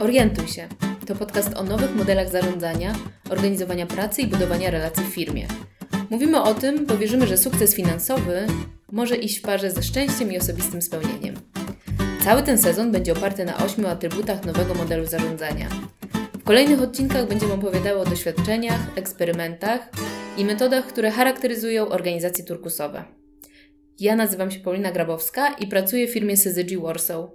Orientuj 0.00 0.48
się. 0.48 0.68
To 1.06 1.14
podcast 1.14 1.54
o 1.56 1.62
nowych 1.62 1.96
modelach 1.96 2.30
zarządzania, 2.30 2.94
organizowania 3.30 3.86
pracy 3.86 4.22
i 4.22 4.26
budowania 4.26 4.70
relacji 4.70 5.04
w 5.04 5.14
firmie. 5.14 5.46
Mówimy 6.10 6.42
o 6.42 6.54
tym, 6.54 6.86
bo 6.86 6.96
wierzymy, 6.96 7.26
że 7.26 7.36
sukces 7.36 7.74
finansowy 7.74 8.46
może 8.92 9.16
iść 9.16 9.38
w 9.38 9.42
parze 9.42 9.70
ze 9.70 9.82
szczęściem 9.82 10.32
i 10.32 10.38
osobistym 10.38 10.82
spełnieniem. 10.82 11.34
Cały 12.24 12.42
ten 12.42 12.58
sezon 12.58 12.92
będzie 12.92 13.12
oparty 13.12 13.44
na 13.44 13.56
ośmiu 13.64 13.86
atrybutach 13.86 14.44
nowego 14.44 14.74
modelu 14.74 15.06
zarządzania. 15.06 15.68
W 16.32 16.44
kolejnych 16.44 16.82
odcinkach 16.82 17.28
będziemy 17.28 17.52
opowiadały 17.52 18.00
o 18.00 18.04
doświadczeniach, 18.04 18.80
eksperymentach 18.96 19.80
i 20.36 20.44
metodach, 20.44 20.86
które 20.86 21.10
charakteryzują 21.10 21.88
organizacje 21.88 22.44
turkusowe. 22.44 23.04
Ja 24.00 24.16
nazywam 24.16 24.50
się 24.50 24.60
Paulina 24.60 24.92
Grabowska 24.92 25.48
i 25.48 25.66
pracuję 25.66 26.06
w 26.06 26.12
firmie 26.12 26.36
Syzygy 26.36 26.78
Warsaw. 26.78 27.30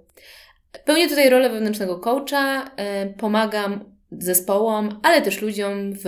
Pełnię 0.85 1.09
tutaj 1.09 1.29
rolę 1.29 1.49
wewnętrznego 1.49 1.99
coacha, 1.99 2.71
e, 2.75 3.13
pomagam 3.13 3.95
zespołom, 4.11 4.99
ale 5.03 5.21
też 5.21 5.41
ludziom 5.41 5.93
w 5.93 6.05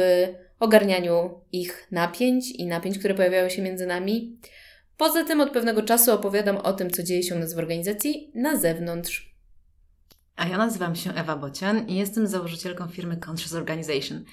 ogarnianiu 0.59 1.41
ich 1.51 1.87
napięć 1.91 2.51
i 2.51 2.65
napięć, 2.65 2.99
które 2.99 3.13
pojawiają 3.13 3.49
się 3.49 3.61
między 3.61 3.85
nami. 3.85 4.37
Poza 4.97 5.23
tym 5.23 5.41
od 5.41 5.49
pewnego 5.49 5.81
czasu 5.81 6.11
opowiadam 6.11 6.57
o 6.57 6.73
tym, 6.73 6.91
co 6.91 7.03
dzieje 7.03 7.23
się 7.23 7.35
u 7.35 7.39
nas 7.39 7.53
w 7.53 7.57
organizacji 7.57 8.31
na 8.35 8.57
zewnątrz. 8.57 9.33
A 10.35 10.47
ja 10.47 10.57
nazywam 10.57 10.95
się 10.95 11.15
Ewa 11.15 11.35
Bocian 11.35 11.87
i 11.87 11.95
jestem 11.95 12.27
założycielką 12.27 12.87
firmy 12.87 13.17
Conscious 13.27 13.53
Organization. 13.53 14.23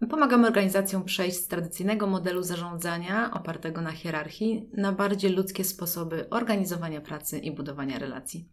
Pomagamy 0.00 0.46
organizacjom 0.46 1.04
przejść 1.04 1.36
z 1.36 1.48
tradycyjnego 1.48 2.06
modelu 2.06 2.42
zarządzania 2.42 3.30
opartego 3.34 3.80
na 3.80 3.92
hierarchii 3.92 4.68
na 4.72 4.92
bardziej 4.92 5.32
ludzkie 5.32 5.64
sposoby 5.64 6.30
organizowania 6.30 7.00
pracy 7.00 7.38
i 7.38 7.52
budowania 7.52 7.98
relacji. 7.98 8.48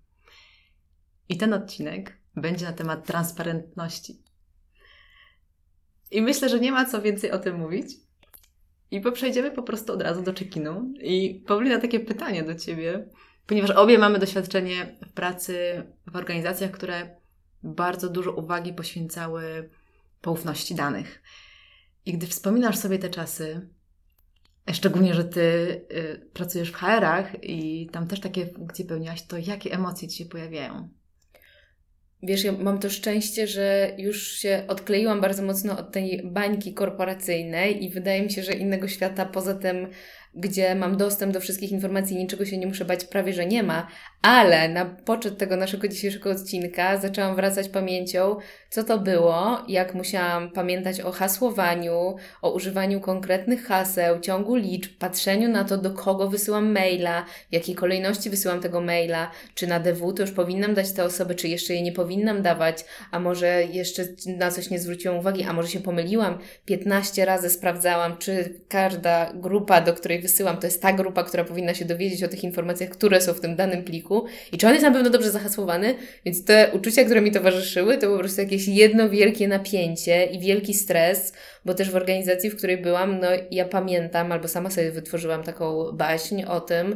I 1.30 1.38
ten 1.38 1.54
odcinek 1.54 2.18
będzie 2.36 2.66
na 2.66 2.74
temat 2.74 3.08
transparentności. 3.08 4.22
I 6.12 6.22
myślę, 6.22 6.50
że 6.50 6.60
nie 6.60 6.72
ma 6.72 6.86
co 6.86 7.02
więcej 7.02 7.32
o 7.32 7.40
tym 7.40 7.60
mówić. 7.60 7.88
I 8.92 9.02
przejdziemy 9.02 9.52
po 9.52 9.64
prostu 9.64 9.94
od 9.94 10.02
razu 10.02 10.22
do 10.22 10.34
check-inu. 10.34 10.94
I 11.02 11.44
Paulina, 11.48 11.80
takie 11.80 12.00
pytanie 12.00 12.44
do 12.44 12.56
Ciebie, 12.56 13.10
ponieważ 13.48 13.72
obie 13.72 13.98
mamy 13.98 14.20
doświadczenie 14.20 14.98
w 15.08 15.14
pracy 15.14 15.84
w 16.12 16.16
organizacjach, 16.16 16.72
które 16.72 17.16
bardzo 17.64 18.10
dużo 18.10 18.32
uwagi 18.32 18.74
poświęcały 18.74 19.70
poufności 20.24 20.76
danych. 20.76 21.22
I 22.06 22.14
gdy 22.14 22.28
wspominasz 22.28 22.78
sobie 22.78 23.00
te 23.00 23.10
czasy, 23.10 23.70
szczególnie, 24.74 25.14
że 25.14 25.24
Ty 25.24 25.42
y, 25.92 26.30
pracujesz 26.34 26.72
w 26.72 26.76
HR-ach 26.76 27.44
i 27.44 27.90
tam 27.92 28.08
też 28.08 28.20
takie 28.20 28.48
funkcje 28.48 28.86
pełniłaś, 28.86 29.28
to 29.28 29.38
jakie 29.38 29.72
emocje 29.72 30.08
Ci 30.08 30.18
się 30.18 30.26
pojawiają? 30.26 30.90
Wiesz, 32.24 32.44
ja 32.44 32.52
mam 32.52 32.80
to 32.80 32.90
szczęście, 32.90 33.48
że 33.48 33.96
już 33.98 34.32
się 34.32 34.66
odkleiłam 34.68 35.22
bardzo 35.22 35.44
mocno 35.44 35.80
od 35.80 35.92
tej 35.92 36.22
bańki 36.26 36.74
korporacyjnej 36.74 37.84
i 37.84 37.90
wydaje 37.90 38.22
mi 38.24 38.32
się, 38.32 38.44
że 38.44 38.54
innego 38.54 38.88
świata 38.88 39.26
poza 39.26 39.56
tym 39.56 39.88
gdzie 40.36 40.76
mam 40.76 40.98
dostęp 40.98 41.34
do 41.34 41.40
wszystkich 41.40 41.72
informacji, 41.72 42.18
niczego 42.18 42.46
się 42.46 42.58
nie 42.58 42.68
muszę 42.68 42.86
bać, 42.86 43.06
prawie 43.06 43.34
że 43.34 43.46
nie 43.46 43.64
ma, 43.64 43.88
ale 44.22 44.70
na 44.70 44.86
poczet 44.86 45.38
tego 45.38 45.56
naszego 45.56 45.88
dzisiejszego 45.88 46.32
odcinka 46.32 46.98
zaczęłam 46.98 47.36
wracać 47.36 47.70
pamięcią, 47.70 48.36
co 48.70 48.84
to 48.84 49.00
było, 49.00 49.58
jak 49.68 49.96
musiałam 49.96 50.52
pamiętać 50.52 51.02
o 51.02 51.12
hasłowaniu, 51.12 52.16
o 52.42 52.52
używaniu 52.52 53.02
konkretnych 53.02 53.66
haseł, 53.66 54.20
ciągu 54.20 54.56
liczb, 54.56 54.92
patrzeniu 55.00 55.50
na 55.50 55.64
to, 55.64 55.78
do 55.78 55.92
kogo 55.92 56.30
wysyłam 56.30 56.72
maila, 56.72 57.26
w 57.50 57.54
jakiej 57.54 57.76
kolejności 57.76 58.30
wysyłam 58.30 58.60
tego 58.60 58.82
maila, 58.82 59.32
czy 59.56 59.68
na 59.68 59.80
DW 59.80 60.14
to 60.14 60.22
już 60.22 60.32
powinnam 60.32 60.74
dać 60.74 60.92
te 60.92 61.04
osoby, 61.04 61.36
czy 61.36 61.48
jeszcze 61.48 61.74
je 61.74 61.82
nie 61.82 61.92
powinnam 61.92 62.42
dawać, 62.42 62.86
a 63.12 63.20
może 63.20 63.64
jeszcze 63.64 64.04
na 64.38 64.52
coś 64.52 64.70
nie 64.70 64.80
zwróciłam 64.80 65.18
uwagi, 65.18 65.44
a 65.44 65.54
może 65.54 65.68
się 65.68 65.80
pomyliłam, 65.80 66.38
15 66.66 67.26
razy 67.26 67.50
sprawdzałam, 67.50 68.18
czy 68.18 68.60
każda 68.68 69.34
grupa, 69.34 69.82
do 69.82 69.94
której 69.94 70.23
wysyłam, 70.24 70.58
to 70.58 70.68
jest 70.68 70.82
ta 70.82 70.94
grupa, 70.94 71.24
która 71.24 71.44
powinna 71.44 71.74
się 71.74 71.86
dowiedzieć 71.86 72.24
o 72.24 72.28
tych 72.28 72.44
informacjach, 72.44 72.90
które 72.90 73.22
są 73.22 73.34
w 73.34 73.40
tym 73.40 73.56
danym 73.56 73.84
pliku 73.84 74.26
i 74.52 74.58
czy 74.58 74.68
on 74.68 74.74
jest 74.74 74.86
na 74.86 74.92
pewno 74.92 75.10
dobrze 75.10 75.32
zahasłowany, 75.32 75.96
więc 76.26 76.46
te 76.46 76.72
uczucia, 76.74 77.04
które 77.04 77.22
mi 77.22 77.32
towarzyszyły, 77.32 77.98
to 77.98 78.12
po 78.12 78.20
prostu 78.20 78.42
jakieś 78.42 78.68
jedno 78.68 79.10
wielkie 79.10 79.48
napięcie 79.48 80.26
i 80.26 80.40
wielki 80.40 80.74
stres, 80.74 81.34
bo 81.66 81.74
też 81.74 81.92
w 81.92 81.96
organizacji, 81.96 82.50
w 82.50 82.58
której 82.58 82.78
byłam, 82.78 83.20
no 83.20 83.28
ja 83.52 83.66
pamiętam, 83.66 84.32
albo 84.32 84.48
sama 84.48 84.70
sobie 84.70 84.92
wytworzyłam 84.92 85.44
taką 85.44 85.92
baśń 85.92 86.44
o 86.44 86.62
tym, 86.62 86.96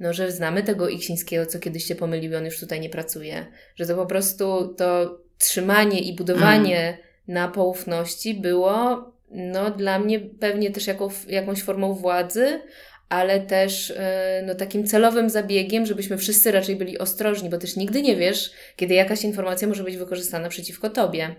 no, 0.00 0.12
że 0.12 0.32
znamy 0.32 0.62
tego 0.62 0.88
Iksińskiego, 0.88 1.46
co 1.46 1.58
kiedyś 1.58 1.84
się 1.84 1.94
pomylił, 1.94 2.36
on 2.36 2.44
już 2.44 2.60
tutaj 2.60 2.80
nie 2.80 2.90
pracuje. 2.90 3.46
Że 3.76 3.86
to 3.86 3.96
po 3.96 4.06
prostu 4.06 4.74
to 4.74 5.18
trzymanie 5.38 6.00
i 6.00 6.16
budowanie 6.16 6.80
mm. 6.80 6.98
na 7.28 7.48
poufności 7.48 8.34
było 8.34 9.04
no, 9.30 9.70
dla 9.70 9.98
mnie 9.98 10.20
pewnie 10.20 10.70
też 10.70 10.86
jaką, 10.86 11.08
jakąś 11.28 11.62
formą 11.62 11.94
władzy, 11.94 12.60
ale 13.08 13.40
też 13.40 13.90
e, 13.96 14.42
no, 14.46 14.54
takim 14.54 14.86
celowym 14.86 15.30
zabiegiem, 15.30 15.86
żebyśmy 15.86 16.18
wszyscy 16.18 16.52
raczej 16.52 16.76
byli 16.76 16.98
ostrożni, 16.98 17.50
bo 17.50 17.58
też 17.58 17.76
nigdy 17.76 18.02
nie 18.02 18.16
wiesz, 18.16 18.50
kiedy 18.76 18.94
jakaś 18.94 19.24
informacja 19.24 19.68
może 19.68 19.84
być 19.84 19.96
wykorzystana 19.96 20.48
przeciwko 20.48 20.90
tobie. 20.90 21.34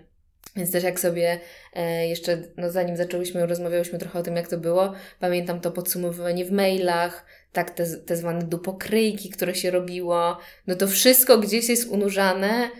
Więc 0.56 0.72
też 0.72 0.84
jak 0.84 1.00
sobie 1.00 1.40
e, 1.74 2.08
jeszcze, 2.08 2.42
no 2.56 2.70
zanim 2.70 2.96
zaczęłyśmy, 2.96 3.46
rozmawiałyśmy 3.46 3.98
trochę 3.98 4.18
o 4.18 4.22
tym, 4.22 4.36
jak 4.36 4.48
to 4.48 4.58
było, 4.58 4.92
pamiętam 5.20 5.60
to 5.60 5.70
podsumowywanie 5.70 6.44
w 6.44 6.52
mailach, 6.52 7.24
tak 7.52 7.70
te, 7.70 7.86
te 7.86 8.16
zwane 8.16 8.42
dupokryjki, 8.42 9.30
które 9.30 9.54
się 9.54 9.70
robiło, 9.70 10.38
no 10.66 10.74
to 10.74 10.88
wszystko 10.88 11.38
gdzieś 11.38 11.68
jest 11.68 11.88
unurzane 11.88 12.70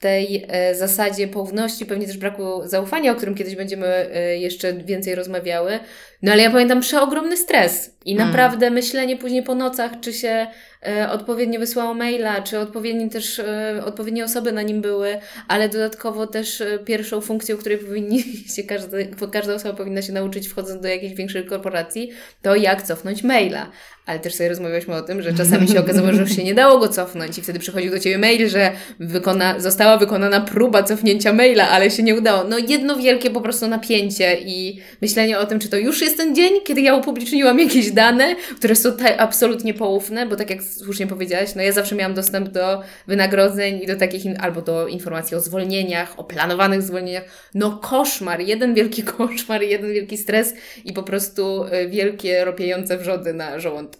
tej 0.00 0.46
e, 0.48 0.74
zasadzie 0.74 1.28
poufności, 1.28 1.86
pewnie 1.86 2.06
też 2.06 2.16
braku 2.16 2.60
zaufania, 2.64 3.12
o 3.12 3.14
którym 3.14 3.34
kiedyś 3.34 3.56
będziemy 3.56 3.86
e, 3.86 4.36
jeszcze 4.36 4.72
więcej 4.72 5.14
rozmawiały. 5.14 5.78
No 6.22 6.32
ale 6.32 6.42
ja 6.42 6.50
pamiętam 6.50 6.80
przeogromny 6.80 7.36
stres 7.36 7.96
i 8.04 8.12
mm. 8.12 8.26
naprawdę 8.26 8.70
myślenie 8.70 9.16
później 9.16 9.42
po 9.42 9.54
nocach, 9.54 9.92
czy 10.00 10.12
się 10.12 10.46
e, 10.86 11.10
odpowiednio 11.10 11.60
wysłało 11.60 11.94
maila, 11.94 12.42
czy 12.42 12.58
odpowiednie 12.58 13.10
też 13.10 13.42
odpowiednie 13.84 14.24
osoby 14.24 14.52
na 14.52 14.62
nim 14.62 14.80
były, 14.80 15.18
ale 15.48 15.68
dodatkowo 15.68 16.26
też 16.26 16.62
pierwszą 16.84 17.20
funkcją, 17.20 17.56
której 17.56 17.78
powinni 17.78 18.22
się 18.56 18.62
każdy, 18.62 19.10
każda 19.32 19.54
osoba 19.54 19.74
powinna 19.76 20.02
się 20.02 20.12
nauczyć 20.12 20.48
wchodząc 20.48 20.82
do 20.82 20.88
jakiejś 20.88 21.14
większej 21.14 21.46
korporacji, 21.46 22.12
to 22.42 22.56
jak 22.56 22.82
cofnąć 22.82 23.22
maila. 23.22 23.70
Ale 24.06 24.18
też 24.18 24.34
sobie 24.34 24.48
rozmawialiśmy 24.48 24.94
o 24.94 25.02
tym, 25.02 25.22
że 25.22 25.34
czasami 25.34 25.68
się 25.68 25.80
okazało, 25.80 26.12
że 26.12 26.20
już 26.20 26.36
się 26.36 26.44
nie 26.44 26.54
dało 26.54 26.78
go 26.78 26.88
cofnąć 26.88 27.38
i 27.38 27.42
wtedy 27.42 27.58
przychodził 27.58 27.90
do 27.90 27.98
Ciebie 27.98 28.18
mail, 28.18 28.48
że 28.48 28.72
wykona, 29.00 29.60
została 29.60 29.96
wykonana 29.96 30.40
próba 30.40 30.82
cofnięcia 30.82 31.32
maila, 31.32 31.68
ale 31.68 31.90
się 31.90 32.02
nie 32.02 32.14
udało. 32.14 32.44
No 32.44 32.58
jedno 32.58 32.96
wielkie 32.96 33.30
po 33.30 33.40
prostu 33.40 33.68
napięcie 33.68 34.36
i 34.40 34.80
myślenie 35.02 35.38
o 35.38 35.46
tym, 35.46 35.58
czy 35.58 35.68
to 35.68 35.76
już 35.76 36.00
jest 36.00 36.16
ten 36.16 36.34
dzień, 36.34 36.52
kiedy 36.64 36.80
ja 36.80 36.94
upubliczniłam 36.94 37.58
jakieś 37.58 37.90
dane, 37.90 38.36
które 38.56 38.76
są 38.76 38.90
absolutnie 39.18 39.74
poufne, 39.74 40.26
bo 40.26 40.36
tak 40.36 40.50
jak 40.50 40.62
słusznie 40.62 41.06
powiedziałaś, 41.06 41.54
no 41.56 41.62
ja 41.62 41.72
zawsze 41.72 41.94
miałam 41.94 42.14
dostęp 42.14 42.48
do 42.48 42.82
wynagrodzeń 43.06 43.80
i 43.82 43.86
do 43.86 43.96
takich, 43.96 44.22
albo 44.40 44.62
do 44.62 44.86
informacji 44.86 45.36
o 45.36 45.40
zwolnieniach, 45.40 46.14
o 46.16 46.24
planowanych 46.24 46.82
zwolnieniach. 46.82 47.24
No 47.54 47.80
koszmar, 47.82 48.40
jeden 48.40 48.74
wielki 48.74 49.02
koszmar, 49.18 49.62
jeden 49.62 49.92
wielki 49.92 50.18
stres 50.18 50.54
i 50.84 50.92
po 50.92 51.02
prostu 51.02 51.64
y, 51.64 51.88
wielkie 51.88 52.44
ropiejące 52.44 52.98
wrzody 52.98 53.34
na 53.34 53.60
żołądku. 53.60 53.95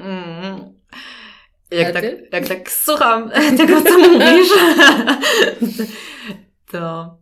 Mm. 0.00 0.78
Jak 1.70 1.92
tak, 1.92 2.04
jak 2.32 2.48
tak 2.48 2.70
słucham 2.70 3.30
tego, 3.58 3.82
co 3.82 3.98
mówisz, 3.98 4.48
to 6.72 7.18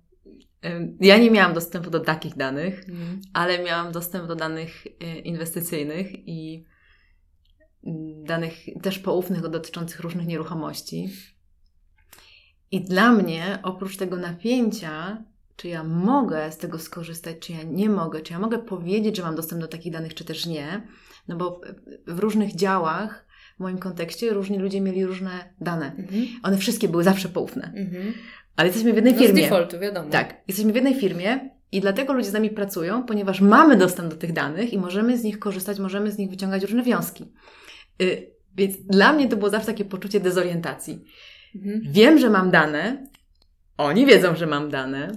ja 1.01 1.19
nie 1.19 1.31
miałam 1.31 1.55
dostępu 1.55 1.91
do 1.91 2.01
takich 2.01 2.37
danych, 2.37 2.89
mm. 2.89 3.21
ale 3.33 3.65
miałam 3.65 3.93
dostęp 3.93 4.27
do 4.27 4.37
danych 4.37 4.87
e, 4.87 5.19
inwestycyjnych 5.19 6.29
i 6.29 6.65
mm, 7.87 8.25
danych 8.25 8.55
też 8.83 8.99
poufnych 8.99 9.49
dotyczących 9.49 10.01
różnych 10.01 10.27
nieruchomości. 10.27 11.09
I 12.71 12.81
dla 12.81 13.13
mnie, 13.13 13.59
oprócz 13.63 13.97
tego 13.97 14.17
napięcia, 14.17 15.25
czy 15.57 15.69
ja 15.69 15.85
mogę 15.85 16.53
z 16.53 16.59
tego 16.59 16.79
skorzystać, 16.79 17.37
czy 17.41 17.53
ja 17.53 17.63
nie 17.63 17.91
mogę, 17.91 18.21
czy 18.21 18.33
ja 18.33 18.39
mogę 18.39 18.59
powiedzieć, 18.59 19.17
że 19.17 19.23
mam 19.23 19.37
dostęp 19.37 19.61
do 19.61 19.69
takich 19.69 19.93
danych, 19.93 20.15
czy 20.15 20.25
też 20.25 20.47
nie, 20.47 20.89
no 21.29 21.37
bo 21.37 21.61
w 22.07 22.19
różnych 22.19 22.55
działach, 22.55 23.27
w 23.57 23.61
moim 23.61 23.79
kontekście, 23.79 24.31
różni 24.31 24.59
ludzie 24.59 24.81
mieli 24.81 25.07
różne 25.07 25.55
dane. 25.61 25.87
Mhm. 25.99 26.27
One 26.43 26.59
wszystkie 26.59 26.89
były 26.89 27.05
zawsze 27.05 27.29
poufne. 27.29 27.73
Mhm. 27.77 28.13
Ale 28.57 28.69
jesteśmy 28.69 28.93
w 28.93 28.97
jednej 28.97 29.15
no 29.15 29.19
firmie. 29.19 29.43
Z 29.43 29.45
defaultu, 29.45 29.79
wiadomo. 29.79 30.11
Tak, 30.11 30.35
jesteśmy 30.49 30.73
w 30.73 30.75
jednej 30.75 30.95
firmie 30.95 31.51
i 31.73 31.81
dlatego 31.81 32.13
ludzie 32.13 32.31
z 32.31 32.33
nami 32.33 32.51
pracują, 32.51 33.03
ponieważ 33.03 33.41
mamy 33.41 33.77
dostęp 33.77 34.11
do 34.11 34.17
tych 34.17 34.33
danych 34.33 34.73
i 34.73 34.79
możemy 34.79 35.19
z 35.19 35.25
nich 35.25 35.39
korzystać, 35.39 35.79
możemy 35.79 36.13
z 36.13 36.19
nich 36.19 36.31
wyciągać 36.31 36.63
różne 36.63 36.83
wnioski. 36.83 37.33
Yy, 37.99 38.37
więc 38.57 38.77
dla 38.77 39.13
mnie 39.13 39.29
to 39.29 39.37
było 39.37 39.51
zawsze 39.51 39.67
takie 39.67 39.85
poczucie 39.85 40.21
dezorientacji. 40.21 41.05
Mhm. 41.55 41.81
Wiem, 41.85 42.19
że 42.19 42.31
mam 42.31 42.51
dane, 42.51 43.07
oni 43.77 44.07
wiedzą, 44.07 44.37
że 44.37 44.47
mam 44.47 44.71
dane, 44.71 45.13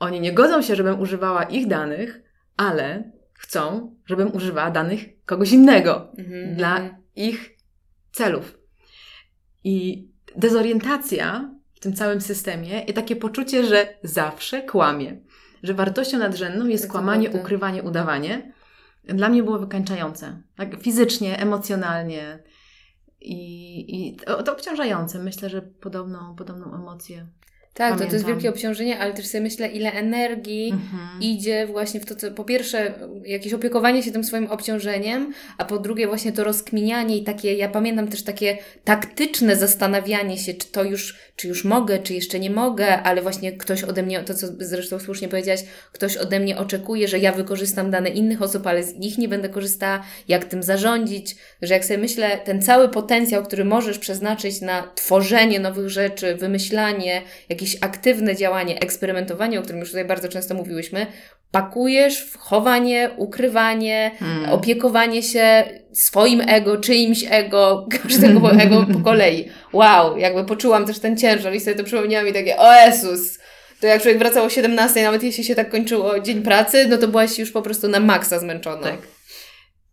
oni 0.00 0.20
nie 0.20 0.32
godzą 0.32 0.62
się, 0.62 0.76
żebym 0.76 1.00
używała 1.00 1.42
ich 1.42 1.66
danych, 1.66 2.22
ale 2.56 3.12
chcą, 3.34 3.94
żebym 4.06 4.34
używała 4.36 4.70
danych 4.70 5.24
kogoś 5.24 5.52
innego 5.52 6.12
mhm. 6.18 6.56
dla 6.56 6.98
ich 7.16 7.56
celów. 8.12 8.58
I 9.64 10.08
dezorientacja 10.36 11.54
w 11.74 11.80
tym 11.80 11.92
całym 11.92 12.20
systemie 12.20 12.80
i 12.80 12.92
takie 12.92 13.16
poczucie, 13.16 13.64
że 13.64 13.88
zawsze 14.02 14.62
kłamie. 14.62 15.20
Że 15.62 15.74
wartością 15.74 16.18
nadrzędną 16.18 16.66
jest 16.66 16.90
kłamanie, 16.90 17.30
ukrywanie, 17.30 17.82
udawanie. 17.82 18.52
Dla 19.04 19.28
mnie 19.28 19.42
było 19.42 19.58
wykańczające. 19.58 20.42
Tak 20.56 20.80
fizycznie, 20.80 21.38
emocjonalnie. 21.38 22.42
I, 23.20 23.36
i 23.96 24.16
to, 24.16 24.42
to 24.42 24.52
obciążające. 24.52 25.18
Myślę, 25.18 25.50
że 25.50 25.62
podobną, 25.62 26.34
podobną 26.36 26.74
emocję. 26.74 27.26
Tak, 27.74 27.98
to, 27.98 28.06
to 28.06 28.12
jest 28.12 28.26
wielkie 28.26 28.50
obciążenie, 28.50 28.98
ale 28.98 29.12
też 29.12 29.26
sobie 29.26 29.42
myślę, 29.42 29.68
ile 29.68 29.92
energii 29.92 30.70
Mhm. 30.72 31.22
idzie 31.22 31.66
właśnie 31.66 32.00
w 32.00 32.06
to, 32.06 32.14
co 32.14 32.30
po 32.30 32.44
pierwsze 32.44 32.94
jakieś 33.24 33.52
opiekowanie 33.52 34.02
się 34.02 34.12
tym 34.12 34.24
swoim 34.24 34.46
obciążeniem, 34.46 35.32
a 35.58 35.64
po 35.64 35.78
drugie 35.78 36.06
właśnie 36.06 36.32
to 36.32 36.44
rozkminianie 36.44 37.16
i 37.16 37.24
takie, 37.24 37.54
ja 37.54 37.68
pamiętam 37.68 38.08
też 38.08 38.22
takie 38.22 38.58
taktyczne 38.84 39.56
zastanawianie 39.56 40.38
się, 40.38 40.54
czy 40.54 40.66
to 40.66 40.84
już, 40.84 41.18
czy 41.36 41.48
już 41.48 41.64
mogę, 41.64 41.98
czy 41.98 42.14
jeszcze 42.14 42.40
nie 42.40 42.50
mogę, 42.50 43.02
ale 43.02 43.22
właśnie 43.22 43.52
ktoś 43.52 43.84
ode 43.84 44.02
mnie, 44.02 44.20
to 44.22 44.34
co 44.34 44.46
zresztą 44.58 44.98
słusznie 44.98 45.28
powiedziałaś, 45.28 45.64
ktoś 45.92 46.16
ode 46.16 46.40
mnie 46.40 46.58
oczekuje, 46.58 47.08
że 47.08 47.18
ja 47.18 47.32
wykorzystam 47.32 47.90
dane 47.90 48.08
innych 48.08 48.42
osób, 48.42 48.66
ale 48.66 48.82
z 48.82 48.94
nich 48.94 49.18
nie 49.18 49.28
będę 49.28 49.48
korzystała, 49.48 50.02
jak 50.28 50.44
tym 50.44 50.62
zarządzić, 50.62 51.36
że 51.62 51.74
jak 51.74 51.84
sobie 51.84 51.98
myślę, 51.98 52.38
ten 52.44 52.62
cały 52.62 52.88
potencjał, 52.88 53.42
który 53.44 53.64
możesz 53.64 53.98
przeznaczyć 53.98 54.60
na 54.60 54.82
tworzenie 54.94 55.60
nowych 55.60 55.90
rzeczy, 55.90 56.34
wymyślanie, 56.34 57.22
jakieś 57.48 57.63
aktywne 57.80 58.36
działanie, 58.36 58.80
eksperymentowanie, 58.80 59.58
o 59.58 59.62
którym 59.62 59.80
już 59.80 59.88
tutaj 59.88 60.04
bardzo 60.04 60.28
często 60.28 60.54
mówiłyśmy, 60.54 61.06
pakujesz 61.50 62.20
w 62.20 62.38
chowanie, 62.38 63.10
ukrywanie, 63.16 64.10
Hmm. 64.18 64.50
opiekowanie 64.50 65.22
się 65.22 65.64
swoim 65.92 66.42
ego, 66.48 66.76
czyimś 66.76 67.24
ego, 67.30 67.86
każdego 68.02 68.52
ego 68.52 68.86
po 68.92 69.00
kolei. 69.00 69.48
Wow, 69.72 70.18
jakby 70.18 70.44
poczułam 70.44 70.86
też 70.86 70.98
ten 70.98 71.16
ciężar 71.16 71.54
i 71.54 71.60
sobie 71.60 71.76
to 71.76 71.84
przypomniałam 71.84 72.28
i 72.28 72.32
takie, 72.32 72.56
o 72.56 72.72
Jezus! 72.74 73.38
To 73.80 73.86
jak 73.86 74.02
człowiek 74.02 74.18
wracał 74.18 74.44
o 74.44 74.50
17, 74.50 75.02
nawet 75.02 75.22
jeśli 75.22 75.44
się 75.44 75.54
tak 75.54 75.70
kończyło 75.70 76.20
dzień 76.20 76.42
pracy, 76.42 76.86
no 76.88 76.98
to 76.98 77.08
byłaś 77.08 77.38
już 77.38 77.50
po 77.50 77.62
prostu 77.62 77.88
na 77.88 78.00
maksa 78.00 78.38
zmęczona. 78.38 78.82
Tak. 78.82 78.98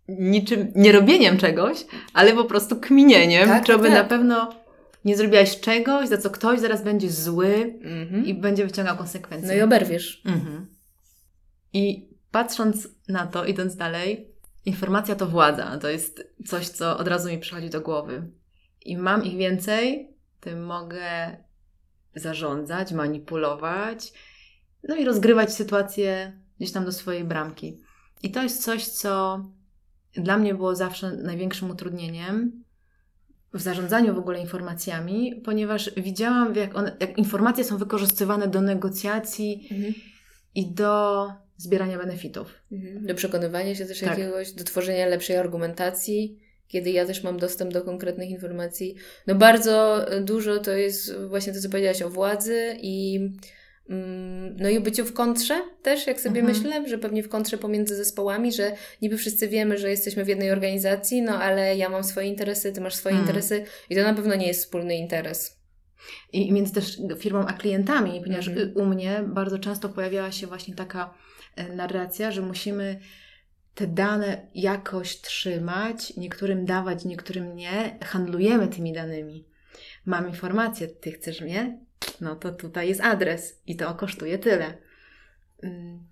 Niczym, 0.07 0.71
nie 0.75 0.91
robieniem 0.91 1.37
czegoś, 1.37 1.77
ale 2.13 2.33
po 2.33 2.43
prostu 2.45 2.75
kminieniem, 2.75 3.49
Tak, 3.49 3.63
czy 3.63 3.73
aby 3.73 3.83
tak. 3.83 3.93
na 3.93 4.03
pewno 4.03 4.60
nie 5.05 5.17
zrobiłaś 5.17 5.59
czegoś, 5.59 6.09
za 6.09 6.17
co 6.17 6.29
ktoś 6.29 6.59
zaraz 6.59 6.83
będzie 6.83 7.11
zły 7.11 7.79
Mhm. 7.81 8.25
i 8.25 8.33
będzie 8.33 8.65
wyciągał 8.65 8.97
konsekwencje. 8.97 9.47
No 9.47 9.53
i 9.53 9.61
oberwiesz. 9.61 10.21
Mhm. 10.25 10.67
I 11.73 12.09
patrząc 12.31 12.87
na 13.07 13.27
to, 13.27 13.45
idąc 13.45 13.75
dalej, 13.75 14.31
informacja 14.65 15.15
to 15.15 15.27
władza. 15.27 15.77
To 15.77 15.89
jest 15.89 16.33
coś, 16.45 16.67
co 16.67 16.97
od 16.97 17.07
razu 17.07 17.29
mi 17.29 17.37
przychodzi 17.37 17.69
do 17.69 17.81
głowy. 17.81 18.31
Im 18.85 18.99
mam 18.99 19.25
ich 19.25 19.37
więcej, 19.37 20.09
tym 20.39 20.65
mogę 20.65 21.37
zarządzać, 22.15 22.91
manipulować, 22.91 24.13
no 24.87 24.95
i 24.95 25.05
rozgrywać 25.05 25.53
sytuację 25.53 26.39
gdzieś 26.57 26.71
tam 26.71 26.85
do 26.85 26.91
swojej 26.91 27.23
bramki. 27.23 27.81
I 28.23 28.31
to 28.31 28.43
jest 28.43 28.63
coś, 28.63 28.87
co 28.87 29.45
dla 30.13 30.37
mnie 30.37 30.55
było 30.55 30.75
zawsze 30.75 31.11
największym 31.11 31.69
utrudnieniem 31.69 32.63
w 33.53 33.61
zarządzaniu 33.61 34.15
w 34.15 34.17
ogóle 34.17 34.39
informacjami, 34.41 35.41
ponieważ 35.45 35.91
widziałam, 35.97 36.55
jak, 36.55 36.77
one, 36.77 36.97
jak 36.99 37.17
informacje 37.17 37.63
są 37.63 37.77
wykorzystywane 37.77 38.47
do 38.47 38.61
negocjacji 38.61 39.67
Mhm. 39.71 39.93
i 40.55 40.71
do 40.73 41.27
zbierania 41.57 41.97
benefitów. 41.97 42.53
Mhm. 42.71 43.05
Do 43.05 43.15
przekonywania 43.15 43.75
się 43.75 43.85
też 43.85 43.99
Tak. 43.99 44.09
jakiegoś, 44.09 44.51
do 44.51 44.63
tworzenia 44.63 45.05
lepszej 45.05 45.35
argumentacji, 45.35 46.39
kiedy 46.67 46.91
ja 46.91 47.05
też 47.05 47.23
mam 47.23 47.39
dostęp 47.39 47.73
do 47.73 47.81
konkretnych 47.81 48.29
informacji. 48.29 48.95
No 49.27 49.35
bardzo 49.35 50.07
e, 50.11 50.21
dużo 50.21 50.59
to 50.59 50.71
jest 50.71 51.15
właśnie 51.17 51.53
to, 51.53 51.61
co 51.61 51.69
powiedziałaś 51.69 52.01
o 52.01 52.09
władzy 52.09 52.75
i 52.81 53.19
no 54.57 54.69
i 54.69 54.77
o 54.77 54.81
byciu 54.81 55.05
w 55.05 55.13
kontrze 55.13 55.61
też, 55.81 56.07
jak 56.07 56.21
sobie 56.21 56.39
Mhm. 56.41 56.57
myślę, 56.57 56.87
że 56.89 56.97
pewnie 56.97 57.23
w 57.23 57.29
kontrze 57.29 57.57
pomiędzy 57.57 57.95
zespołami, 57.95 58.51
że 58.51 58.75
niby 59.01 59.17
wszyscy 59.17 59.47
wiemy, 59.47 59.77
że 59.77 59.89
jesteśmy 59.89 60.25
w 60.25 60.27
jednej 60.27 60.51
organizacji, 60.51 61.21
no 61.21 61.39
ale 61.41 61.77
ja 61.77 61.89
mam 61.89 62.03
swoje 62.03 62.27
interesy, 62.27 62.71
ty 62.71 62.81
masz 62.81 62.95
swoje 62.95 63.15
Mhm. 63.15 63.27
interesy 63.29 63.65
i 63.89 63.95
to 63.95 64.03
na 64.03 64.13
pewno 64.13 64.35
nie 64.35 64.47
jest 64.47 64.59
wspólny 64.63 64.95
interes. 64.97 65.61
I 66.33 66.51
między 66.51 66.73
też 66.73 66.97
firmą 67.17 67.39
a 67.47 67.53
klientami, 67.53 68.21
ponieważ 68.23 68.47
Mhm. 68.47 68.71
u 68.75 68.85
mnie 68.85 69.23
bardzo 69.27 69.59
często 69.59 69.89
pojawiała 69.89 70.31
się 70.31 70.47
właśnie 70.47 70.75
taka 70.75 71.13
e, 71.55 71.75
narracja, 71.75 72.31
że 72.31 72.41
musimy 72.41 72.99
te 73.75 73.87
dane 73.87 74.47
jakoś 74.55 75.21
trzymać, 75.21 76.17
niektórym 76.17 76.65
dawać, 76.65 77.05
niektórym 77.05 77.55
nie. 77.55 77.97
Handlujemy 78.03 78.67
tymi 78.67 78.93
danymi. 78.93 79.45
Mam 80.05 80.27
informację, 80.29 80.87
ty 80.87 81.11
chcesz 81.11 81.41
mnie? 81.41 81.79
No 82.21 82.35
to 82.35 82.51
tutaj 82.51 82.87
jest 82.87 83.01
adres 83.01 83.61
i 83.67 83.75
to 83.75 83.95
kosztuje 83.95 84.39
tyle. 84.39 84.77
Mm. 85.63 86.03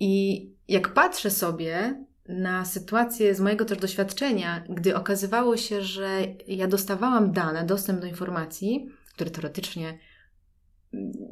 I 0.00 0.44
jak 0.68 0.94
patrzę 0.94 1.30
sobie 1.30 2.04
na 2.28 2.64
sytuację 2.64 3.34
z 3.34 3.40
mojego 3.40 3.64
też 3.64 3.78
doświadczenia, 3.78 4.64
gdy 4.68 4.96
okazywało 4.96 5.56
się, 5.56 5.82
że 5.82 6.20
ja 6.46 6.66
dostawałam 6.66 7.32
dane, 7.32 7.64
dostęp 7.64 8.00
do 8.00 8.06
informacji, 8.06 8.90
które 9.14 9.30
teoretycznie 9.30 9.98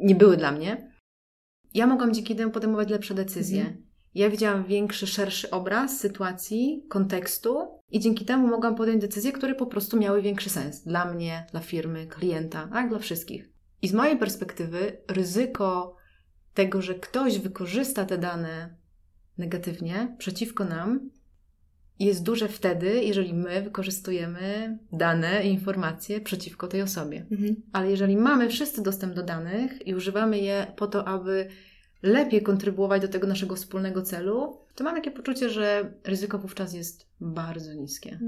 nie 0.01 0.15
były 0.15 0.37
dla 0.37 0.53
mnie, 0.53 0.95
ja 1.75 1.87
mogłam 1.87 2.15
dzięki 2.15 2.37
temu 2.37 2.53
podejmować 2.53 2.89
lepsze 2.89 3.15
decyzje. 3.15 3.61
Mhm. 3.61 3.85
Ja 4.15 4.31
widziałam 4.31 4.65
większy, 4.65 5.07
szerszy 5.07 5.51
obraz 5.51 5.99
sytuacji, 6.01 6.85
kontekstu 6.89 7.81
i 7.91 8.01
dzięki 8.01 8.25
temu 8.25 8.49
mogłam 8.49 8.75
podjąć 8.75 9.01
decyzje, 9.01 9.33
które 9.33 9.55
po 9.55 9.67
prostu 9.67 9.97
miały 9.97 10.23
większy 10.23 10.51
sens 10.51 10.83
dla 10.85 11.13
mnie, 11.13 11.47
dla 11.51 11.61
firmy, 11.61 12.07
klienta, 12.07 12.69
tak, 12.73 12.89
dla 12.89 12.99
wszystkich. 12.99 13.54
I 13.85 13.89
z 13.89 13.93
mojej 13.93 14.19
perspektywy 14.19 14.97
ryzyko 15.09 15.97
tego, 16.55 16.83
że 16.83 16.95
ktoś 16.95 17.39
wykorzysta 17.39 18.05
te 18.05 18.19
dane 18.19 18.75
negatywnie 19.39 20.17
przeciwko 20.19 20.65
nam, 20.65 21.11
jest 21.99 22.23
duże 22.23 22.49
wtedy, 22.49 23.05
jeżeli 23.05 23.35
my 23.35 23.63
wykorzystujemy 23.63 24.79
dane 24.93 25.45
i 25.45 25.49
informacje 25.49 26.21
przeciwko 26.21 26.69
tej 26.69 26.83
osobie. 26.83 27.27
Mhm. 27.31 27.57
Ale 27.73 27.91
jeżeli 27.91 28.17
mamy 28.17 28.49
wszyscy 28.49 28.83
dostęp 28.83 29.15
do 29.15 29.23
danych 29.23 29.87
i 29.87 29.95
używamy 29.95 30.39
je 30.39 30.67
po 30.77 30.87
to, 30.87 31.09
aby 31.09 31.49
lepiej 32.03 32.43
kontrybuować 32.43 33.03
do 33.03 33.09
tego 33.09 33.27
naszego 33.27 33.57
wspólnego 33.57 34.03
celu, 34.03 34.59
to 34.75 34.85
mam 34.85 34.95
takie 34.95 35.11
poczucie, 35.11 35.51
że 35.51 35.93
ryzyko 36.05 36.39
wówczas 36.39 36.75
jest 36.75 37.07
bardzo 37.21 37.75
niskie. 37.75 38.19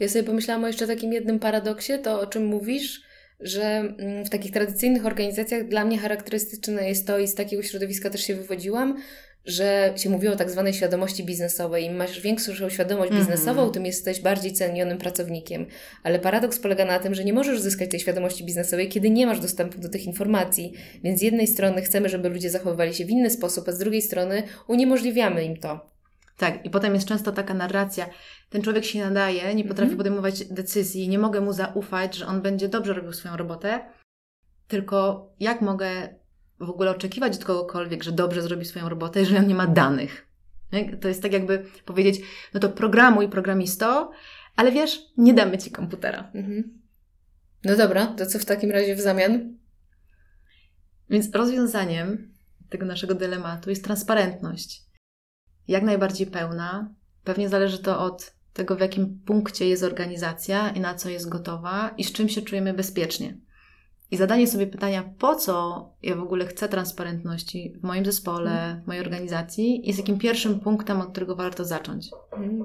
Ja 0.00 0.08
sobie 0.08 0.24
pomyślałam 0.24 0.64
o 0.64 0.66
jeszcze 0.66 0.86
takim 0.86 1.12
jednym 1.12 1.38
paradoksie, 1.38 1.92
to 2.02 2.20
o 2.20 2.26
czym 2.26 2.46
mówisz, 2.46 3.07
że 3.40 3.62
mm, 3.64 4.24
w 4.24 4.30
takich 4.30 4.52
tradycyjnych 4.52 5.06
organizacjach 5.06 5.68
dla 5.68 5.84
mnie 5.84 5.98
charakterystyczne 5.98 6.88
jest 6.88 7.06
to 7.06 7.18
i 7.18 7.28
z 7.28 7.34
takiego 7.34 7.62
środowiska 7.62 8.10
też 8.10 8.20
się 8.20 8.34
wywodziłam, 8.34 8.96
że 9.44 9.92
się 9.96 10.10
mówiło 10.10 10.32
o 10.34 10.36
tak 10.36 10.50
zwanej 10.50 10.74
świadomości 10.74 11.24
biznesowej. 11.24 11.84
Im 11.84 11.96
masz 11.96 12.20
większą 12.20 12.68
świadomość 12.68 13.10
Mhm. 13.10 13.26
biznesową, 13.26 13.70
tym 13.70 13.86
jesteś 13.86 14.20
bardziej 14.20 14.52
cenionym 14.52 14.98
pracownikiem. 14.98 15.66
Ale 16.02 16.18
paradoks 16.18 16.58
polega 16.58 16.84
na 16.84 16.98
tym, 16.98 17.14
że 17.14 17.24
nie 17.24 17.32
możesz 17.32 17.58
uzyskać 17.58 17.90
tej 17.90 18.00
świadomości 18.00 18.44
biznesowej, 18.44 18.88
kiedy 18.88 19.10
nie 19.10 19.26
masz 19.26 19.40
dostępu 19.40 19.78
do 19.78 19.88
tych 19.88 20.04
informacji. 20.06 20.72
Więc 21.04 21.18
z 21.18 21.22
jednej 21.22 21.46
strony 21.46 21.82
chcemy, 21.82 22.08
żeby 22.08 22.28
ludzie 22.28 22.50
zachowywali 22.50 22.94
się 22.94 23.04
w 23.04 23.10
inny 23.10 23.30
sposób, 23.30 23.68
a 23.68 23.72
z 23.72 23.78
drugiej 23.78 24.02
strony 24.02 24.42
uniemożliwiamy 24.66 25.44
im 25.44 25.56
to. 25.56 25.97
Tak, 26.38 26.64
i 26.66 26.70
potem 26.70 26.94
jest 26.94 27.08
często 27.08 27.32
taka 27.32 27.54
narracja, 27.54 28.06
ten 28.50 28.62
człowiek 28.62 28.84
się 28.84 29.00
nadaje, 29.00 29.54
nie 29.54 29.64
potrafi 29.64 29.92
Mhm. 29.92 29.96
podejmować 29.98 30.44
decyzji, 30.44 31.08
nie 31.08 31.18
mogę 31.18 31.40
mu 31.40 31.52
zaufać, 31.52 32.16
że 32.16 32.26
on 32.26 32.42
będzie 32.42 32.68
dobrze 32.68 32.94
robił 32.94 33.12
swoją 33.12 33.36
robotę, 33.36 33.80
tylko 34.68 35.30
jak 35.40 35.60
mogę 35.60 36.18
w 36.60 36.70
ogóle 36.70 36.90
oczekiwać 36.90 37.36
od 37.36 37.44
kogokolwiek, 37.44 38.02
że 38.02 38.12
dobrze 38.12 38.42
zrobi 38.42 38.64
swoją 38.64 38.88
robotę, 38.88 39.20
jeżeli 39.20 39.38
on 39.38 39.46
nie 39.46 39.54
ma 39.54 39.66
danych? 39.66 40.26
To 41.00 41.08
jest 41.08 41.22
tak 41.22 41.32
jakby 41.32 41.64
powiedzieć, 41.84 42.20
no 42.54 42.60
to 42.60 42.68
programuj 42.68 43.28
programisto, 43.28 44.10
ale 44.56 44.72
wiesz, 44.72 45.00
nie 45.16 45.34
damy 45.34 45.58
Ci 45.58 45.70
komputera. 45.70 46.30
Mhm. 46.34 46.80
No 47.64 47.76
dobra, 47.76 48.06
to 48.06 48.26
co 48.26 48.38
w 48.38 48.44
takim 48.44 48.70
razie 48.70 48.96
w 48.96 49.00
zamian? 49.00 49.58
Więc 51.10 51.34
rozwiązaniem 51.34 52.34
tego 52.68 52.86
naszego 52.86 53.14
dylematu 53.14 53.70
jest 53.70 53.84
transparentność. 53.84 54.87
Jak 55.68 55.82
najbardziej 55.82 56.26
pełna. 56.26 56.94
Pewnie 57.24 57.48
zależy 57.48 57.78
to 57.78 58.00
od 58.00 58.32
tego, 58.52 58.76
w 58.76 58.80
jakim 58.80 59.20
punkcie 59.26 59.68
jest 59.68 59.82
organizacja 59.82 60.70
i 60.70 60.80
na 60.80 60.94
co 60.94 61.08
jest 61.08 61.28
gotowa 61.28 61.94
i 61.96 62.04
z 62.04 62.12
czym 62.12 62.28
się 62.28 62.42
czujemy 62.42 62.74
bezpiecznie. 62.74 63.38
I 64.10 64.16
zadanie 64.16 64.46
sobie 64.46 64.66
pytania, 64.66 65.14
po 65.18 65.36
co 65.36 65.88
ja 66.02 66.16
w 66.16 66.22
ogóle 66.22 66.46
chcę 66.46 66.68
transparentności 66.68 67.72
w 67.80 67.82
moim 67.82 68.04
zespole, 68.04 68.80
w 68.84 68.86
mojej 68.86 69.02
organizacji, 69.02 69.82
jest 69.84 69.98
jakim 69.98 70.18
pierwszym 70.18 70.60
punktem, 70.60 71.00
od 71.00 71.10
którego 71.10 71.36
warto 71.36 71.64
zacząć. 71.64 72.10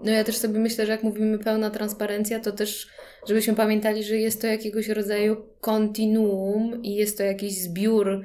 No 0.04 0.12
ja 0.12 0.24
też 0.24 0.38
sobie 0.38 0.60
myślę, 0.60 0.86
że 0.86 0.92
jak 0.92 1.04
mówimy 1.04 1.40
pełna 1.40 1.70
transparencja, 1.70 2.40
to 2.40 2.52
też 2.52 2.88
żebyśmy 3.28 3.56
pamiętali, 3.56 4.04
że 4.04 4.16
jest 4.16 4.42
to 4.42 4.48
jakiegoś 4.48 4.88
rodzaju 4.88 5.36
kontinuum 5.62 6.84
i 6.84 6.96
jest 6.96 7.18
to 7.18 7.24
jakiś 7.24 7.62
zbiór 7.62 8.22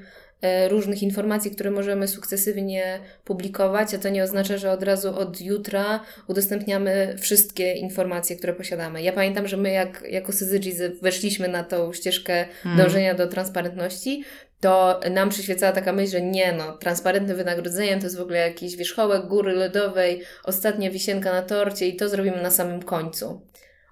różnych 0.69 1.03
informacji, 1.03 1.51
które 1.51 1.71
możemy 1.71 2.09
sukcesywnie 2.09 3.01
publikować, 3.25 3.95
a 3.95 3.99
to 3.99 4.09
nie 4.09 4.23
oznacza, 4.23 4.59
że 4.59 4.71
od 4.73 4.83
razu 4.83 5.19
od 5.19 5.41
jutra 5.41 6.01
udostępniamy 6.27 7.17
wszystkie 7.21 7.73
informacje, 7.73 8.37
które 8.37 8.53
posiadamy. 8.53 9.03
Ja 9.03 9.13
pamiętam, 9.13 9.49
że 9.49 9.57
my 9.57 9.71
jak, 9.71 10.05
jako 10.09 10.33
Syzygi 10.33 10.73
weszliśmy 11.03 11.49
na 11.49 11.65
tą 11.65 11.93
ścieżkę 11.93 12.47
hmm. 12.63 12.85
dążenia 12.85 13.15
do 13.15 13.27
transparentności, 13.27 14.25
to 14.61 15.01
nam 15.11 15.29
przyświecała 15.29 15.73
taka 15.73 15.93
myśl, 15.93 16.13
że 16.13 16.23
nie 16.23 16.53
no, 16.53 16.73
transparentne 16.73 17.35
wynagrodzenie 17.35 17.99
to 17.99 18.05
jest 18.05 18.19
w 18.19 18.21
ogóle 18.21 18.39
jakiś 18.39 18.77
wierzchołek 18.77 19.27
góry 19.27 19.53
lodowej, 19.53 20.23
ostatnia 20.45 20.91
wisienka 20.91 21.33
na 21.33 21.43
torcie 21.43 21.89
i 21.89 21.97
to 21.97 22.09
zrobimy 22.09 22.43
na 22.43 22.51
samym 22.51 22.83
końcu. 22.83 23.41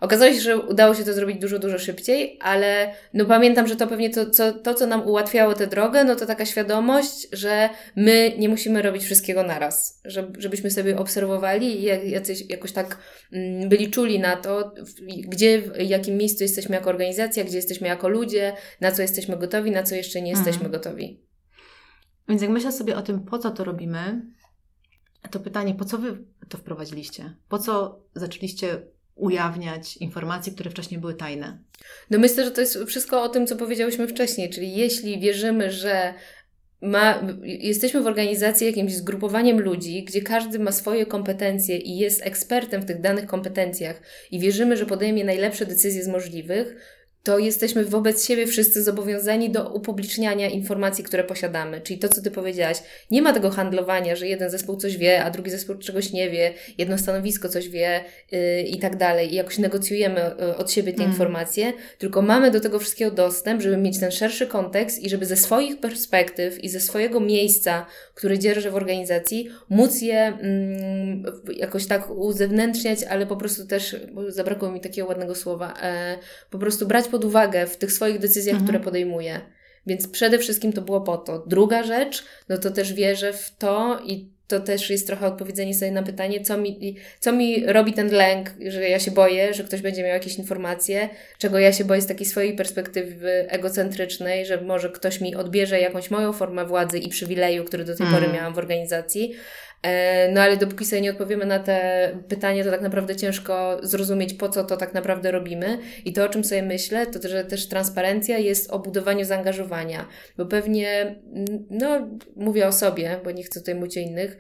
Okazało 0.01 0.33
się, 0.33 0.41
że 0.41 0.59
udało 0.59 0.95
się 0.95 1.05
to 1.05 1.13
zrobić 1.13 1.39
dużo, 1.39 1.59
dużo 1.59 1.79
szybciej, 1.79 2.39
ale 2.41 2.95
no 3.15 3.25
pamiętam, 3.25 3.67
że 3.67 3.77
to 3.77 3.87
pewnie 3.87 4.11
to, 4.11 4.31
co, 4.31 4.53
to, 4.53 4.75
co 4.75 4.87
nam 4.87 5.07
ułatwiało 5.07 5.55
tę 5.55 5.67
drogę, 5.67 6.05
no 6.05 6.17
to 6.17 6.27
taka 6.27 6.47
świadomość, 6.47 7.29
że 7.33 7.69
my 7.97 8.33
nie 8.39 8.49
musimy 8.49 8.83
robić 8.83 9.05
wszystkiego 9.05 9.43
naraz. 9.43 10.01
Że, 10.05 10.33
żebyśmy 10.39 10.71
sobie 10.71 10.99
obserwowali 10.99 11.81
i 11.81 12.11
jacyś, 12.11 12.51
jakoś 12.51 12.73
tak 12.73 12.99
mm, 13.33 13.69
byli 13.69 13.91
czuli 13.91 14.21
na 14.21 14.37
to, 14.37 14.75
gdzie, 15.29 15.63
w 15.63 15.81
jakim 15.81 16.17
miejscu 16.17 16.43
jesteśmy 16.45 16.75
jako 16.75 16.91
organizacja, 16.91 17.45
gdzie 17.45 17.57
jesteśmy 17.57 17.89
jako 17.89 18.09
ludzie, 18.09 18.53
na 18.81 18.93
co 18.93 19.03
jesteśmy 19.03 19.37
gotowi, 19.37 19.71
na 19.71 19.83
co 19.83 19.95
jeszcze 19.95 20.23
nie 20.23 20.31
jesteśmy 20.31 20.65
mhm. 20.65 20.73
gotowi. 20.73 21.21
Więc 22.29 22.43
jak 22.43 22.51
myślę 22.51 22.73
sobie 22.73 22.97
o 22.97 23.03
tym, 23.03 23.21
po 23.21 23.39
co 23.39 23.51
to 23.51 23.65
robimy, 23.65 24.23
to 25.31 25.41
pytanie, 25.41 25.75
po 25.75 25.85
co 25.85 25.99
wy 25.99 26.25
to 26.49 26.59
wprowadziliście? 26.59 27.37
Po 27.49 27.59
co 27.59 28.03
zaczęliście 28.15 28.83
ujawniać 29.17 29.97
informacje, 29.97 30.53
które 30.53 30.71
wcześniej 30.71 31.01
były 31.01 31.15
tajne. 31.15 31.59
No 32.11 32.19
myślę, 32.19 32.45
że 32.45 32.51
to 32.51 32.61
jest 32.61 32.79
wszystko 32.87 33.23
o 33.23 33.29
tym, 33.29 33.47
co 33.47 33.57
powiedziałyśmy 33.57 34.09
wcześniej, 34.09 34.51
czyli 34.51 34.77
jeśli 34.77 35.21
wierzymy, 35.21 35.71
że 35.73 36.15
ma, 36.83 37.23
jesteśmy 37.43 38.01
w 38.03 38.07
organizacji 38.07 38.67
jakimś 38.67 38.95
zgrupowaniem 38.95 39.61
ludzi, 39.61 40.05
gdzie 40.05 40.23
każdy 40.23 40.59
ma 40.59 40.73
swoje 40.73 41.07
kompetencje 41.07 41.77
i 41.77 41.99
jest 41.99 42.27
ekspertem 42.27 42.83
w 42.83 42.85
tych 42.85 43.01
danych 43.01 43.27
kompetencjach 43.27 44.03
i 44.31 44.41
wierzymy, 44.41 44.77
że 44.77 44.87
podejmie 44.87 45.25
najlepsze 45.25 45.67
decyzje 45.67 46.05
z 46.05 46.09
możliwych, 46.09 46.77
to 47.27 47.39
jesteśmy 47.39 47.85
wobec 47.85 48.27
siebie 48.27 48.47
wszyscy 48.47 48.83
zobowiązani 48.83 49.51
do 49.51 49.71
upubliczniania 49.71 50.49
informacji, 50.49 51.05
które 51.05 51.25
posiadamy. 51.25 51.81
Czyli 51.81 51.99
to, 51.99 52.09
co 52.09 52.23
Ty 52.23 52.31
powiedziałaś, 52.31 52.83
nie 53.11 53.23
ma 53.23 53.33
tego 53.33 53.51
handlowania, 53.51 54.17
że 54.17 54.29
jeden 54.29 54.51
zespół 54.51 54.77
coś 54.77 54.97
wie, 54.97 55.25
a 55.25 55.31
drugi 55.31 55.51
zespół 55.51 55.77
czegoś 55.77 56.13
nie 56.13 56.31
wie, 56.31 56.55
jedno 56.79 56.99
stanowisko 56.99 57.49
coś 57.49 57.69
wie 57.69 58.05
yy, 58.33 58.63
i 58.63 58.79
tak 58.79 58.97
dalej. 58.97 59.33
I 59.33 59.35
jakoś 59.35 59.59
negocjujemy 59.59 60.21
yy, 60.39 60.57
od 60.57 60.71
siebie 60.71 60.93
te 60.93 61.03
mm. 61.03 61.11
informacje, 61.11 61.73
tylko 61.99 62.23
mamy 62.23 62.51
do 62.51 62.61
tego 62.61 62.79
wszystkiego 62.79 63.11
dostęp, 63.11 63.63
żeby 63.63 63.77
mieć 63.77 64.01
ten 64.01 64.11
szerszy 64.11 64.47
kontekst 64.47 65.03
i 65.03 65.11
żeby 65.11 65.27
ze 65.27 65.37
swoich 65.37 65.81
perspektyw 65.81 66.65
i 66.65 66.69
ze 66.69 66.81
swojego 66.81 67.21
miejsca, 67.21 67.87
które 68.15 68.39
dzierżę 68.39 68.71
w 68.71 68.75
organizacji, 68.75 69.51
móc 69.69 70.03
je 70.03 70.39
yy, 71.47 71.55
jakoś 71.55 71.87
tak 71.87 72.11
uzewnętrzniać, 72.11 73.03
ale 73.03 73.27
po 73.27 73.37
prostu 73.37 73.67
też, 73.67 73.97
bo 74.13 74.31
zabrakło 74.31 74.71
mi 74.71 74.81
takiego 74.81 75.09
ładnego 75.09 75.35
słowa, 75.35 75.75
e, 75.83 76.19
po 76.51 76.59
prostu 76.59 76.87
brać 76.87 77.09
pod 77.09 77.16
pod 77.17 77.25
uwagę 77.25 77.67
w 77.67 77.77
tych 77.77 77.93
swoich 77.93 78.19
decyzjach, 78.19 78.55
mhm. 78.55 78.65
które 78.67 78.85
podejmuję. 78.85 79.41
Więc 79.87 80.09
przede 80.09 80.39
wszystkim 80.39 80.73
to 80.73 80.83
było 80.83 81.01
po 81.01 81.17
to. 81.17 81.39
Druga 81.47 81.83
rzecz, 81.83 82.25
no 82.49 82.59
to 82.59 82.71
też 82.71 82.93
wierzę 82.93 83.33
w 83.33 83.57
to 83.59 84.01
i 84.05 84.29
to 84.49 84.61
też 84.61 84.91
jest 84.91 85.07
trochę 85.07 85.27
odpowiedzenie 85.27 85.75
sobie 85.75 85.91
na 85.91 86.03
pytanie, 86.03 86.41
co 86.41 86.59
mi, 86.59 86.97
co 87.21 87.33
mi 87.33 87.67
robi 87.67 87.93
ten 87.93 88.11
lęk, 88.11 88.51
że 88.67 88.89
ja 88.89 89.01
się 89.01 89.11
boję, 89.11 89.55
że 89.55 89.65
ktoś 89.65 89.83
będzie 89.83 90.03
miał 90.03 90.13
jakieś 90.13 90.39
informacje, 90.39 91.09
czego 91.39 91.59
ja 91.59 91.73
się 91.73 91.85
boję 91.85 92.01
z 92.01 92.07
takiej 92.07 92.27
swojej 92.27 92.57
perspektywy 92.57 93.31
egocentrycznej, 93.49 94.47
że 94.47 94.61
może 94.61 94.91
ktoś 94.91 95.21
mi 95.21 95.35
odbierze 95.35 95.81
jakąś 95.81 96.11
moją 96.11 96.33
formę 96.33 96.65
władzy 96.65 96.99
i 96.99 97.09
przywileju, 97.09 97.65
który 97.65 97.85
do 97.85 97.97
tej 97.97 98.07
mm. 98.07 98.21
pory 98.21 98.33
miałam 98.33 98.55
w 98.55 98.59
organizacji, 98.59 99.35
no 100.33 100.41
ale 100.41 100.57
dopóki 100.57 100.85
sobie 100.85 101.03
nie 101.03 101.11
odpowiemy 101.11 101.47
na 101.47 101.59
te 101.59 102.09
pytania, 102.29 102.65
to 102.65 102.71
tak 102.71 102.83
naprawdę 102.83 103.17
ciężko 103.17 103.79
zrozumieć, 103.83 104.35
po 104.35 104.49
co 104.49 104.65
to 104.65 104.77
tak 104.77 104.95
naprawdę 104.95 105.31
robimy. 105.31 105.79
I 106.05 106.13
to, 106.13 106.25
o 106.25 106.29
czym 106.29 106.45
sobie 106.45 106.63
myślę, 106.63 107.07
to 107.07 107.29
że 107.29 107.45
też 107.45 107.69
transparencja 107.69 108.39
jest 108.39 108.71
o 108.71 108.79
budowaniu 108.79 109.25
zaangażowania, 109.25 110.09
bo 110.37 110.47
pewnie, 110.47 111.17
no 111.71 112.09
mówię 112.37 112.67
o 112.67 112.73
sobie, 112.73 113.21
bo 113.25 113.31
nie 113.31 113.43
chcę 113.43 113.61
tutaj 113.61 113.75
mówić 113.75 113.97
o 113.97 114.01
innych, 114.01 114.39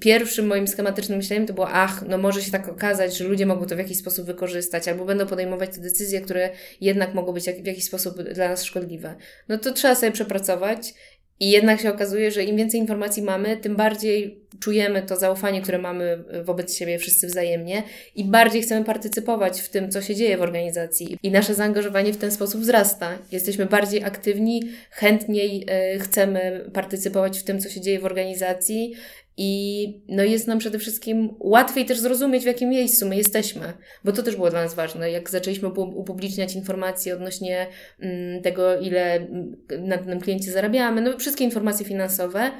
pierwszym 0.00 0.46
moim 0.46 0.68
schematycznym 0.68 1.18
myśleniem 1.18 1.46
to 1.46 1.54
było, 1.54 1.68
ach, 1.68 2.04
no 2.08 2.18
może 2.18 2.42
się 2.42 2.50
tak 2.50 2.68
okazać, 2.68 3.16
że 3.16 3.24
ludzie 3.24 3.46
mogą 3.46 3.66
to 3.66 3.74
w 3.74 3.78
jakiś 3.78 3.98
sposób 3.98 4.26
wykorzystać, 4.26 4.88
albo 4.88 5.04
będą 5.04 5.26
podejmować 5.26 5.70
te 5.70 5.80
decyzje, 5.80 6.20
które 6.20 6.50
jednak 6.80 7.14
mogą 7.14 7.32
być 7.32 7.44
w 7.44 7.66
jakiś 7.66 7.84
sposób 7.84 8.22
dla 8.22 8.48
nas 8.48 8.64
szkodliwe. 8.64 9.14
No 9.48 9.58
to 9.58 9.72
trzeba 9.72 9.94
sobie 9.94 10.12
przepracować 10.12 10.94
i 11.40 11.50
jednak 11.50 11.80
się 11.80 11.90
okazuje, 11.90 12.30
że 12.30 12.44
im 12.44 12.56
więcej 12.56 12.80
informacji 12.80 13.22
mamy, 13.22 13.56
tym 13.56 13.76
bardziej 13.76 14.41
czujemy 14.62 15.02
to 15.02 15.16
zaufanie, 15.16 15.62
które 15.62 15.78
mamy 15.78 16.24
wobec 16.44 16.76
siebie 16.76 16.98
wszyscy 16.98 17.26
wzajemnie 17.26 17.82
i 18.14 18.24
bardziej 18.24 18.62
chcemy 18.62 18.84
partycypować 18.84 19.60
w 19.60 19.68
tym, 19.68 19.90
co 19.90 20.02
się 20.02 20.14
dzieje 20.14 20.36
w 20.36 20.42
organizacji. 20.42 21.18
I 21.22 21.30
nasze 21.30 21.54
zaangażowanie 21.54 22.12
w 22.12 22.16
ten 22.16 22.30
sposób 22.30 22.60
wzrasta. 22.60 23.18
Jesteśmy 23.32 23.66
bardziej 23.66 24.04
aktywni, 24.04 24.62
chętniej 24.90 25.66
e, 25.68 25.98
chcemy 25.98 26.70
partycypować 26.72 27.38
w 27.38 27.44
tym, 27.44 27.60
co 27.60 27.68
się 27.68 27.80
dzieje 27.80 28.00
w 28.00 28.04
organizacji 28.04 28.94
i 29.36 30.02
no 30.08 30.22
jest 30.22 30.46
nam 30.46 30.58
przede 30.58 30.78
wszystkim 30.78 31.34
łatwiej 31.40 31.84
też 31.84 31.98
zrozumieć, 31.98 32.42
w 32.42 32.46
jakim 32.46 32.68
miejscu 32.68 33.08
my 33.08 33.16
jesteśmy, 33.16 33.72
bo 34.04 34.12
to 34.12 34.22
też 34.22 34.36
było 34.36 34.50
dla 34.50 34.62
nas 34.62 34.74
ważne. 34.74 35.10
Jak 35.10 35.30
zaczęliśmy 35.30 35.68
upubliczniać 35.68 36.54
informacje 36.54 37.14
odnośnie 37.14 37.66
mm, 38.00 38.42
tego, 38.42 38.80
ile 38.80 39.14
mm, 39.14 39.56
na 39.78 39.96
danym 39.96 40.20
kliencie 40.20 40.52
zarabiamy, 40.52 41.00
no 41.00 41.18
wszystkie 41.18 41.44
informacje 41.44 41.86
finansowe, 41.86 42.50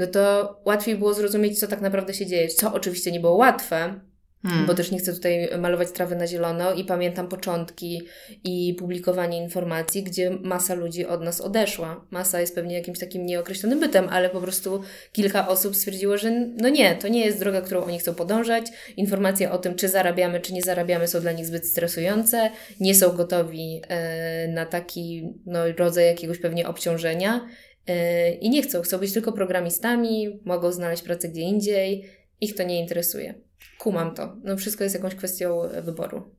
no 0.00 0.06
to 0.06 0.56
łatwiej 0.64 0.96
było 0.96 1.14
zrozumieć, 1.14 1.60
co 1.60 1.66
tak 1.66 1.80
naprawdę 1.80 2.14
się 2.14 2.26
dzieje. 2.26 2.48
Co 2.48 2.72
oczywiście 2.72 3.12
nie 3.12 3.20
było 3.20 3.34
łatwe, 3.34 4.00
Hmm. 4.42 4.66
Bo 4.66 4.74
też 4.74 4.90
nie 4.90 4.98
chcę 4.98 5.12
tutaj 5.12 5.48
malować 5.58 5.90
trawy 5.90 6.16
na 6.16 6.26
zielono 6.26 6.74
i 6.74 6.84
pamiętam 6.84 7.28
początki 7.28 8.02
i 8.44 8.74
publikowanie 8.78 9.38
informacji, 9.38 10.02
gdzie 10.02 10.30
masa 10.30 10.74
ludzi 10.74 11.06
od 11.06 11.22
nas 11.22 11.40
odeszła. 11.40 12.06
Masa 12.10 12.40
jest 12.40 12.54
pewnie 12.54 12.74
jakimś 12.74 12.98
takim 12.98 13.26
nieokreślonym 13.26 13.80
bytem, 13.80 14.08
ale 14.10 14.30
po 14.30 14.40
prostu 14.40 14.82
kilka 15.12 15.48
osób 15.48 15.76
stwierdziło, 15.76 16.18
że 16.18 16.30
no 16.56 16.68
nie, 16.68 16.94
to 16.94 17.08
nie 17.08 17.24
jest 17.24 17.38
droga, 17.38 17.60
którą 17.60 17.84
oni 17.84 17.98
chcą 17.98 18.14
podążać. 18.14 18.66
Informacje 18.96 19.50
o 19.50 19.58
tym, 19.58 19.74
czy 19.74 19.88
zarabiamy, 19.88 20.40
czy 20.40 20.52
nie 20.52 20.62
zarabiamy, 20.62 21.08
są 21.08 21.20
dla 21.20 21.32
nich 21.32 21.46
zbyt 21.46 21.66
stresujące. 21.66 22.50
Nie 22.80 22.94
są 22.94 23.12
gotowi 23.12 23.82
e, 23.88 24.48
na 24.48 24.66
taki 24.66 25.34
no, 25.46 25.60
rodzaj 25.78 26.06
jakiegoś 26.06 26.38
pewnie 26.38 26.68
obciążenia. 26.68 27.48
E, 27.86 28.30
I 28.32 28.50
nie 28.50 28.62
chcą, 28.62 28.82
chcą 28.82 28.98
być 28.98 29.12
tylko 29.12 29.32
programistami, 29.32 30.40
mogą 30.44 30.72
znaleźć 30.72 31.02
pracę 31.02 31.28
gdzie 31.28 31.40
indziej, 31.40 32.04
ich 32.40 32.54
to 32.54 32.62
nie 32.62 32.80
interesuje 32.80 33.34
kumam 33.80 34.14
to. 34.14 34.36
No 34.44 34.56
wszystko 34.56 34.84
jest 34.84 34.96
jakąś 34.96 35.14
kwestią 35.14 35.62
e, 35.62 35.82
wyboru. 35.82 36.34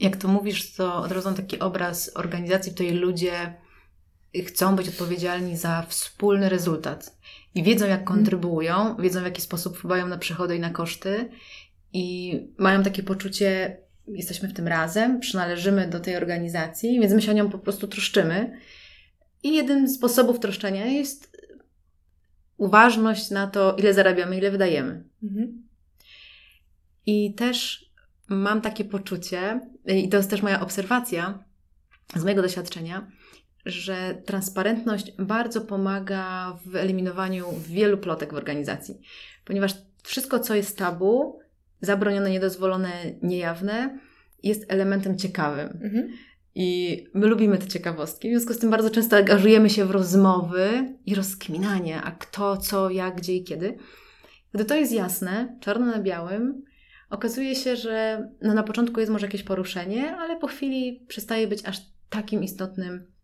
Jak 0.00 0.16
to 0.16 0.28
mówisz, 0.28 0.74
to 0.74 0.96
od 0.96 1.12
razu 1.12 1.34
taki 1.34 1.58
obraz 1.58 2.10
organizacji, 2.14 2.72
w 2.72 2.74
której 2.74 2.92
ludzie 2.92 3.54
chcą 4.46 4.76
być 4.76 4.88
odpowiedzialni 4.88 5.56
za 5.56 5.86
wspólny 5.88 6.48
rezultat 6.48 7.18
i 7.54 7.62
wiedzą, 7.62 7.86
jak 7.86 8.00
mhm. 8.00 8.16
kontrybuują, 8.16 8.96
wiedzą, 8.96 9.20
w 9.20 9.24
jaki 9.24 9.42
sposób 9.42 9.78
wpływają 9.78 10.08
na 10.08 10.18
przychody 10.18 10.56
i 10.56 10.60
na 10.60 10.70
koszty 10.70 11.28
i 11.92 12.32
mają 12.58 12.82
takie 12.82 13.02
poczucie, 13.02 13.78
jesteśmy 14.08 14.48
w 14.48 14.54
tym 14.54 14.68
razem, 14.68 15.20
przynależymy 15.20 15.88
do 15.88 16.00
tej 16.00 16.16
organizacji, 16.16 17.00
więc 17.00 17.12
my 17.12 17.22
się 17.22 17.30
o 17.30 17.34
nią 17.34 17.50
po 17.50 17.58
prostu 17.58 17.88
troszczymy. 17.88 18.60
I 19.42 19.54
jeden 19.54 19.88
z 19.88 19.94
sposobów 19.94 20.40
troszczenia 20.40 20.86
jest 20.86 21.36
uważność 22.56 23.30
na 23.30 23.46
to, 23.46 23.76
ile 23.78 23.94
zarabiamy, 23.94 24.38
ile 24.38 24.50
wydajemy. 24.50 25.04
Mhm. 25.22 25.62
I 27.06 27.34
też 27.34 27.86
mam 28.28 28.60
takie 28.60 28.84
poczucie, 28.84 29.60
i 29.86 30.08
to 30.08 30.16
jest 30.16 30.30
też 30.30 30.42
moja 30.42 30.60
obserwacja 30.60 31.44
z 32.16 32.22
mojego 32.22 32.42
doświadczenia, 32.42 33.10
że 33.66 34.22
transparentność 34.24 35.12
bardzo 35.18 35.60
pomaga 35.60 36.52
w 36.66 36.76
eliminowaniu 36.76 37.46
wielu 37.68 37.98
plotek 37.98 38.32
w 38.32 38.36
organizacji, 38.36 39.00
ponieważ 39.44 39.74
wszystko, 40.02 40.40
co 40.40 40.54
jest 40.54 40.78
tabu, 40.78 41.40
zabronione, 41.80 42.30
niedozwolone, 42.30 42.92
niejawne, 43.22 43.98
jest 44.42 44.64
elementem 44.68 45.18
ciekawym. 45.18 45.68
Mhm. 45.82 46.08
I 46.58 47.04
my 47.14 47.26
lubimy 47.26 47.58
te 47.58 47.66
ciekawostki, 47.66 48.28
w 48.28 48.30
związku 48.30 48.54
z 48.54 48.58
tym 48.58 48.70
bardzo 48.70 48.90
często 48.90 49.16
angażujemy 49.16 49.70
się 49.70 49.84
w 49.84 49.90
rozmowy 49.90 50.94
i 51.06 51.14
rozkminanie, 51.14 52.02
a 52.02 52.10
kto, 52.10 52.56
co, 52.56 52.90
jak, 52.90 53.16
gdzie 53.16 53.36
i 53.36 53.44
kiedy. 53.44 53.78
Gdy 54.54 54.64
to 54.64 54.74
jest 54.74 54.92
jasne, 54.92 55.58
czarno 55.60 55.86
na 55.86 55.98
białym, 55.98 56.62
okazuje 57.10 57.54
się, 57.54 57.76
że 57.76 58.28
no 58.42 58.54
na 58.54 58.62
początku 58.62 59.00
jest 59.00 59.12
może 59.12 59.26
jakieś 59.26 59.42
poruszenie, 59.42 60.16
ale 60.16 60.38
po 60.38 60.46
chwili 60.46 61.04
przestaje 61.08 61.46
być 61.46 61.64
aż 61.64 61.80
takim 62.10 62.42
istotnym 62.42 63.15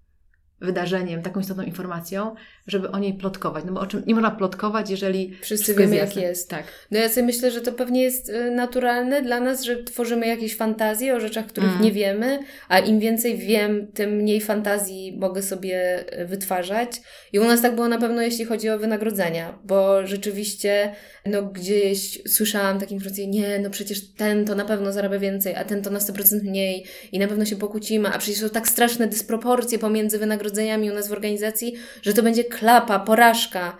wydarzeniem, 0.62 1.22
taką 1.22 1.40
istotną 1.40 1.62
informacją, 1.62 2.34
żeby 2.66 2.90
o 2.90 2.98
niej 2.98 3.14
plotkować. 3.14 3.64
No 3.64 3.72
bo 3.72 3.80
o 3.80 3.86
czym 3.86 4.02
nie 4.06 4.14
można 4.14 4.30
plotkować, 4.30 4.90
jeżeli 4.90 5.36
wszyscy 5.40 5.74
wiemy, 5.74 5.96
jak 5.96 6.16
jest. 6.16 6.50
Tak. 6.50 6.64
No 6.90 6.98
ja 6.98 7.08
sobie 7.08 7.26
myślę, 7.26 7.50
że 7.50 7.60
to 7.60 7.72
pewnie 7.72 8.02
jest 8.02 8.28
y, 8.28 8.50
naturalne 8.50 9.22
dla 9.22 9.40
nas, 9.40 9.62
że 9.62 9.82
tworzymy 9.82 10.26
jakieś 10.26 10.56
fantazje 10.56 11.16
o 11.16 11.20
rzeczach, 11.20 11.46
których 11.46 11.70
mm. 11.70 11.82
nie 11.82 11.92
wiemy, 11.92 12.38
a 12.68 12.78
im 12.78 13.00
więcej 13.00 13.38
wiem, 13.38 13.86
tym 13.94 14.10
mniej 14.10 14.40
fantazji 14.40 15.16
mogę 15.20 15.42
sobie 15.42 16.04
y, 16.20 16.26
wytwarzać. 16.26 17.00
I 17.32 17.38
u 17.38 17.44
nas 17.44 17.62
tak 17.62 17.74
było 17.74 17.88
na 17.88 17.98
pewno, 17.98 18.22
jeśli 18.22 18.44
chodzi 18.44 18.70
o 18.70 18.78
wynagrodzenia, 18.78 19.58
bo 19.64 20.06
rzeczywiście 20.06 20.94
no 21.26 21.42
gdzieś 21.42 22.22
słyszałam 22.28 22.80
takie 22.80 22.94
informacje, 22.94 23.26
nie, 23.26 23.58
no 23.58 23.70
przecież 23.70 24.14
ten 24.14 24.44
to 24.44 24.54
na 24.54 24.64
pewno 24.64 24.92
zarabia 24.92 25.18
więcej, 25.18 25.54
a 25.56 25.64
ten 25.64 25.82
to 25.82 25.90
na 25.90 25.98
100% 25.98 26.42
mniej 26.42 26.84
i 27.12 27.18
na 27.18 27.28
pewno 27.28 27.44
się 27.44 27.56
pokłócimy, 27.56 28.08
a 28.08 28.18
przecież 28.18 28.40
są 28.40 28.48
tak 28.48 28.68
straszne 28.68 29.06
dysproporcje 29.06 29.78
pomiędzy 29.78 30.18
wynagrodzeniami 30.52 30.90
u 30.90 30.94
nas 30.94 31.08
w 31.08 31.12
organizacji, 31.12 31.74
że 32.02 32.12
to 32.12 32.22
będzie 32.22 32.44
klapa, 32.44 32.98
porażka. 32.98 33.76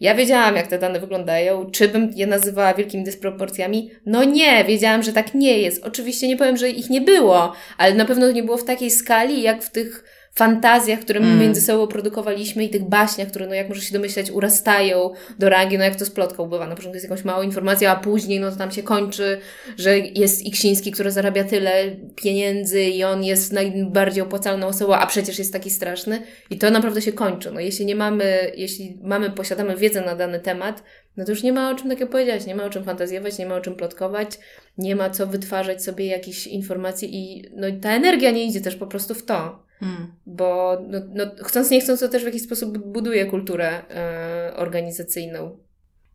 Ja 0.00 0.14
wiedziałam, 0.14 0.56
jak 0.56 0.66
te 0.66 0.78
dane 0.78 1.00
wyglądają. 1.00 1.70
Czy 1.70 1.88
bym 1.88 2.10
je 2.14 2.26
nazywała 2.26 2.74
wielkimi 2.74 3.04
dysproporcjami? 3.04 3.90
No 4.06 4.24
nie, 4.24 4.64
wiedziałam, 4.64 5.02
że 5.02 5.12
tak 5.12 5.34
nie 5.34 5.58
jest. 5.58 5.84
Oczywiście 5.84 6.28
nie 6.28 6.36
powiem, 6.36 6.56
że 6.56 6.70
ich 6.70 6.90
nie 6.90 7.00
było, 7.00 7.52
ale 7.78 7.94
na 7.94 8.04
pewno 8.04 8.30
nie 8.30 8.42
było 8.42 8.56
w 8.56 8.64
takiej 8.64 8.90
skali, 8.90 9.42
jak 9.42 9.62
w 9.62 9.70
tych 9.70 10.04
fantazjach, 10.34 11.00
które 11.00 11.20
my 11.20 11.26
mm. 11.26 11.40
między 11.40 11.60
sobą 11.60 11.86
produkowaliśmy 11.86 12.64
i 12.64 12.70
tych 12.70 12.84
baśniach, 12.84 13.28
które, 13.28 13.46
no 13.46 13.54
jak 13.54 13.68
możesz 13.68 13.84
się 13.84 13.92
domyśleć, 13.92 14.30
urastają 14.30 15.10
do 15.38 15.48
rangi, 15.48 15.78
no 15.78 15.84
jak 15.84 15.96
to 15.96 16.04
z 16.04 16.10
plotką 16.10 16.48
bywa. 16.48 16.66
Na 16.66 16.74
początku 16.74 16.94
jest 16.94 17.04
jakąś 17.04 17.24
małą 17.24 17.42
informacją, 17.42 17.90
a 17.90 17.96
później 17.96 18.40
no 18.40 18.50
to 18.50 18.56
tam 18.56 18.70
się 18.70 18.82
kończy, 18.82 19.38
że 19.78 19.98
jest 19.98 20.42
Iksiński, 20.42 20.92
który 20.92 21.10
zarabia 21.10 21.44
tyle 21.44 21.96
pieniędzy 22.16 22.82
i 22.82 23.04
on 23.04 23.24
jest 23.24 23.52
najbardziej 23.52 24.22
opłacalną 24.22 24.66
osobą, 24.66 24.94
a 24.94 25.06
przecież 25.06 25.38
jest 25.38 25.52
taki 25.52 25.70
straszny. 25.70 26.22
I 26.50 26.58
to 26.58 26.70
naprawdę 26.70 27.02
się 27.02 27.12
kończy. 27.12 27.50
No 27.50 27.60
jeśli 27.60 27.86
nie 27.86 27.96
mamy, 27.96 28.52
jeśli 28.56 28.98
mamy, 29.02 29.30
posiadamy 29.30 29.76
wiedzę 29.76 30.00
na 30.00 30.16
dany 30.16 30.40
temat, 30.40 30.82
no 31.16 31.24
to 31.24 31.30
już 31.30 31.42
nie 31.42 31.52
ma 31.52 31.70
o 31.70 31.74
czym 31.74 31.88
takiego 31.88 32.10
powiedzieć, 32.10 32.46
nie 32.46 32.54
ma 32.54 32.64
o 32.64 32.70
czym 32.70 32.84
fantazjować, 32.84 33.38
nie 33.38 33.46
ma 33.46 33.54
o 33.54 33.60
czym 33.60 33.74
plotkować, 33.74 34.38
nie 34.78 34.96
ma 34.96 35.10
co 35.10 35.26
wytwarzać 35.26 35.84
sobie 35.84 36.06
jakichś 36.06 36.46
informacji 36.46 37.16
i 37.16 37.50
no, 37.56 37.66
ta 37.82 37.90
energia 37.90 38.30
nie 38.30 38.44
idzie 38.44 38.60
też 38.60 38.76
po 38.76 38.86
prostu 38.86 39.14
w 39.14 39.24
to. 39.24 39.71
Hmm. 39.82 40.12
Bo 40.26 40.78
no, 40.88 40.98
no, 41.14 41.24
chcąc 41.44 41.70
nie 41.70 41.80
chcąc, 41.80 42.00
to 42.00 42.08
też 42.08 42.22
w 42.22 42.26
jakiś 42.26 42.42
sposób 42.42 42.78
buduje 42.78 43.26
kulturę 43.26 43.82
e, 43.90 44.56
organizacyjną. 44.56 45.58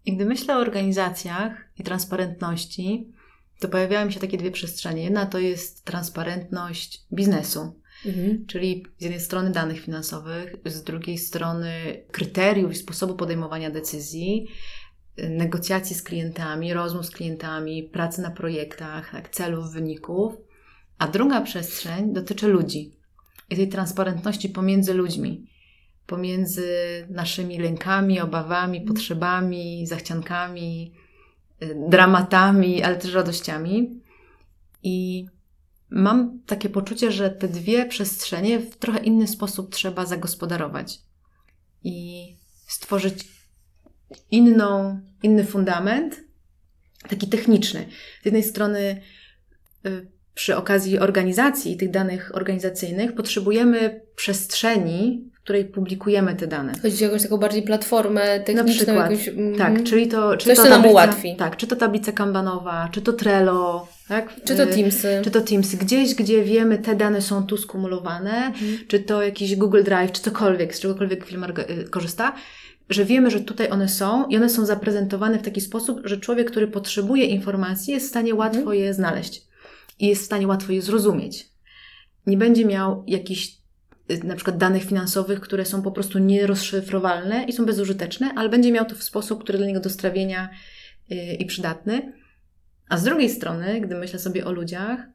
I 0.06 0.16
gdy 0.16 0.26
myślę 0.26 0.58
o 0.58 0.60
organizacjach 0.60 1.68
i 1.80 1.84
transparentności, 1.84 3.14
to 3.60 3.68
pojawiają 3.68 4.12
się 4.12 4.20
takie 4.20 4.38
dwie 4.38 4.52
przestrzenie. 4.52 5.04
Jedna 5.04 5.26
to 5.26 5.40
jest 5.40 5.86
transparentność 5.86 7.06
biznesu, 7.14 7.82
mhm. 8.06 8.46
czyli 8.46 8.86
z 8.98 9.04
jednej 9.04 9.20
strony 9.20 9.52
danych 9.52 9.80
finansowych, 9.80 10.56
z 10.66 10.84
drugiej 10.84 11.18
strony 11.18 11.72
kryteriów 12.12 12.72
i 12.72 12.76
sposobu 12.76 13.16
podejmowania 13.16 13.70
decyzji, 13.72 14.48
negocjacji 15.30 15.96
z 15.96 16.04
klientami, 16.04 16.74
rozmów 16.74 17.06
z 17.06 17.12
klientami, 17.12 17.84
pracy 17.84 18.22
na 18.22 18.32
projektach, 18.32 19.12
tak, 19.12 19.30
celów, 19.30 19.72
wyników. 19.72 20.34
A 20.98 21.08
druga 21.08 21.42
przestrzeń 21.42 22.14
dotyczy 22.14 22.48
ludzi 22.48 22.97
i 23.50 23.56
tej 23.56 23.70
transparentności 23.70 24.50
pomiędzy 24.50 24.94
ludźmi, 24.94 25.48
pomiędzy 26.06 26.68
naszymi 27.10 27.60
lękami, 27.60 28.20
obawami, 28.20 28.82
potrzebami, 28.82 29.88
zachciankami, 29.88 30.94
y, 31.64 31.76
dramatami, 31.90 32.84
ale 32.84 32.96
też 32.96 33.14
radościami. 33.14 34.02
I 34.84 35.26
mam 35.90 36.40
takie 36.46 36.70
poczucie, 36.70 37.12
że 37.12 37.30
te 37.30 37.48
dwie 37.48 37.86
przestrzenie 37.86 38.60
w 38.60 38.78
trochę 38.78 39.00
inny 39.00 39.28
sposób 39.28 39.76
trzeba 39.76 40.06
zagospodarować 40.06 41.00
i 41.84 42.28
stworzyć 42.68 43.28
inną, 44.32 45.00
inny 45.24 45.46
fundament, 45.46 46.24
taki 47.10 47.28
techniczny. 47.28 47.88
Z 48.22 48.26
jednej 48.26 48.44
strony 48.44 49.02
y, 49.86 50.17
przy 50.38 50.56
okazji 50.56 51.00
organizacji 51.00 51.78
tych 51.78 51.92
danych 51.92 52.32
organizacyjnych 52.34 53.14
potrzebujemy 53.14 54.02
przestrzeni, 54.16 55.30
w 55.34 55.40
której 55.44 55.66
publikujemy 55.66 56.36
te 56.36 56.48
dane. 56.48 56.74
Chodzi 56.82 57.04
o 57.04 57.08
jakąś 57.08 57.24
taką 57.24 57.38
bardziej 57.38 57.62
platformę 57.62 58.40
techniczną. 58.40 58.94
Na 58.96 59.10
przykład, 59.10 59.12
jakąś, 59.12 59.58
tak, 59.58 59.84
czyli 59.84 60.08
to... 60.08 60.38
Czy 60.38 60.46
Coś, 60.46 60.58
to 60.58 60.64
tablica, 60.64 60.82
nam 60.82 60.92
ułatwi. 60.92 61.36
Tak, 61.36 61.58
czy 61.58 61.68
to 61.68 61.76
tablica 61.76 62.12
kanbanowa, 62.12 62.90
czy 62.92 63.02
to 63.02 63.14
Trello, 63.14 63.88
tak? 64.08 64.36
Czy 64.46 64.56
to 64.56 64.66
Teamsy. 64.66 65.22
Czy 65.24 65.32
to 65.32 65.42
Teamsy. 65.42 65.78
Gdzieś, 65.78 66.16
gdzie 66.16 66.44
wiemy, 66.44 66.78
te 66.78 66.96
dane 66.96 67.22
są 67.22 67.44
tu 67.44 67.58
skumulowane, 67.58 68.46
mhm. 68.46 68.78
czy 68.88 69.00
to 69.00 69.24
jakiś 69.24 69.56
Google 69.56 69.84
Drive, 69.84 70.12
czy 70.12 70.22
cokolwiek, 70.22 70.76
z 70.76 70.80
czegokolwiek 70.80 71.26
firma 71.26 71.48
y, 71.48 71.90
korzysta, 71.90 72.34
że 72.90 73.06
wiemy, 73.06 73.32
że 73.32 73.40
tutaj 73.40 73.70
one 73.70 73.90
są 73.90 74.28
i 74.28 74.38
one 74.38 74.50
są 74.50 74.66
zaprezentowane 74.66 75.40
w 75.40 75.44
taki 75.44 75.62
sposób, 75.62 76.02
że 76.04 76.18
człowiek, 76.18 76.52
który 76.52 76.68
potrzebuje 76.68 77.26
informacji, 77.26 77.94
jest 77.94 78.06
w 78.06 78.10
stanie 78.10 78.36
łatwo 78.36 78.60
mhm. 78.60 78.78
je 78.78 78.94
znaleźć 78.94 79.47
i 80.00 80.08
jest 80.08 80.22
w 80.22 80.26
stanie 80.26 80.48
łatwo 80.48 80.72
je 80.72 80.82
zrozumieć. 80.82 81.50
Nie 82.26 82.38
będzie 82.38 82.66
miał 82.66 83.04
jakichś 83.08 83.58
y, 84.12 84.24
na 84.24 84.36
przykład 84.36 84.58
danych 84.58 84.84
finansowych, 84.84 85.40
które 85.40 85.66
są 85.66 85.82
po 85.82 85.92
prostu 85.92 86.20
nierozszyfrowalne 86.20 87.44
i 87.44 87.54
są 87.54 87.66
bezużyteczne, 87.66 88.32
ale 88.36 88.50
będzie 88.50 88.72
miał 88.72 88.86
to 88.86 88.96
w 88.96 89.04
sposób, 89.04 89.44
który 89.44 89.58
dla 89.58 89.68
niego 89.68 89.80
do 89.80 89.90
strawienia 89.90 90.50
y, 91.12 91.16
i 91.16 91.46
przydatny. 91.46 92.14
A 92.90 92.98
z 92.98 93.04
drugiej 93.04 93.30
strony, 93.30 93.82
gdy 93.82 93.96
myślę 93.96 94.20
sobie 94.20 94.46
o 94.46 94.52
ludziach, 94.52 95.08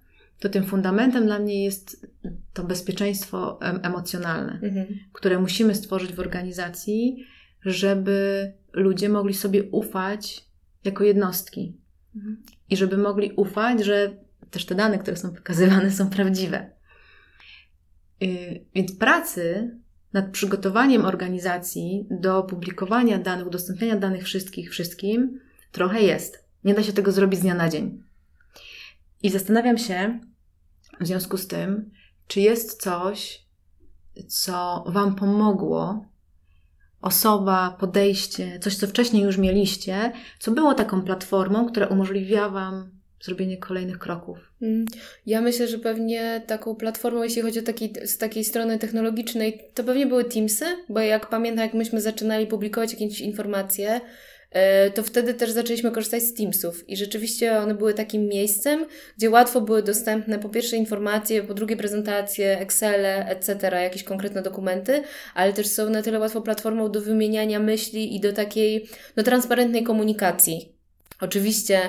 to 0.42 0.48
tym 0.48 0.64
fundamentem 0.64 1.26
dla 1.26 1.38
mnie 1.38 1.64
jest 1.64 2.06
to 2.52 2.64
bezpieczeństwo 2.64 3.58
emocjonalne, 3.82 4.58
mhm. 4.62 4.86
które 5.12 5.38
musimy 5.38 5.74
stworzyć 5.74 6.12
w 6.12 6.20
organizacji, 6.20 7.26
żeby 7.64 8.52
ludzie 8.72 9.08
mogli 9.08 9.34
sobie 9.34 9.62
ufać 9.62 10.44
jako 10.84 11.04
jednostki. 11.04 11.76
Mhm. 12.16 12.42
I 12.70 12.76
żeby 12.76 12.96
mogli 12.96 13.32
ufać, 13.36 13.84
że 13.84 14.16
też 14.52 14.66
te 14.66 14.74
dane, 14.74 14.98
które 14.98 15.16
są 15.16 15.34
pokazywane, 15.34 15.90
są 15.90 16.10
prawdziwe. 16.10 16.70
Y, 18.22 18.64
więc 18.74 18.96
pracy 18.96 19.76
nad 20.12 20.30
przygotowaniem 20.30 21.04
organizacji 21.04 22.06
do 22.10 22.42
publikowania 22.42 23.18
danych, 23.18 23.46
udostępniania 23.46 23.96
danych 23.96 24.24
wszystkich 24.24 24.70
wszystkim 24.70 25.40
trochę 25.72 26.02
jest. 26.02 26.44
Nie 26.64 26.74
da 26.74 26.82
się 26.82 26.92
tego 26.92 27.12
zrobić 27.12 27.40
z 27.40 27.42
dnia 27.42 27.54
na 27.54 27.68
dzień. 27.68 28.02
I 29.22 29.30
zastanawiam 29.30 29.78
się 29.78 30.20
w 31.00 31.06
związku 31.06 31.36
z 31.36 31.46
tym, 31.46 31.90
czy 32.26 32.40
jest 32.40 32.82
coś, 32.82 33.46
co 34.28 34.84
Wam 34.86 35.14
pomogło, 35.14 36.06
osoba, 37.00 37.76
podejście, 37.80 38.58
coś, 38.58 38.76
co 38.76 38.86
wcześniej 38.86 39.22
już 39.22 39.38
mieliście, 39.38 40.12
co 40.38 40.50
było 40.50 40.74
taką 40.74 41.02
platformą, 41.02 41.66
która 41.66 41.86
umożliwia 41.86 42.48
Wam 42.48 43.01
zrobienie 43.22 43.56
kolejnych 43.56 43.98
kroków. 43.98 44.38
Mm. 44.62 44.86
Ja 45.26 45.40
myślę, 45.40 45.68
że 45.68 45.78
pewnie 45.78 46.42
taką 46.46 46.74
platformą, 46.74 47.22
jeśli 47.22 47.42
chodzi 47.42 47.58
o 47.58 47.62
taki, 47.62 47.92
z 48.04 48.18
takiej 48.18 48.44
strony 48.44 48.78
technologicznej, 48.78 49.60
to 49.74 49.84
pewnie 49.84 50.06
były 50.06 50.24
Teamsy, 50.24 50.64
bo 50.88 51.00
jak 51.00 51.28
pamiętam, 51.28 51.64
jak 51.64 51.74
myśmy 51.74 52.00
zaczynali 52.00 52.46
publikować 52.46 52.92
jakieś 52.92 53.20
informacje, 53.20 54.00
e, 54.50 54.90
to 54.90 55.02
wtedy 55.02 55.34
też 55.34 55.50
zaczęliśmy 55.50 55.90
korzystać 55.90 56.22
z 56.22 56.34
Teamsów 56.34 56.88
i 56.88 56.96
rzeczywiście 56.96 57.58
one 57.58 57.74
były 57.74 57.94
takim 57.94 58.26
miejscem, 58.26 58.86
gdzie 59.16 59.30
łatwo 59.30 59.60
były 59.60 59.82
dostępne 59.82 60.38
po 60.38 60.48
pierwsze 60.48 60.76
informacje, 60.76 61.42
po 61.42 61.54
drugie 61.54 61.76
prezentacje, 61.76 62.58
Excele, 62.58 63.26
etc., 63.26 63.82
jakieś 63.82 64.04
konkretne 64.04 64.42
dokumenty, 64.42 65.02
ale 65.34 65.52
też 65.52 65.66
są 65.66 65.90
na 65.90 66.02
tyle 66.02 66.18
łatwą 66.18 66.42
platformą 66.42 66.90
do 66.90 67.00
wymieniania 67.00 67.58
myśli 67.58 68.16
i 68.16 68.20
do 68.20 68.32
takiej 68.32 68.88
no, 69.16 69.22
transparentnej 69.22 69.82
komunikacji. 69.82 70.72
Oczywiście 71.20 71.80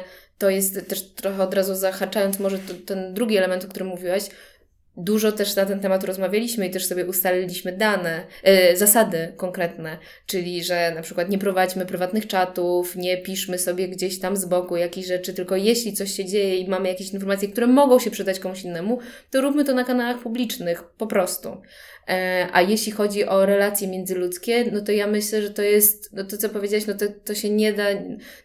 to 0.44 0.50
jest 0.50 0.90
też 0.90 1.02
trochę 1.02 1.44
od 1.44 1.54
razu 1.54 1.76
zahaczając 1.76 2.40
może 2.40 2.60
ten 2.86 3.14
drugi 3.14 3.38
element, 3.38 3.66
o 3.66 3.68
którym 3.68 3.88
mówiłaś, 3.88 4.24
Dużo 4.98 5.32
też 5.32 5.56
na 5.56 5.66
ten 5.66 5.80
temat 5.80 6.04
rozmawialiśmy 6.04 6.68
i 6.68 6.70
też 6.70 6.86
sobie 6.86 7.06
ustaliliśmy 7.06 7.72
dane, 7.72 8.24
yy, 8.44 8.78
zasady 8.78 9.34
konkretne, 9.38 9.98
czyli 10.26 10.64
że 10.64 10.92
na 10.96 11.02
przykład 11.02 11.30
nie 11.30 11.38
prowadźmy 11.38 11.86
prywatnych 11.86 12.28
czatów, 12.28 12.96
nie 12.96 13.18
piszmy 13.18 13.60
sobie 13.60 13.88
gdzieś 13.88 14.20
tam 14.20 14.38
z 14.38 14.46
boku 14.46 14.78
jakichś 14.78 15.08
rzeczy, 15.08 15.34
tylko 15.34 15.56
jeśli 15.56 15.94
coś 15.94 16.12
się 16.12 16.26
dzieje 16.26 16.58
i 16.58 16.70
mamy 16.70 16.90
jakieś 16.90 17.14
informacje, 17.14 17.50
które 17.50 17.68
mogą 17.68 18.00
się 18.00 18.12
przydać 18.12 18.40
komuś 18.40 18.64
innemu, 18.64 19.00
to 19.32 19.42
róbmy 19.42 19.66
to 19.66 19.74
na 19.74 19.84
kanałach 19.84 20.20
publicznych, 20.20 20.84
po 20.84 21.08
prostu. 21.08 21.58
E, 22.08 22.48
a 22.54 22.62
jeśli 22.62 22.92
chodzi 22.92 23.26
o 23.26 23.46
relacje 23.46 23.88
międzyludzkie, 23.88 24.72
no 24.72 24.82
to 24.82 24.92
ja 24.92 25.08
myślę, 25.08 25.42
że 25.42 25.50
to 25.50 25.62
jest, 25.62 26.14
no 26.14 26.24
to 26.24 26.38
co 26.38 26.50
powiedziałaś, 26.50 26.88
no 26.88 26.94
to, 26.94 27.06
to 27.26 27.36
się 27.36 27.50
nie 27.50 27.74
da, 27.74 27.84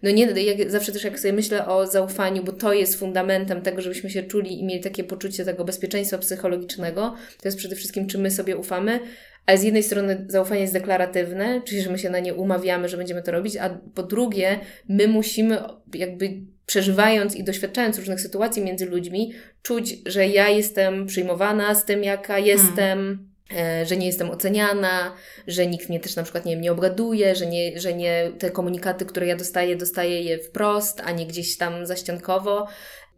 no 0.03 0.11
nie 0.11 0.27
da, 0.27 0.41
jak 0.41 0.71
zawsze 0.71 0.93
też 0.93 1.05
jak 1.05 1.21
sobie 1.21 1.33
myślę 1.33 1.67
o 1.67 1.87
zaufaniu, 1.87 2.45
bo 2.45 2.53
to 2.53 2.73
jest 2.73 2.99
fundamentem 2.99 3.63
tego, 3.63 3.83
żebyśmy 3.83 4.11
się 4.11 4.23
czuli 4.23 4.61
i 4.61 4.65
mieli 4.65 4.81
takie 4.81 5.05
poczucie 5.05 5.45
tego 5.45 5.65
bezpieczeństwa 5.65 6.19
psychologicznego, 6.39 7.15
to 7.43 7.49
jest 7.49 7.59
przede 7.59 7.77
wszystkim, 7.77 8.07
czy 8.07 8.19
my 8.19 8.31
sobie 8.31 8.57
ufamy, 8.57 9.01
ale 9.47 9.59
z 9.59 9.63
jednej 9.63 9.83
strony 9.83 10.27
zaufanie 10.29 10.61
jest 10.61 10.73
deklaratywne, 10.73 11.63
czyli 11.65 11.83
że 11.83 11.91
my 11.91 11.99
się 11.99 12.11
na 12.11 12.19
nie 12.19 12.35
umawiamy, 12.35 12.89
że 12.89 12.97
będziemy 12.97 13.23
to 13.23 13.33
robić, 13.33 13.57
a 13.57 13.79
po 13.95 14.03
drugie, 14.03 14.61
my 14.89 15.09
musimy 15.09 15.59
jakby 15.95 16.31
przeżywając 16.67 17.37
i 17.37 17.45
doświadczając 17.45 17.99
różnych 17.99 18.21
sytuacji 18.21 18.63
między 18.65 18.87
ludźmi, 18.87 19.33
czuć, 19.63 19.97
że 20.07 20.27
ja 20.27 20.49
jestem 20.49 21.07
przyjmowana 21.07 21.75
z 21.75 21.85
tym, 21.85 22.05
jaka 22.05 22.39
jestem, 22.39 23.29
e, 23.57 23.87
że 23.87 23.97
nie 23.97 24.07
jestem 24.07 24.31
oceniana, 24.31 25.15
że 25.47 25.67
nikt 25.67 25.89
mnie 25.89 26.01
też 26.01 26.17
na 26.17 26.23
przykład 26.23 26.45
nie, 26.45 26.53
wiem, 26.53 26.61
nie 26.61 26.73
obgaduje, 26.73 27.35
że 27.35 27.47
nie, 27.47 27.81
że 27.81 27.95
nie 27.95 28.33
te 28.39 28.51
komunikaty, 28.51 29.07
które 29.07 29.27
ja 29.27 29.37
dostaję, 29.37 29.77
dostaję 29.77 30.23
je 30.23 30.39
wprost, 30.39 31.01
a 31.05 31.13
nie 31.13 31.27
gdzieś 31.27 31.57
tam 31.57 31.87
zaściankowo. 31.87 32.67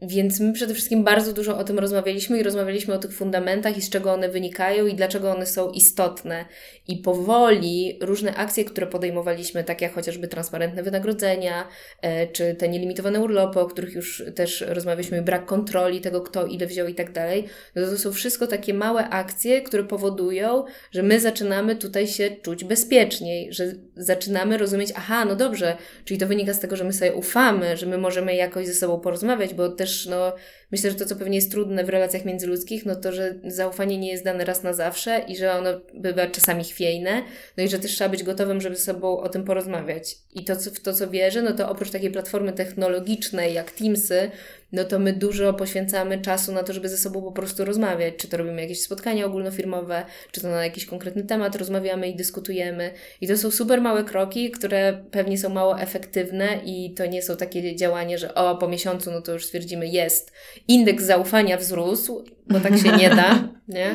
Więc 0.02 0.40
my 0.40 0.52
przede 0.52 0.74
wszystkim 0.74 1.04
bardzo 1.04 1.32
dużo 1.32 1.58
o 1.58 1.64
tym 1.64 1.78
rozmawialiśmy 1.78 2.38
i 2.38 2.42
rozmawialiśmy 2.42 2.94
o 2.94 2.98
tych 2.98 3.12
fundamentach 3.12 3.76
i 3.76 3.82
z 3.82 3.90
czego 3.90 4.12
one 4.12 4.28
wynikają 4.28 4.86
i 4.86 4.94
dlaczego 4.94 5.30
one 5.30 5.46
są 5.46 5.70
istotne. 5.70 6.44
I 6.88 6.96
powoli 6.96 7.98
różne 8.00 8.34
akcje, 8.34 8.64
które 8.64 8.86
podejmowaliśmy, 8.86 9.64
tak 9.64 9.80
jak 9.80 9.94
chociażby 9.94 10.28
transparentne 10.28 10.82
wynagrodzenia, 10.82 11.68
e, 12.02 12.26
czy 12.26 12.54
te 12.54 12.68
nielimitowane 12.68 13.20
urlopy, 13.20 13.60
o 13.60 13.66
których 13.66 13.94
już 13.94 14.24
też 14.34 14.64
rozmawialiśmy, 14.68 15.22
brak 15.22 15.46
kontroli 15.46 16.00
tego, 16.00 16.20
kto 16.20 16.46
ile 16.46 16.66
wziął 16.66 16.86
i 16.86 16.94
tak 16.94 17.12
dalej, 17.12 17.44
no 17.76 17.86
to 17.86 17.98
są 17.98 18.12
wszystko 18.12 18.46
takie 18.46 18.74
małe 18.74 19.08
akcje, 19.08 19.62
które 19.62 19.84
powodują, 19.84 20.64
że 20.92 21.02
my 21.02 21.20
zaczynamy 21.20 21.76
tutaj 21.76 22.06
się 22.06 22.30
czuć 22.42 22.64
bezpieczniej, 22.64 23.52
że 23.52 23.72
zaczynamy 23.96 24.58
rozumieć, 24.58 24.92
aha, 24.96 25.24
no 25.24 25.36
dobrze, 25.36 25.76
czyli 26.04 26.20
to 26.20 26.26
wynika 26.26 26.54
z 26.54 26.60
tego, 26.60 26.76
że 26.76 26.84
my 26.84 26.92
sobie 26.92 27.12
ufamy, 27.12 27.76
że 27.76 27.86
my 27.86 27.98
możemy 27.98 28.34
jakoś 28.34 28.66
ze 28.66 28.74
sobą 28.74 29.00
porozmawiać, 29.00 29.54
bo 29.54 29.68
też 29.68 29.89
no, 30.06 30.32
myślę, 30.72 30.90
że 30.90 30.96
to, 30.96 31.04
co 31.04 31.16
pewnie 31.16 31.36
jest 31.36 31.50
trudne 31.50 31.84
w 31.84 31.88
relacjach 31.88 32.24
międzyludzkich, 32.24 32.86
no 32.86 32.96
to, 32.96 33.12
że 33.12 33.34
zaufanie 33.44 33.98
nie 33.98 34.10
jest 34.10 34.24
dane 34.24 34.44
raz 34.44 34.62
na 34.62 34.72
zawsze 34.72 35.24
i 35.28 35.36
że 35.36 35.52
ono 35.52 35.70
bywa 35.94 36.26
czasami 36.26 36.64
chwiejne, 36.64 37.22
no 37.56 37.64
i 37.64 37.68
że 37.68 37.78
też 37.78 37.92
trzeba 37.92 38.10
być 38.10 38.22
gotowym, 38.22 38.60
żeby 38.60 38.76
z 38.76 38.84
sobą 38.84 39.20
o 39.20 39.28
tym 39.28 39.44
porozmawiać. 39.44 40.16
I 40.34 40.44
to, 40.44 40.54
w 40.54 40.80
to, 40.80 40.92
co 40.92 41.10
wierzę, 41.10 41.42
no 41.42 41.52
to 41.52 41.70
oprócz 41.70 41.90
takiej 41.90 42.10
platformy 42.10 42.52
technologicznej 42.52 43.54
jak 43.54 43.70
Teamsy, 43.70 44.30
no 44.72 44.84
to 44.84 44.98
my 44.98 45.12
dużo 45.12 45.54
poświęcamy 45.54 46.18
czasu 46.18 46.52
na 46.52 46.62
to, 46.62 46.72
żeby 46.72 46.88
ze 46.88 46.98
sobą 46.98 47.22
po 47.22 47.32
prostu 47.32 47.64
rozmawiać. 47.64 48.14
Czy 48.16 48.28
to 48.28 48.36
robimy 48.36 48.62
jakieś 48.62 48.82
spotkania 48.82 49.26
ogólnofirmowe, 49.26 50.04
czy 50.32 50.40
to 50.40 50.48
na 50.48 50.64
jakiś 50.64 50.86
konkretny 50.86 51.24
temat 51.24 51.56
rozmawiamy 51.56 52.08
i 52.08 52.16
dyskutujemy. 52.16 52.90
I 53.20 53.28
to 53.28 53.36
są 53.36 53.50
super 53.50 53.80
małe 53.80 54.04
kroki, 54.04 54.50
które 54.50 55.04
pewnie 55.10 55.38
są 55.38 55.48
mało 55.48 55.80
efektywne 55.80 56.60
i 56.64 56.94
to 56.94 57.06
nie 57.06 57.22
są 57.22 57.36
takie 57.36 57.76
działania, 57.76 58.18
że 58.18 58.34
o, 58.34 58.56
po 58.56 58.68
miesiącu, 58.68 59.10
no 59.10 59.22
to 59.22 59.32
już 59.32 59.44
stwierdzimy, 59.44 59.86
jest. 59.86 60.32
Indeks 60.68 61.04
zaufania 61.04 61.56
wzrósł, 61.56 62.24
bo 62.46 62.60
tak 62.60 62.78
się 62.78 62.96
nie 62.96 63.10
da, 63.10 63.48
nie? 63.68 63.94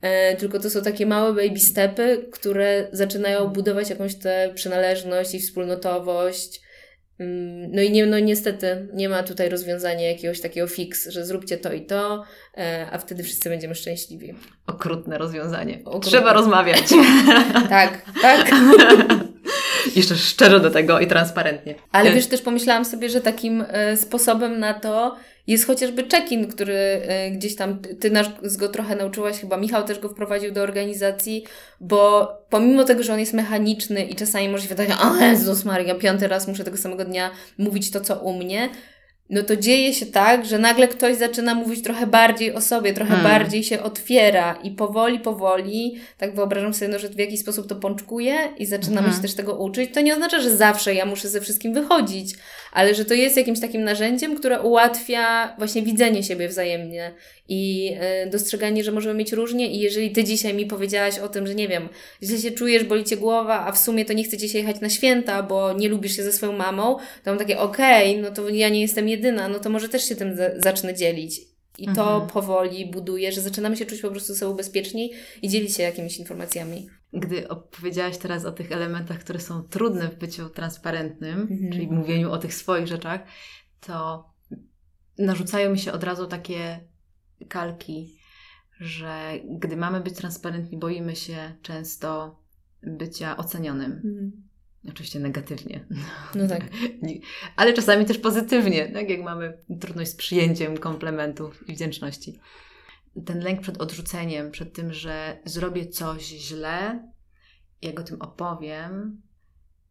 E, 0.00 0.36
tylko 0.36 0.58
to 0.58 0.70
są 0.70 0.82
takie 0.82 1.06
małe 1.06 1.32
baby 1.32 1.60
stepy, 1.60 2.28
które 2.32 2.88
zaczynają 2.92 3.48
budować 3.48 3.90
jakąś 3.90 4.14
tę 4.14 4.52
przynależność 4.54 5.34
i 5.34 5.40
wspólnotowość 5.40 6.60
no 7.68 7.82
i 7.82 7.90
nie, 7.90 8.06
no 8.06 8.18
niestety 8.18 8.88
nie 8.92 9.08
ma 9.08 9.22
tutaj 9.22 9.48
rozwiązania 9.48 10.08
jakiegoś 10.08 10.40
takiego 10.40 10.66
fix, 10.66 11.08
że 11.08 11.26
zróbcie 11.26 11.58
to 11.58 11.72
i 11.72 11.86
to, 11.86 12.24
e, 12.56 12.86
a 12.92 12.98
wtedy 12.98 13.22
wszyscy 13.22 13.48
będziemy 13.48 13.74
szczęśliwi. 13.74 14.34
Okrutne 14.66 15.18
rozwiązanie. 15.18 15.78
Okrutne. 15.84 16.10
Trzeba 16.10 16.32
rozmawiać. 16.32 16.84
tak, 17.68 18.02
tak. 18.22 18.50
Jeszcze 19.96 20.16
szczerze 20.16 20.60
do 20.60 20.70
tego 20.70 21.00
i 21.00 21.06
transparentnie. 21.06 21.74
Ale 21.92 22.12
wiesz, 22.12 22.26
też 22.26 22.42
pomyślałam 22.42 22.84
sobie, 22.84 23.08
że 23.08 23.20
takim 23.20 23.64
e, 23.68 23.96
sposobem 23.96 24.58
na 24.58 24.74
to 24.74 25.16
jest 25.50 25.66
chociażby 25.66 26.02
check-in, 26.02 26.48
który 26.48 26.74
e, 26.74 27.30
gdzieś 27.30 27.56
tam, 27.56 27.78
ty 28.00 28.10
nas 28.10 28.56
go 28.56 28.68
trochę 28.68 28.96
nauczyłaś, 28.96 29.40
chyba 29.40 29.56
Michał 29.56 29.84
też 29.84 29.98
go 29.98 30.08
wprowadził 30.08 30.52
do 30.52 30.62
organizacji, 30.62 31.44
bo 31.80 32.28
pomimo 32.50 32.84
tego, 32.84 33.02
że 33.02 33.12
on 33.12 33.20
jest 33.20 33.32
mechaniczny 33.32 34.04
i 34.04 34.14
czasami 34.14 34.48
może 34.48 34.62
się 34.62 34.68
wydać, 34.68 34.88
o 35.02 35.16
Jezus 35.16 35.64
Maria, 35.64 35.94
piąty 35.94 36.28
raz 36.28 36.48
muszę 36.48 36.64
tego 36.64 36.76
samego 36.76 37.04
dnia 37.04 37.30
mówić 37.58 37.90
to, 37.90 38.00
co 38.00 38.14
u 38.16 38.32
mnie, 38.32 38.68
no 39.30 39.42
to 39.42 39.56
dzieje 39.56 39.94
się 39.94 40.06
tak, 40.06 40.46
że 40.46 40.58
nagle 40.58 40.88
ktoś 40.88 41.16
zaczyna 41.16 41.54
mówić 41.54 41.84
trochę 41.84 42.06
bardziej 42.06 42.54
o 42.54 42.60
sobie, 42.60 42.92
trochę 42.92 43.14
hmm. 43.14 43.32
bardziej 43.32 43.64
się 43.64 43.82
otwiera 43.82 44.58
i 44.62 44.70
powoli, 44.70 45.20
powoli, 45.20 45.96
tak 46.18 46.34
wyobrażam 46.34 46.74
sobie, 46.74 46.88
no, 46.88 46.98
że 46.98 47.08
w 47.08 47.18
jakiś 47.18 47.40
sposób 47.40 47.66
to 47.66 47.76
pączkuje 47.76 48.36
i 48.58 48.66
zaczynamy 48.66 49.00
hmm. 49.00 49.16
się 49.16 49.22
też 49.22 49.34
tego 49.34 49.54
uczyć. 49.54 49.94
To 49.94 50.00
nie 50.00 50.12
oznacza, 50.12 50.40
że 50.40 50.56
zawsze 50.56 50.94
ja 50.94 51.06
muszę 51.06 51.28
ze 51.28 51.40
wszystkim 51.40 51.74
wychodzić, 51.74 52.34
ale 52.72 52.94
że 52.94 53.04
to 53.04 53.14
jest 53.14 53.36
jakimś 53.36 53.60
takim 53.60 53.84
narzędziem, 53.84 54.36
które 54.36 54.60
ułatwia 54.60 55.54
właśnie 55.58 55.82
widzenie 55.82 56.22
siebie 56.22 56.48
wzajemnie 56.48 57.12
i 57.48 57.94
y, 58.26 58.30
dostrzeganie, 58.30 58.84
że 58.84 58.92
możemy 58.92 59.14
mieć 59.14 59.32
różnie 59.32 59.72
i 59.72 59.78
jeżeli 59.78 60.10
Ty 60.10 60.24
dzisiaj 60.24 60.54
mi 60.54 60.66
powiedziałaś 60.66 61.18
o 61.18 61.28
tym, 61.28 61.46
że 61.46 61.54
nie 61.54 61.68
wiem, 61.68 61.88
źle 62.22 62.38
się 62.38 62.50
czujesz, 62.50 62.84
boli 62.84 63.04
Cię 63.04 63.16
głowa, 63.16 63.66
a 63.66 63.72
w 63.72 63.78
sumie 63.78 64.04
to 64.04 64.12
nie 64.12 64.24
chcecie 64.24 64.48
się 64.48 64.58
jechać 64.58 64.80
na 64.80 64.88
święta, 64.88 65.42
bo 65.42 65.72
nie 65.72 65.88
lubisz 65.88 66.16
się 66.16 66.22
ze 66.22 66.32
swoją 66.32 66.52
mamą, 66.52 66.96
to 67.24 67.30
mam 67.30 67.38
takie, 67.38 67.58
okej, 67.58 68.10
okay, 68.10 68.22
no 68.22 68.30
to 68.30 68.48
ja 68.48 68.68
nie 68.68 68.80
jestem 68.80 69.08
jedyna, 69.08 69.19
no 69.48 69.58
to 69.58 69.70
może 69.70 69.88
też 69.88 70.04
się 70.04 70.16
tym 70.16 70.36
zacznę 70.56 70.94
dzielić. 70.94 71.40
I 71.78 71.86
to 71.86 72.12
mhm. 72.12 72.26
powoli 72.26 72.90
buduje, 72.90 73.32
że 73.32 73.40
zaczynamy 73.40 73.76
się 73.76 73.86
czuć 73.86 74.00
po 74.00 74.10
prostu 74.10 74.34
sobą 74.34 74.56
bezpieczniej 74.56 75.12
i 75.42 75.48
dzielić 75.48 75.76
się 75.76 75.82
jakimiś 75.82 76.18
informacjami. 76.18 76.88
Gdy 77.12 77.48
opowiedziałaś 77.48 78.18
teraz 78.18 78.44
o 78.44 78.52
tych 78.52 78.72
elementach, 78.72 79.18
które 79.18 79.40
są 79.40 79.62
trudne 79.62 80.08
w 80.08 80.18
byciu 80.18 80.48
transparentnym, 80.48 81.40
mhm. 81.40 81.72
czyli 81.72 81.86
mówieniu 81.86 82.32
o 82.32 82.38
tych 82.38 82.54
swoich 82.54 82.86
rzeczach, 82.86 83.20
to 83.80 84.24
narzucają 85.18 85.70
mi 85.70 85.78
się 85.78 85.92
od 85.92 86.04
razu 86.04 86.26
takie 86.26 86.80
kalki, 87.48 88.18
że 88.80 89.32
gdy 89.44 89.76
mamy 89.76 90.00
być 90.00 90.14
transparentni, 90.14 90.78
boimy 90.78 91.16
się 91.16 91.54
często 91.62 92.40
bycia 92.82 93.36
ocenionym. 93.36 93.92
Mhm. 93.92 94.49
Oczywiście 94.88 95.20
negatywnie. 95.20 95.84
No 96.34 96.48
tak. 96.48 96.62
Ale 97.56 97.72
czasami 97.72 98.04
też 98.04 98.18
pozytywnie, 98.18 98.88
tak 98.88 99.10
jak 99.10 99.22
mamy 99.22 99.58
trudność 99.80 100.10
z 100.10 100.14
przyjęciem 100.14 100.78
komplementów 100.78 101.68
i 101.68 101.74
wdzięczności. 101.74 102.38
Ten 103.26 103.40
lęk 103.40 103.60
przed 103.60 103.82
odrzuceniem, 103.82 104.50
przed 104.50 104.72
tym, 104.72 104.92
że 104.92 105.38
zrobię 105.44 105.86
coś 105.86 106.22
źle, 106.22 107.08
jak 107.82 108.00
o 108.00 108.02
tym 108.02 108.22
opowiem, 108.22 109.22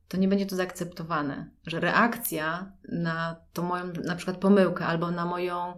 to 0.08 0.18
nie 0.18 0.28
będzie 0.28 0.46
to 0.46 0.56
zaakceptowane. 0.56 1.50
Że 1.68 1.80
reakcja 1.80 2.72
na 2.92 3.36
tą 3.54 3.64
moją 3.64 3.94
na 4.06 4.16
przykład 4.16 4.38
pomyłkę 4.38 4.86
albo 4.86 5.12
na 5.12 5.26
moją 5.26 5.78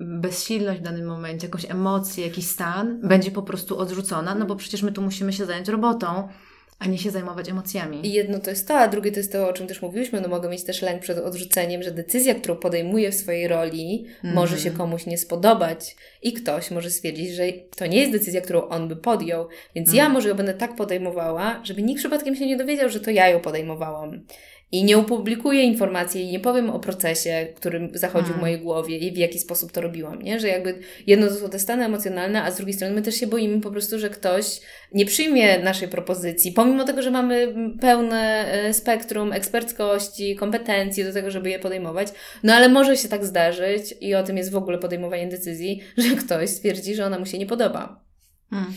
bezsilność 0.00 0.80
w 0.80 0.84
danym 0.84 1.06
momencie, 1.06 1.46
jakąś 1.46 1.70
emocję, 1.70 2.26
jakiś 2.26 2.46
stan, 2.46 3.00
będzie 3.08 3.30
po 3.30 3.42
prostu 3.42 3.78
odrzucona, 3.78 4.34
no 4.34 4.46
bo 4.46 4.56
przecież 4.56 4.82
my 4.82 4.92
tu 4.92 5.02
musimy 5.02 5.32
się 5.32 5.46
zająć 5.46 5.68
robotą, 5.68 6.28
a 6.78 6.86
nie 6.86 6.98
się 6.98 7.10
zajmować 7.10 7.48
emocjami. 7.48 8.06
I 8.06 8.12
jedno 8.12 8.38
to 8.38 8.50
jest 8.50 8.68
to, 8.68 8.78
a 8.78 8.88
drugie 8.88 9.12
to 9.12 9.18
jest 9.18 9.32
to, 9.32 9.48
o 9.48 9.52
czym 9.52 9.66
też 9.66 9.82
mówiłyśmy, 9.82 10.20
no 10.20 10.28
mogę 10.28 10.48
mieć 10.48 10.64
też 10.64 10.82
lęk 10.82 11.02
przed 11.02 11.18
odrzuceniem, 11.18 11.82
że 11.82 11.90
decyzja, 11.90 12.34
którą 12.34 12.56
podejmuję 12.56 13.10
w 13.12 13.14
swojej 13.14 13.48
roli, 13.48 14.06
mm. 14.24 14.36
może 14.36 14.58
się 14.58 14.70
komuś 14.70 15.06
nie 15.06 15.18
spodobać 15.18 15.96
i 16.22 16.32
ktoś 16.32 16.70
może 16.70 16.90
stwierdzić, 16.90 17.30
że 17.30 17.42
to 17.76 17.86
nie 17.86 17.98
jest 17.98 18.12
decyzja, 18.12 18.40
którą 18.40 18.68
on 18.68 18.88
by 18.88 18.96
podjął, 18.96 19.48
więc 19.74 19.88
mm. 19.88 19.96
ja 19.96 20.08
może 20.08 20.28
ją 20.28 20.34
będę 20.34 20.54
tak 20.54 20.76
podejmowała, 20.76 21.60
żeby 21.64 21.82
nikt 21.82 22.00
przypadkiem 22.00 22.36
się 22.36 22.46
nie 22.46 22.56
dowiedział, 22.56 22.88
że 22.88 23.00
to 23.00 23.10
ja 23.10 23.28
ją 23.28 23.40
podejmowałam 23.40 24.24
i 24.72 24.84
nie 24.84 24.98
opublikuję 24.98 25.62
informacji 25.62 26.22
i 26.22 26.32
nie 26.32 26.40
powiem 26.40 26.70
o 26.70 26.80
procesie, 26.80 27.48
który 27.56 27.90
zachodził 27.94 28.26
hmm. 28.26 28.38
w 28.38 28.40
mojej 28.40 28.60
głowie 28.60 28.98
i 28.98 29.12
w 29.12 29.16
jaki 29.16 29.38
sposób 29.38 29.72
to 29.72 29.80
robiłam, 29.80 30.22
nie? 30.22 30.40
Że 30.40 30.48
jakby 30.48 30.78
jedno 31.06 31.28
to 31.28 31.34
są 31.34 31.50
te 31.50 31.58
stany 31.58 31.84
emocjonalne, 31.84 32.42
a 32.42 32.50
z 32.50 32.56
drugiej 32.56 32.74
strony 32.74 32.94
my 32.94 33.02
też 33.02 33.14
się 33.14 33.26
boimy 33.26 33.60
po 33.60 33.70
prostu, 33.70 33.98
że 33.98 34.10
ktoś 34.10 34.60
nie 34.92 35.06
przyjmie 35.06 35.58
naszej 35.58 35.88
propozycji, 35.88 36.52
pomimo 36.52 36.84
tego, 36.84 37.02
że 37.02 37.10
mamy 37.10 37.54
pełne 37.80 38.52
e, 38.52 38.74
spektrum 38.74 39.32
eksperckości, 39.32 40.36
kompetencji 40.36 41.04
do 41.04 41.12
tego, 41.12 41.30
żeby 41.30 41.50
je 41.50 41.58
podejmować, 41.58 42.08
no 42.42 42.54
ale 42.54 42.68
może 42.68 42.96
się 42.96 43.08
tak 43.08 43.24
zdarzyć 43.24 43.94
i 44.00 44.14
o 44.14 44.22
tym 44.22 44.36
jest 44.36 44.50
w 44.50 44.56
ogóle 44.56 44.78
podejmowanie 44.78 45.28
decyzji, 45.28 45.80
że 46.08 46.16
ktoś 46.16 46.50
stwierdzi, 46.50 46.94
że 46.94 47.06
ona 47.06 47.18
mu 47.18 47.26
się 47.26 47.38
nie 47.38 47.46
podoba. 47.46 48.04
Hmm. 48.50 48.72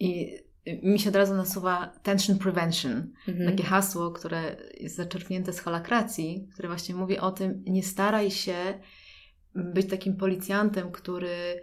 I 0.00 0.41
mi 0.66 0.98
się 0.98 1.08
od 1.08 1.16
razu 1.16 1.34
nasuwa 1.34 1.92
tension 2.02 2.38
prevention. 2.38 3.08
Mhm. 3.28 3.50
Takie 3.50 3.64
hasło, 3.64 4.10
które 4.10 4.56
jest 4.80 4.96
zaczerpnięte 4.96 5.52
z 5.52 5.60
holakracji, 5.60 6.48
które 6.52 6.68
właśnie 6.68 6.94
mówi 6.94 7.18
o 7.18 7.30
tym, 7.30 7.62
nie 7.66 7.82
staraj 7.82 8.30
się 8.30 8.54
być 9.54 9.88
takim 9.88 10.16
policjantem, 10.16 10.92
który 10.92 11.62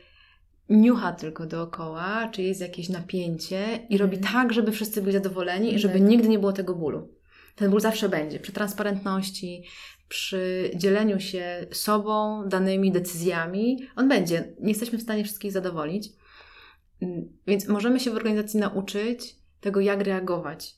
niucha 0.70 1.12
tylko 1.12 1.46
dookoła, 1.46 2.30
czy 2.32 2.42
jest 2.42 2.62
jakieś 2.62 2.90
napięcie 2.90 3.80
i 3.90 3.98
robi 3.98 4.18
mhm. 4.18 4.34
tak, 4.34 4.54
żeby 4.54 4.72
wszyscy 4.72 5.02
byli 5.02 5.14
zadowoleni 5.14 5.74
i 5.74 5.80
żeby 5.80 5.94
tak. 5.94 6.08
nigdy 6.08 6.30
nie 6.30 6.40
było 6.40 6.54
tego 6.54 6.76
bólu. 6.76 7.10
Ten 7.56 7.72
ból 7.72 7.80
zawsze 7.80 8.10
będzie. 8.10 8.40
Przy 8.40 8.52
transparentności, 8.52 9.64
przy 10.10 10.72
dzieleniu 10.76 11.20
się 11.20 11.66
sobą, 11.72 12.44
danymi 12.48 12.92
decyzjami, 12.92 13.88
on 13.96 14.10
będzie. 14.10 14.54
Nie 14.60 14.70
jesteśmy 14.70 14.98
w 14.98 15.02
stanie 15.02 15.24
wszystkich 15.24 15.52
zadowolić. 15.52 16.10
Więc 17.48 17.68
możemy 17.68 18.00
się 18.00 18.12
w 18.12 18.16
organizacji 18.16 18.60
nauczyć 18.60 19.36
tego, 19.62 19.80
jak 19.80 20.02
reagować 20.02 20.76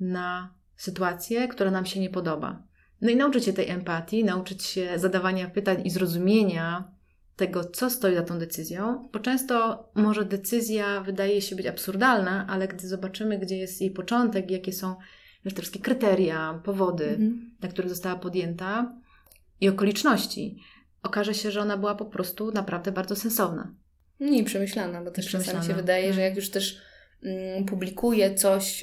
na 0.00 0.54
sytuację, 0.76 1.48
która 1.48 1.70
nam 1.70 1.86
się 1.86 2.00
nie 2.00 2.10
podoba. 2.10 2.62
No 3.00 3.10
i 3.10 3.16
nauczyć 3.16 3.44
się 3.44 3.52
tej 3.52 3.68
empatii, 3.68 4.24
nauczyć 4.24 4.64
się 4.64 4.98
zadawania 4.98 5.50
pytań 5.50 5.86
i 5.86 5.90
zrozumienia 5.90 6.92
tego, 7.36 7.64
co 7.64 7.90
stoi 7.90 8.14
za 8.14 8.22
tą 8.22 8.38
decyzją, 8.38 9.08
bo 9.12 9.18
często 9.18 9.84
może 9.94 10.24
decyzja 10.24 11.00
wydaje 11.00 11.42
się 11.42 11.56
być 11.56 11.66
absurdalna, 11.66 12.46
ale 12.48 12.68
gdy 12.68 12.88
zobaczymy, 12.88 13.38
gdzie 13.38 13.56
jest 13.56 13.80
jej 13.80 13.90
początek, 13.90 14.50
jakie 14.50 14.72
są 14.72 14.96
te 15.44 15.50
wszystkie 15.50 15.80
kryteria, 15.80 16.60
powody, 16.64 17.08
mhm. 17.08 17.56
na 17.60 17.68
które 17.68 17.88
została 17.88 18.16
podjęta 18.16 18.94
i 19.60 19.68
okoliczności, 19.68 20.62
okaże 21.02 21.34
się, 21.34 21.50
że 21.50 21.60
ona 21.60 21.76
była 21.76 21.94
po 21.94 22.04
prostu 22.04 22.52
naprawdę 22.52 22.92
bardzo 22.92 23.16
sensowna. 23.16 23.74
Nie, 24.20 24.44
przemyślana, 24.44 25.02
bo 25.02 25.10
też 25.10 25.30
czasami 25.30 25.66
się 25.66 25.74
wydaje, 25.74 26.12
że 26.12 26.20
jak 26.20 26.36
już 26.36 26.50
też 26.50 26.80
Mm, 27.22 27.64
publikuje 27.64 28.34
coś, 28.34 28.82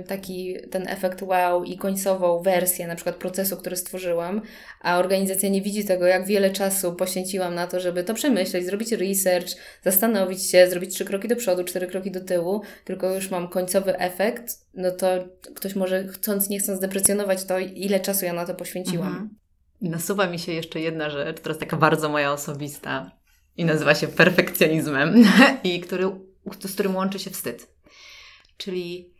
y, 0.00 0.04
taki 0.04 0.56
ten 0.70 0.88
efekt 0.88 1.22
wow 1.22 1.64
i 1.64 1.78
końcową 1.78 2.42
wersję 2.42 2.86
na 2.86 2.94
przykład 2.94 3.16
procesu, 3.16 3.56
który 3.56 3.76
stworzyłam, 3.76 4.42
a 4.80 4.98
organizacja 4.98 5.48
nie 5.48 5.62
widzi 5.62 5.84
tego, 5.84 6.06
jak 6.06 6.26
wiele 6.26 6.50
czasu 6.50 6.94
poświęciłam 6.94 7.54
na 7.54 7.66
to, 7.66 7.80
żeby 7.80 8.04
to 8.04 8.14
przemyśleć, 8.14 8.66
zrobić 8.66 8.92
research, 8.92 9.48
zastanowić 9.82 10.50
się, 10.50 10.70
zrobić 10.70 10.94
trzy 10.94 11.04
kroki 11.04 11.28
do 11.28 11.36
przodu, 11.36 11.64
cztery 11.64 11.86
kroki 11.86 12.10
do 12.10 12.20
tyłu, 12.20 12.62
tylko 12.84 13.14
już 13.14 13.30
mam 13.30 13.48
końcowy 13.48 13.98
efekt, 13.98 14.44
no 14.74 14.90
to 14.90 15.06
ktoś 15.54 15.74
może 15.74 16.08
chcąc, 16.08 16.48
nie 16.48 16.58
chcąc 16.58 16.80
deprecjonować 16.80 17.44
to, 17.44 17.58
ile 17.58 18.00
czasu 18.00 18.24
ja 18.24 18.32
na 18.32 18.46
to 18.46 18.54
poświęciłam. 18.54 19.08
Mhm. 19.08 19.30
Nasuwa 19.80 20.26
mi 20.26 20.38
się 20.38 20.52
jeszcze 20.52 20.80
jedna 20.80 21.10
rzecz, 21.10 21.46
jest 21.46 21.60
taka 21.60 21.76
bardzo 21.76 22.08
moja 22.08 22.32
osobista 22.32 23.10
i 23.56 23.64
nazywa 23.64 23.94
się 23.94 24.08
perfekcjonizmem 24.08 25.24
i 25.64 25.80
który 25.80 26.10
z 26.60 26.74
którym 26.74 26.96
łączy 26.96 27.18
się 27.18 27.30
wstyd. 27.30 27.68
Czyli 28.56 29.10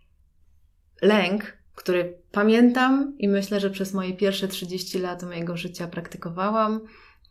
lęk, 1.02 1.56
który 1.74 2.18
pamiętam 2.32 3.14
i 3.18 3.28
myślę, 3.28 3.60
że 3.60 3.70
przez 3.70 3.94
moje 3.94 4.14
pierwsze 4.14 4.48
30 4.48 4.98
lat 4.98 5.22
mojego 5.22 5.56
życia 5.56 5.86
praktykowałam. 5.86 6.80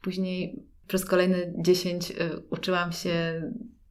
Później 0.02 0.64
przez 0.88 1.06
kolejne 1.06 1.38
10 1.58 2.12
y, 2.12 2.16
uczyłam 2.50 2.92
się 2.92 3.42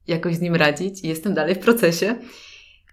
jakoś 0.06 0.36
z 0.36 0.40
nim 0.40 0.54
radzić 0.54 1.04
i 1.04 1.08
jestem 1.08 1.34
dalej 1.34 1.54
w 1.54 1.58
procesie, 1.58 2.16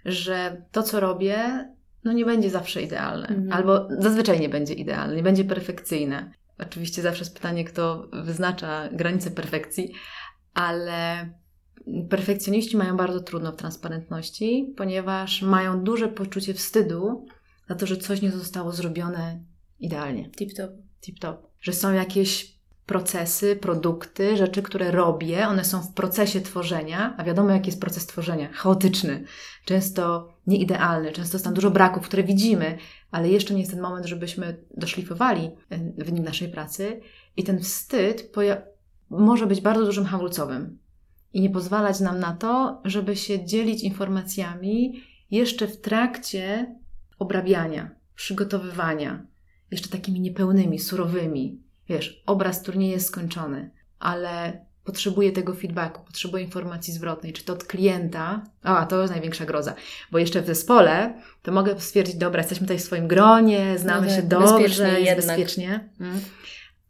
że 0.06 0.66
to, 0.72 0.84
co 0.84 1.00
robię, 1.00 1.68
no 2.04 2.14
nie 2.14 2.26
będzie 2.26 2.50
zawsze 2.50 2.82
idealne. 2.82 3.28
Mhm. 3.28 3.52
Albo 3.52 3.88
zazwyczaj 4.00 4.40
nie 4.40 4.50
będzie 4.50 4.74
idealne, 4.74 5.16
nie 5.16 5.24
będzie 5.24 5.44
perfekcyjne. 5.44 6.32
Oczywiście 6.62 7.02
zawsze 7.02 7.22
jest 7.22 7.36
pytanie, 7.36 7.66
kto 7.66 8.08
wyznacza 8.14 8.90
granice 8.92 9.32
perfekcji, 9.32 9.94
ale 10.54 11.30
perfekcjoniści 12.10 12.78
mają 12.78 12.98
bardzo 12.98 13.20
trudno 13.20 13.52
w 13.52 13.56
transparentności, 13.56 14.74
ponieważ 14.78 15.42
mają 15.42 15.84
duże 15.84 16.08
poczucie 16.08 16.54
wstydu 16.54 17.26
za 17.70 17.76
to, 17.76 17.86
że 17.86 17.98
coś 17.98 18.22
nie 18.22 18.32
zostało 18.32 18.72
zrobione 18.72 19.44
idealnie. 19.80 20.30
Tip-top. 20.30 20.70
Tip-top. 21.02 21.38
Że 21.62 21.74
są 21.74 21.94
jakieś 21.94 22.61
procesy, 22.86 23.56
produkty, 23.56 24.38
rzeczy, 24.38 24.62
które 24.62 24.92
robię, 24.92 25.48
one 25.48 25.66
są 25.66 25.82
w 25.82 25.94
procesie 25.94 26.42
tworzenia, 26.42 27.16
a 27.18 27.24
wiadomo, 27.24 27.50
jaki 27.50 27.68
jest 27.68 27.82
proces 27.82 28.06
tworzenia 28.06 28.50
chaotyczny, 28.54 29.24
często 29.66 30.34
nieidealny, 30.48 31.12
często 31.12 31.36
jest 31.36 31.46
tam 31.46 31.54
dużo 31.54 31.72
braków, 31.72 32.04
które 32.04 32.24
widzimy, 32.24 32.78
ale 33.12 33.30
jeszcze 33.30 33.54
nie 33.54 33.60
jest 33.60 33.72
ten 33.72 33.82
moment, 33.82 34.06
żebyśmy 34.06 34.64
doszlifowali 34.78 35.52
e, 35.70 35.80
wynik 35.98 36.26
naszej 36.26 36.50
pracy. 36.50 37.02
I 37.38 37.44
ten 37.44 37.60
wstyd 37.60 38.32
może 39.10 39.48
być 39.48 39.62
bardzo 39.62 39.86
dużym 39.86 40.06
hamulcowym 40.06 40.80
i 41.34 41.42
nie 41.42 41.50
pozwalać 41.50 42.00
nam 42.00 42.20
na 42.20 42.34
to, 42.34 42.82
żeby 42.86 43.16
się 43.16 43.46
dzielić 43.46 43.84
informacjami 43.84 45.04
jeszcze 45.32 45.68
w 45.68 45.82
trakcie 45.82 46.76
obrabiania, 47.20 47.96
przygotowywania, 48.16 49.26
jeszcze 49.72 49.90
takimi 49.90 50.20
niepełnymi, 50.20 50.80
surowymi. 50.80 51.62
Wiesz, 51.92 52.24
obraz, 52.26 52.62
który 52.62 52.78
nie 52.78 52.90
jest 52.90 53.08
skończony, 53.08 53.72
ale 54.00 54.66
potrzebuje 54.84 55.32
tego 55.32 55.54
feedbacku, 55.54 56.06
potrzebuje 56.06 56.44
informacji 56.44 56.94
zwrotnej, 56.94 57.34
czy 57.34 57.44
to 57.44 57.54
od 57.54 57.64
klienta. 57.64 58.44
A 58.64 58.86
to 58.86 59.02
jest 59.02 59.14
największa 59.14 59.46
groza, 59.46 59.76
bo 60.12 60.18
jeszcze 60.18 60.42
w 60.42 60.46
zespole 60.46 61.22
to 61.42 61.52
mogę 61.52 61.80
stwierdzić, 61.80 62.16
dobra, 62.16 62.40
jesteśmy 62.40 62.68
tutaj 62.68 62.80
w 62.80 62.84
swoim 62.84 63.08
gronie, 63.08 63.78
znamy 63.78 64.08
no, 64.08 64.16
się 64.16 64.24
dobrze, 64.24 64.54
bezpiecznie 64.54 65.00
jest 65.00 65.28
bezpiecznie, 65.28 65.90
mm. 66.00 66.20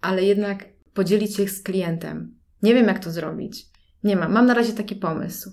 ale 0.02 0.24
jednak 0.24 0.66
podzielić 0.94 1.36
się 1.36 1.48
z 1.48 1.64
klientem. 1.64 2.36
Nie 2.64 2.74
wiem, 2.74 2.88
jak 2.88 3.04
to 3.04 3.12
zrobić. 3.12 3.66
Nie 4.04 4.16
mam. 4.16 4.32
Mam 4.32 4.46
na 4.46 4.54
razie 4.54 4.74
taki 4.74 4.96
pomysł, 4.96 5.52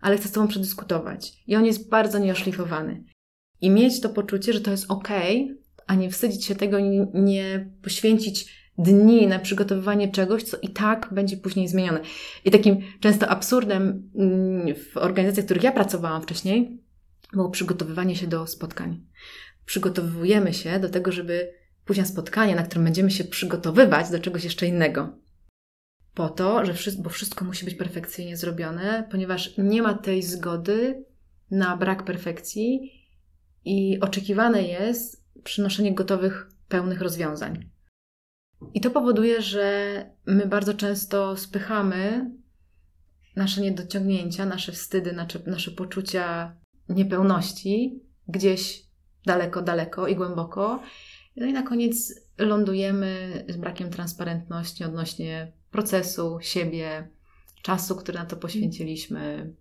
ale 0.00 0.16
chcę 0.16 0.28
z 0.28 0.32
Tobą 0.32 0.48
przedyskutować. 0.48 1.32
I 1.46 1.56
on 1.56 1.64
jest 1.64 1.88
bardzo 1.88 2.18
nieoszlifowany. 2.18 3.04
I 3.60 3.70
mieć 3.70 4.00
to 4.00 4.08
poczucie, 4.08 4.52
że 4.52 4.60
to 4.60 4.70
jest 4.70 4.86
ok, 4.88 5.08
a 5.86 5.94
nie 5.94 6.10
wstydzić 6.10 6.44
się 6.44 6.54
tego, 6.54 6.78
nie 7.14 7.70
poświęcić 7.82 8.63
dni 8.78 9.26
na 9.26 9.38
przygotowywanie 9.38 10.08
czegoś, 10.08 10.42
co 10.42 10.56
i 10.62 10.68
tak 10.68 11.08
będzie 11.12 11.36
później 11.36 11.68
zmienione. 11.68 12.00
I 12.44 12.50
takim 12.50 12.78
często 13.00 13.28
absurdem 13.28 14.10
mm, 14.14 14.74
w 14.74 14.96
organizacjach, 14.96 15.44
w 15.44 15.46
których 15.46 15.62
ja 15.62 15.72
pracowałam 15.72 16.22
wcześniej, 16.22 16.82
było 17.32 17.50
przygotowywanie 17.50 18.16
się 18.16 18.26
do 18.26 18.46
spotkań. 18.46 19.00
Przygotowujemy 19.64 20.54
się 20.54 20.80
do 20.80 20.88
tego, 20.88 21.12
żeby 21.12 21.52
później 21.84 22.06
spotkanie, 22.06 22.54
na 22.54 22.62
którym 22.62 22.84
będziemy 22.84 23.10
się 23.10 23.24
przygotowywać 23.24 24.10
do 24.10 24.18
czegoś 24.18 24.44
jeszcze 24.44 24.66
innego 24.66 25.24
po 26.14 26.28
to, 26.28 26.64
że 26.64 26.74
wszystko, 26.74 27.02
bo 27.02 27.10
wszystko 27.10 27.44
musi 27.44 27.64
być 27.64 27.74
perfekcyjnie 27.74 28.36
zrobione, 28.36 29.08
ponieważ 29.10 29.54
nie 29.58 29.82
ma 29.82 29.94
tej 29.94 30.22
zgody 30.22 31.04
na 31.50 31.76
brak 31.76 32.04
perfekcji 32.04 32.92
i 33.64 34.00
oczekiwane 34.00 34.62
jest 34.62 35.24
przynoszenie 35.44 35.94
gotowych, 35.94 36.50
pełnych 36.68 37.00
rozwiązań. 37.00 37.70
I 38.74 38.80
to 38.80 38.90
powoduje, 38.90 39.42
że 39.42 40.06
my 40.26 40.46
bardzo 40.46 40.74
często 40.74 41.36
spychamy 41.36 42.30
nasze 43.36 43.60
niedociągnięcia, 43.60 44.46
nasze 44.46 44.72
wstydy, 44.72 45.12
nasze, 45.12 45.38
nasze 45.46 45.70
poczucia 45.70 46.56
niepełności 46.88 48.02
gdzieś 48.28 48.84
daleko, 49.26 49.62
daleko 49.62 50.08
i 50.08 50.16
głęboko. 50.16 50.82
No 51.36 51.46
i 51.46 51.52
na 51.52 51.62
koniec 51.62 52.14
lądujemy 52.38 53.44
z 53.48 53.56
brakiem 53.56 53.90
transparentności 53.90 54.84
odnośnie 54.84 55.52
procesu, 55.70 56.38
siebie, 56.40 57.08
czasu, 57.62 57.96
który 57.96 58.18
na 58.18 58.26
to 58.26 58.36
poświęciliśmy. 58.36 59.52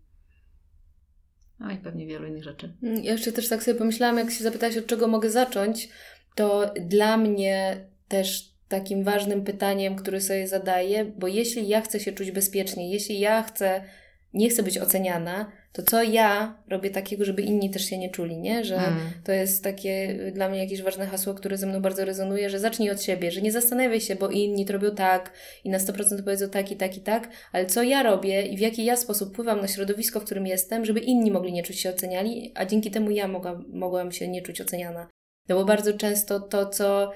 No 1.59 1.71
i 1.71 1.77
pewnie 1.77 2.07
wielu 2.07 2.27
innych 2.27 2.43
rzeczy. 2.43 2.73
Ja 2.81 3.11
jeszcze 3.11 3.31
też 3.31 3.49
tak 3.49 3.63
sobie 3.63 3.77
pomyślałam, 3.77 4.17
jak 4.17 4.31
się 4.31 4.43
zapytałaś, 4.43 4.77
od 4.77 4.85
czego 4.85 5.07
mogę 5.07 5.29
zacząć, 5.29 5.89
to 6.35 6.73
dla 6.85 7.17
mnie 7.17 7.85
też 8.07 8.52
takim 8.67 9.03
ważnym 9.03 9.43
pytaniem, 9.43 9.95
które 9.95 10.21
sobie 10.21 10.47
zadaję, 10.47 11.05
bo 11.05 11.27
jeśli 11.27 11.67
ja 11.67 11.81
chcę 11.81 11.99
się 11.99 12.11
czuć 12.11 12.31
bezpiecznie, 12.31 12.91
jeśli 12.91 13.19
ja 13.19 13.43
chcę, 13.43 13.83
nie 14.33 14.49
chcę 14.49 14.63
być 14.63 14.77
oceniana, 14.77 15.51
to 15.73 15.83
co 15.83 16.03
ja 16.03 16.57
robię 16.69 16.89
takiego, 16.89 17.25
żeby 17.25 17.41
inni 17.41 17.69
też 17.69 17.85
się 17.85 17.97
nie 17.97 18.09
czuli, 18.09 18.37
nie? 18.37 18.65
Że 18.65 18.75
mm. 18.75 18.99
to 19.23 19.31
jest 19.31 19.63
takie 19.63 20.17
dla 20.33 20.49
mnie 20.49 20.59
jakieś 20.59 20.81
ważne 20.81 21.07
hasło, 21.07 21.33
które 21.33 21.57
ze 21.57 21.67
mną 21.67 21.81
bardzo 21.81 22.05
rezonuje, 22.05 22.49
że 22.49 22.59
zacznij 22.59 22.91
od 22.91 23.03
siebie, 23.03 23.31
że 23.31 23.41
nie 23.41 23.51
zastanawiaj 23.51 24.01
się, 24.01 24.15
bo 24.15 24.29
inni 24.29 24.65
to 24.65 24.73
robią 24.73 24.95
tak 24.95 25.31
i 25.63 25.69
na 25.69 25.77
100% 25.77 26.23
powiedzą 26.23 26.49
tak 26.49 26.71
i 26.71 26.75
tak 26.75 26.97
i 26.97 27.01
tak, 27.01 27.29
ale 27.51 27.65
co 27.65 27.83
ja 27.83 28.03
robię 28.03 28.41
i 28.41 28.57
w 28.57 28.59
jaki 28.59 28.85
ja 28.85 28.97
sposób 28.97 29.29
wpływam 29.29 29.61
na 29.61 29.67
środowisko, 29.67 30.19
w 30.19 30.23
którym 30.23 30.47
jestem, 30.47 30.85
żeby 30.85 30.99
inni 30.99 31.31
mogli 31.31 31.53
nie 31.53 31.63
czuć 31.63 31.79
się 31.79 31.89
oceniali, 31.89 32.51
a 32.55 32.65
dzięki 32.65 32.91
temu 32.91 33.11
ja 33.11 33.27
mogłam, 33.27 33.65
mogłam 33.69 34.11
się 34.11 34.27
nie 34.27 34.41
czuć 34.41 34.61
oceniana. 34.61 35.07
No 35.49 35.55
bo 35.55 35.65
bardzo 35.65 35.93
często 35.93 36.39
to, 36.39 36.65
co 36.65 37.11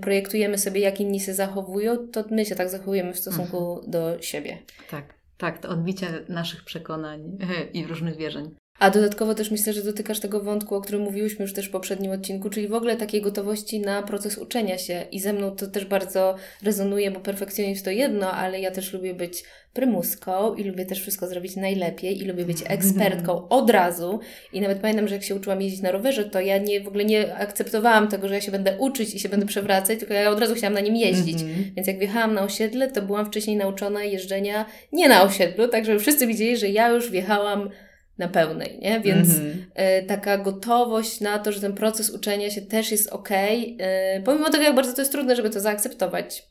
projektujemy 0.00 0.58
sobie, 0.58 0.80
jak 0.80 1.00
inni 1.00 1.20
się 1.20 1.34
zachowują, 1.34 2.08
to 2.08 2.24
my 2.30 2.44
się 2.44 2.54
tak 2.54 2.68
zachowujemy 2.68 3.12
w 3.12 3.18
stosunku 3.18 3.72
mhm. 3.72 3.90
do 3.90 4.22
siebie. 4.22 4.58
Tak. 4.90 5.14
Tak, 5.38 5.58
to 5.58 5.68
odbicie 5.68 6.06
naszych 6.28 6.64
przekonań 6.64 7.38
i 7.74 7.86
różnych 7.86 8.16
wierzeń. 8.16 8.54
A 8.78 8.90
dodatkowo 8.90 9.34
też 9.34 9.50
myślę, 9.50 9.72
że 9.72 9.82
dotykasz 9.82 10.20
tego 10.20 10.40
wątku, 10.40 10.74
o 10.74 10.80
którym 10.80 11.00
mówiłyśmy 11.02 11.42
już 11.42 11.52
też 11.52 11.68
w 11.68 11.70
poprzednim 11.70 12.12
odcinku, 12.12 12.50
czyli 12.50 12.68
w 12.68 12.74
ogóle 12.74 12.96
takiej 12.96 13.22
gotowości 13.22 13.80
na 13.80 14.02
proces 14.02 14.38
uczenia 14.38 14.78
się. 14.78 15.04
I 15.12 15.20
ze 15.20 15.32
mną 15.32 15.50
to 15.50 15.66
też 15.66 15.84
bardzo 15.84 16.34
rezonuje, 16.62 17.10
bo 17.10 17.20
perfekcjonizm 17.20 17.84
to 17.84 17.90
jedno, 17.90 18.32
ale 18.32 18.60
ja 18.60 18.70
też 18.70 18.92
lubię 18.92 19.14
być 19.14 19.44
prymuską 19.74 20.54
i 20.54 20.64
lubię 20.64 20.86
też 20.86 21.00
wszystko 21.00 21.26
zrobić 21.26 21.56
najlepiej 21.56 22.22
i 22.22 22.24
lubię 22.24 22.44
być 22.44 22.58
ekspertką 22.66 23.48
od 23.48 23.70
razu. 23.70 24.20
I 24.52 24.60
nawet 24.60 24.78
pamiętam, 24.78 25.08
że 25.08 25.14
jak 25.14 25.24
się 25.24 25.34
uczyłam 25.34 25.62
jeździć 25.62 25.82
na 25.82 25.90
rowerze, 25.90 26.24
to 26.24 26.40
ja 26.40 26.58
nie, 26.58 26.80
w 26.80 26.88
ogóle 26.88 27.04
nie 27.04 27.36
akceptowałam 27.36 28.08
tego, 28.08 28.28
że 28.28 28.34
ja 28.34 28.40
się 28.40 28.52
będę 28.52 28.78
uczyć 28.78 29.14
i 29.14 29.20
się 29.20 29.28
będę 29.28 29.46
przewracać, 29.46 29.98
tylko 29.98 30.14
ja 30.14 30.30
od 30.30 30.40
razu 30.40 30.54
chciałam 30.54 30.74
na 30.74 30.80
nim 30.80 30.96
jeździć. 30.96 31.42
Mhm. 31.42 31.64
Więc 31.76 31.88
jak 31.88 31.98
wjechałam 31.98 32.34
na 32.34 32.42
osiedle, 32.42 32.90
to 32.90 33.02
byłam 33.02 33.26
wcześniej 33.26 33.56
nauczona 33.56 34.04
jeżdżenia 34.04 34.66
nie 34.92 35.08
na 35.08 35.22
osiedlu, 35.22 35.68
tak 35.68 35.84
żeby 35.84 35.98
wszyscy 35.98 36.26
widzieli, 36.26 36.56
że 36.56 36.68
ja 36.68 36.88
już 36.88 37.10
wjechałam 37.10 37.70
na 38.18 38.28
pełnej, 38.28 38.78
nie? 38.82 39.00
Więc 39.00 39.28
mm-hmm. 39.28 40.02
y, 40.02 40.06
taka 40.06 40.38
gotowość 40.38 41.20
na 41.20 41.38
to, 41.38 41.52
że 41.52 41.60
ten 41.60 41.72
proces 41.72 42.10
uczenia 42.10 42.50
się 42.50 42.62
też 42.62 42.90
jest 42.90 43.08
ok, 43.08 43.30
y, 43.30 44.22
pomimo 44.24 44.50
tego, 44.50 44.64
jak 44.64 44.74
bardzo 44.74 44.92
to 44.92 45.00
jest 45.00 45.12
trudne, 45.12 45.36
żeby 45.36 45.50
to 45.50 45.60
zaakceptować. 45.60 46.48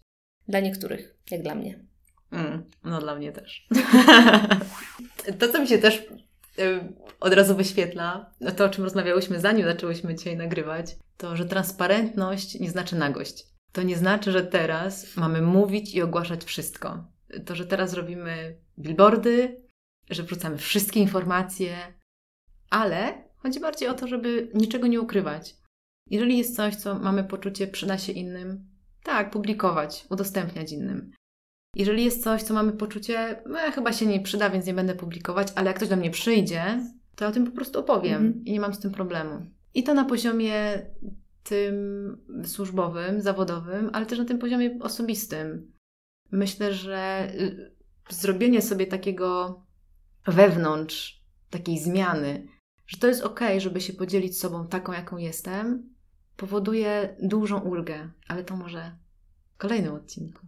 Dla 0.47 0.59
niektórych, 0.59 1.15
jak 1.31 1.41
dla 1.41 1.55
mnie. 1.55 1.79
Mm, 2.31 2.63
no, 2.83 2.99
dla 2.99 3.15
mnie 3.15 3.31
też. 3.31 3.67
to, 5.39 5.49
co 5.49 5.61
mi 5.61 5.67
się 5.67 5.77
też 5.77 5.95
y, 6.59 6.79
od 7.19 7.33
razu 7.33 7.55
wyświetla, 7.55 8.31
no 8.41 8.51
to 8.51 8.65
o 8.65 8.69
czym 8.69 8.83
rozmawiałyśmy 8.83 9.39
zanim 9.39 9.65
zaczęłyśmy 9.65 10.15
dzisiaj 10.15 10.37
nagrywać, 10.37 10.95
to, 11.17 11.35
że 11.35 11.45
transparentność 11.45 12.59
nie 12.59 12.69
znaczy 12.69 12.95
nagość. 12.95 13.43
To 13.71 13.83
nie 13.83 13.97
znaczy, 13.97 14.31
że 14.31 14.43
teraz 14.43 15.15
mamy 15.17 15.41
mówić 15.41 15.95
i 15.95 16.01
ogłaszać 16.01 16.43
wszystko. 16.43 17.07
To, 17.45 17.55
że 17.55 17.65
teraz 17.65 17.93
robimy 17.93 18.55
billboardy, 18.79 19.62
że 20.09 20.23
wrzucamy 20.23 20.57
wszystkie 20.57 20.99
informacje, 20.99 21.77
ale 22.69 23.23
chodzi 23.37 23.59
bardziej 23.59 23.89
o 23.89 23.93
to, 23.93 24.07
żeby 24.07 24.51
niczego 24.53 24.87
nie 24.87 25.01
ukrywać. 25.01 25.57
Jeżeli 26.09 26.37
jest 26.37 26.55
coś, 26.55 26.75
co 26.75 26.99
mamy 26.99 27.23
poczucie 27.23 27.67
przyda 27.67 27.97
się 27.97 28.11
innym, 28.11 28.65
tak, 29.03 29.31
publikować, 29.31 30.05
udostępniać 30.09 30.71
innym. 30.71 31.11
Jeżeli 31.75 32.05
jest 32.05 32.23
coś, 32.23 32.43
co 32.43 32.53
mamy 32.53 32.71
poczucie, 32.71 33.41
no, 33.49 33.57
chyba 33.71 33.93
się 33.93 34.05
nie 34.05 34.19
przyda, 34.21 34.49
więc 34.49 34.65
nie 34.65 34.73
będę 34.73 34.95
publikować, 34.95 35.47
ale 35.55 35.67
jak 35.67 35.75
ktoś 35.75 35.89
do 35.89 35.95
mnie 35.95 36.11
przyjdzie, 36.11 36.63
to 37.15 37.25
ja 37.25 37.29
o 37.29 37.33
tym 37.33 37.45
po 37.45 37.51
prostu 37.51 37.79
opowiem 37.79 38.25
Mhm. 38.25 38.45
i 38.45 38.51
nie 38.51 38.59
mam 38.59 38.73
z 38.73 38.79
tym 38.79 38.91
problemu. 38.91 39.45
I 39.73 39.83
to 39.83 39.93
na 39.93 40.05
poziomie 40.05 40.85
tym 41.43 41.75
służbowym, 42.45 43.21
zawodowym, 43.21 43.89
ale 43.93 44.05
też 44.05 44.19
na 44.19 44.25
tym 44.25 44.39
poziomie 44.39 44.79
osobistym. 44.81 45.71
Myślę, 46.31 46.73
że 46.73 47.27
y, 47.39 47.75
zrobienie 48.09 48.61
sobie 48.61 48.87
takiego 48.87 49.61
wewnątrz, 50.27 51.23
takiej 51.49 51.79
zmiany, 51.79 52.47
że 52.87 52.97
to 52.97 53.07
jest 53.07 53.21
ok, 53.21 53.39
żeby 53.57 53.81
się 53.81 53.93
podzielić 53.93 54.39
sobą 54.39 54.67
taką, 54.67 54.91
jaką 54.91 55.17
jestem, 55.17 55.93
powoduje 56.37 57.15
dużą 57.21 57.59
ulgę, 57.59 58.09
ale 58.27 58.43
to 58.43 58.55
może 58.55 58.91
w 59.55 59.57
kolejnym 59.57 59.93
odcinku. 59.93 60.39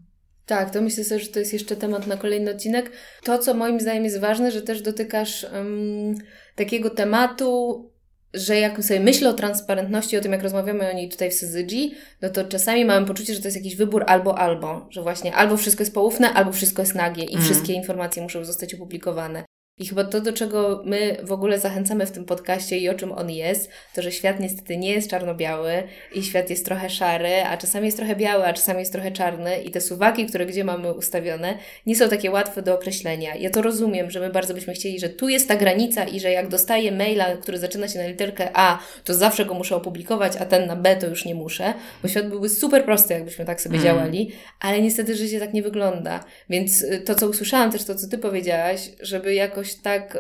Tak, 0.46 0.70
to 0.70 0.82
myślę 0.82 1.04
sobie, 1.04 1.20
że 1.20 1.28
to 1.28 1.40
jest 1.40 1.54
jeszcze 1.54 1.76
temat 1.76 2.08
na 2.08 2.18
kolejny 2.18 2.52
odcinek. 2.52 2.92
To, 3.24 3.40
co 3.40 3.54
moim 3.54 3.80
zdaniem 3.80 4.04
jest 4.04 4.20
ważne, 4.20 4.52
że 4.52 4.62
też 4.62 4.82
dotykasz 4.82 5.44
um, 5.54 6.16
takiego 6.56 6.90
tematu, 6.90 7.92
że 8.34 8.60
jak 8.60 8.84
sobie 8.84 9.00
myślę 9.00 9.30
o 9.30 9.34
transparentności, 9.34 10.18
o 10.18 10.22
tym, 10.22 10.32
jak 10.32 10.44
rozmawiamy 10.44 10.90
o 10.90 10.94
niej 10.94 11.10
tutaj 11.10 11.32
w 11.32 11.34
Syzygi, 11.34 11.94
no 12.22 12.30
to 12.30 12.44
czasami 12.44 12.86
mamy 12.86 13.08
poczucie, 13.08 13.34
że 13.34 13.42
to 13.42 13.48
jest 13.48 13.58
jakiś 13.58 13.76
wybór 13.76 14.04
albo 14.08 14.38
albo, 14.38 14.88
że 14.90 15.02
właśnie 15.02 15.36
albo 15.36 15.58
wszystko 15.58 15.82
jest 15.82 15.94
poufne, 15.94 16.34
albo 16.34 16.52
wszystko 16.52 16.82
jest 16.82 16.96
nagie 16.96 17.24
i 17.24 17.34
Mm. 17.34 17.46
wszystkie 17.46 17.74
informacje 17.74 18.24
muszą 18.24 18.46
zostać 18.46 18.74
opublikowane. 18.74 19.46
I 19.78 19.88
chyba 19.88 20.04
to, 20.04 20.22
do 20.22 20.34
czego 20.34 20.82
my 20.86 21.18
w 21.24 21.32
ogóle 21.32 21.60
zachęcamy 21.60 22.06
w 22.06 22.12
tym 22.12 22.26
podcaście 22.26 22.78
i 22.78 22.90
o 22.90 22.94
czym 22.94 23.12
on 23.12 23.30
jest, 23.30 23.70
to 23.96 24.02
że 24.02 24.12
świat 24.12 24.40
niestety 24.40 24.78
nie 24.78 24.92
jest 24.92 25.10
czarno-biały 25.10 25.84
i 26.14 26.24
świat 26.24 26.50
jest 26.50 26.66
trochę 26.66 26.90
szary, 26.90 27.44
a 27.44 27.58
czasami 27.58 27.86
jest 27.86 27.98
trochę 27.98 28.16
biały, 28.16 28.46
a 28.46 28.54
czasami 28.54 28.80
jest 28.80 28.92
trochę 28.92 29.12
czarny 29.12 29.64
i 29.64 29.72
te 29.72 29.82
suwaki, 29.82 30.26
które 30.26 30.46
gdzie 30.46 30.64
mamy 30.64 30.94
ustawione, 30.94 31.58
nie 31.86 31.96
są 31.96 32.10
takie 32.10 32.32
łatwe 32.32 32.62
do 32.62 32.76
określenia. 32.76 33.36
Ja 33.36 33.50
to 33.50 33.62
rozumiem, 33.62 34.12
że 34.12 34.20
my 34.20 34.30
bardzo 34.30 34.54
byśmy 34.54 34.74
chcieli, 34.74 35.00
że 35.00 35.10
tu 35.10 35.30
jest 35.30 35.48
ta 35.48 35.56
granica 35.56 36.04
i 36.04 36.20
że 36.20 36.32
jak 36.32 36.48
dostaję 36.48 36.92
maila, 36.92 37.38
który 37.38 37.58
zaczyna 37.58 37.88
się 37.88 38.00
na 38.00 38.08
literkę 38.08 38.50
A, 38.54 38.80
to 39.04 39.14
zawsze 39.14 39.46
go 39.46 39.54
muszę 39.54 39.76
opublikować, 39.76 40.34
a 40.40 40.46
ten 40.46 40.68
na 40.68 40.76
B 40.76 40.96
to 40.96 41.08
już 41.08 41.26
nie 41.26 41.36
muszę, 41.36 41.74
bo 42.02 42.08
świat 42.08 42.30
byłby 42.30 42.50
super 42.50 42.86
prosty, 42.86 43.14
jakbyśmy 43.14 43.46
tak 43.46 43.62
sobie 43.62 43.76
Mm. 43.76 43.86
działali, 43.86 44.32
ale 44.60 44.82
niestety 44.82 45.16
życie 45.16 45.40
tak 45.40 45.54
nie 45.54 45.64
wygląda. 45.64 46.24
Więc 46.50 46.82
y, 46.82 47.02
to, 47.06 47.16
co 47.16 47.30
usłyszałam, 47.30 47.72
też 47.72 47.84
to, 47.84 47.96
co 47.96 48.08
Ty 48.08 48.18
powiedziałaś, 48.18 48.90
żeby 49.02 49.34
jakoś 49.34 49.65
tak 49.74 50.16
y, 50.16 50.20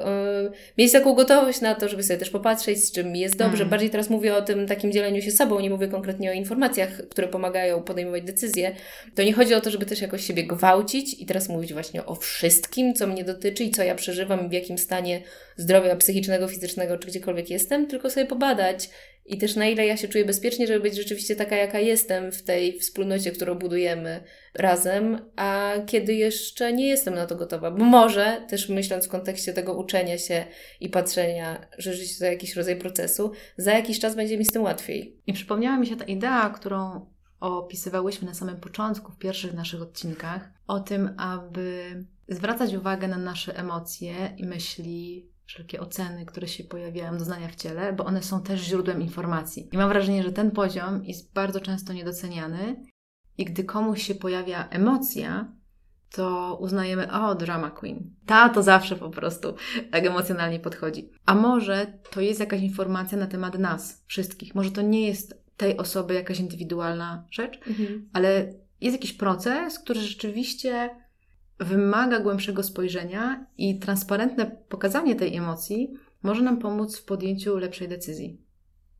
mieć 0.77 0.91
taką 0.91 1.13
gotowość 1.13 1.61
na 1.61 1.75
to, 1.75 1.89
żeby 1.89 2.03
sobie 2.03 2.19
też 2.19 2.29
popatrzeć, 2.29 2.83
z 2.83 2.91
czym 2.91 3.11
mi 3.11 3.19
jest 3.19 3.37
dobrze. 3.37 3.57
Mm. 3.57 3.69
Bardziej 3.69 3.89
teraz 3.89 4.09
mówię 4.09 4.35
o 4.35 4.41
tym 4.41 4.67
takim 4.67 4.91
dzieleniu 4.91 5.21
się 5.21 5.31
sobą, 5.31 5.59
nie 5.59 5.69
mówię 5.69 5.87
konkretnie 5.87 6.29
o 6.29 6.33
informacjach, 6.33 6.89
które 7.09 7.27
pomagają 7.27 7.83
podejmować 7.83 8.23
decyzje. 8.23 8.75
To 9.15 9.23
nie 9.23 9.33
chodzi 9.33 9.53
o 9.53 9.61
to, 9.61 9.69
żeby 9.69 9.85
też 9.85 10.01
jakoś 10.01 10.27
siebie 10.27 10.43
gwałcić 10.43 11.21
i 11.21 11.25
teraz 11.25 11.49
mówić 11.49 11.73
właśnie 11.73 12.05
o 12.05 12.15
wszystkim, 12.15 12.93
co 12.93 13.07
mnie 13.07 13.23
dotyczy 13.23 13.63
i 13.63 13.71
co 13.71 13.83
ja 13.83 13.95
przeżywam 13.95 14.45
i 14.45 14.49
w 14.49 14.51
jakim 14.51 14.77
stanie 14.77 15.21
zdrowia 15.57 15.95
psychicznego, 15.95 16.47
fizycznego 16.47 16.97
czy 16.97 17.07
gdziekolwiek 17.07 17.49
jestem, 17.49 17.87
tylko 17.87 18.09
sobie 18.09 18.25
pobadać 18.25 18.89
i 19.25 19.37
też 19.37 19.55
na 19.55 19.67
ile 19.67 19.85
ja 19.85 19.97
się 19.97 20.07
czuję 20.07 20.25
bezpiecznie, 20.25 20.67
żeby 20.67 20.79
być 20.79 20.95
rzeczywiście 20.95 21.35
taka, 21.35 21.55
jaka 21.55 21.79
jestem 21.79 22.31
w 22.31 22.43
tej 22.43 22.79
wspólnocie, 22.79 23.31
którą 23.31 23.55
budujemy 23.55 24.23
razem, 24.53 25.31
a 25.35 25.73
kiedy 25.85 26.13
jeszcze 26.13 26.73
nie 26.73 26.87
jestem 26.87 27.15
na 27.15 27.25
to 27.25 27.35
gotowa. 27.35 27.71
Bo 27.71 27.85
może, 27.85 28.45
też 28.49 28.69
myśląc 28.69 29.05
w 29.05 29.09
kontekście 29.09 29.53
tego 29.53 29.73
uczenia 29.73 30.17
się 30.17 30.45
i 30.79 30.89
patrzenia, 30.89 31.67
że 31.77 31.93
życie 31.93 32.15
to 32.19 32.25
jakiś 32.25 32.55
rodzaj 32.55 32.75
procesu, 32.75 33.31
za 33.57 33.71
jakiś 33.71 33.99
czas 33.99 34.15
będzie 34.15 34.37
mi 34.37 34.45
z 34.45 34.51
tym 34.51 34.63
łatwiej. 34.63 35.21
I 35.27 35.33
przypomniała 35.33 35.77
mi 35.77 35.87
się 35.87 35.95
ta 35.95 36.05
idea, 36.05 36.49
którą 36.49 37.05
opisywałyśmy 37.39 38.27
na 38.27 38.33
samym 38.33 38.57
początku, 38.57 39.11
w 39.11 39.17
pierwszych 39.17 39.53
naszych 39.53 39.81
odcinkach, 39.81 40.49
o 40.67 40.79
tym, 40.79 41.15
aby 41.17 41.95
zwracać 42.27 42.73
uwagę 42.73 43.07
na 43.07 43.17
nasze 43.17 43.57
emocje 43.57 44.33
i 44.37 44.45
myśli, 44.45 45.29
wszelkie 45.45 45.79
oceny, 45.79 46.25
które 46.25 46.47
się 46.47 46.63
pojawiają, 46.63 47.17
doznania 47.17 47.47
w 47.47 47.55
ciele, 47.55 47.93
bo 47.93 48.05
one 48.05 48.23
są 48.23 48.43
też 48.43 48.61
źródłem 48.61 49.01
informacji. 49.01 49.69
I 49.71 49.77
mam 49.77 49.89
wrażenie, 49.89 50.23
że 50.23 50.31
ten 50.31 50.51
poziom 50.51 51.03
jest 51.03 51.33
bardzo 51.33 51.59
często 51.59 51.93
niedoceniany 51.93 52.75
i 53.37 53.45
gdy 53.45 53.63
komuś 53.63 54.03
się 54.03 54.15
pojawia 54.15 54.69
emocja, 54.69 55.55
to 56.11 56.57
uznajemy, 56.61 57.11
o, 57.11 57.35
drama 57.35 57.69
queen. 57.71 58.15
Ta 58.25 58.49
to 58.49 58.63
zawsze 58.63 58.95
po 58.95 59.09
prostu 59.09 59.53
tak 59.91 60.05
emocjonalnie 60.05 60.59
podchodzi. 60.59 61.09
A 61.25 61.35
może 61.35 61.99
to 62.11 62.21
jest 62.21 62.39
jakaś 62.39 62.61
informacja 62.61 63.17
na 63.17 63.27
temat 63.27 63.59
nas, 63.59 64.03
wszystkich. 64.07 64.55
Może 64.55 64.71
to 64.71 64.81
nie 64.81 65.07
jest 65.07 65.45
tej 65.57 65.77
osoby 65.77 66.13
jakaś 66.13 66.39
indywidualna 66.39 67.25
rzecz, 67.31 67.59
ale 68.13 68.53
jest 68.81 68.95
jakiś 68.95 69.13
proces, 69.13 69.79
który 69.79 69.99
rzeczywiście 69.99 70.89
wymaga 71.59 72.19
głębszego 72.19 72.63
spojrzenia 72.63 73.45
i 73.57 73.79
transparentne 73.79 74.45
pokazanie 74.69 75.15
tej 75.15 75.37
emocji 75.37 75.93
może 76.23 76.41
nam 76.41 76.59
pomóc 76.59 76.97
w 76.97 77.05
podjęciu 77.05 77.57
lepszej 77.57 77.87
decyzji. 77.87 78.41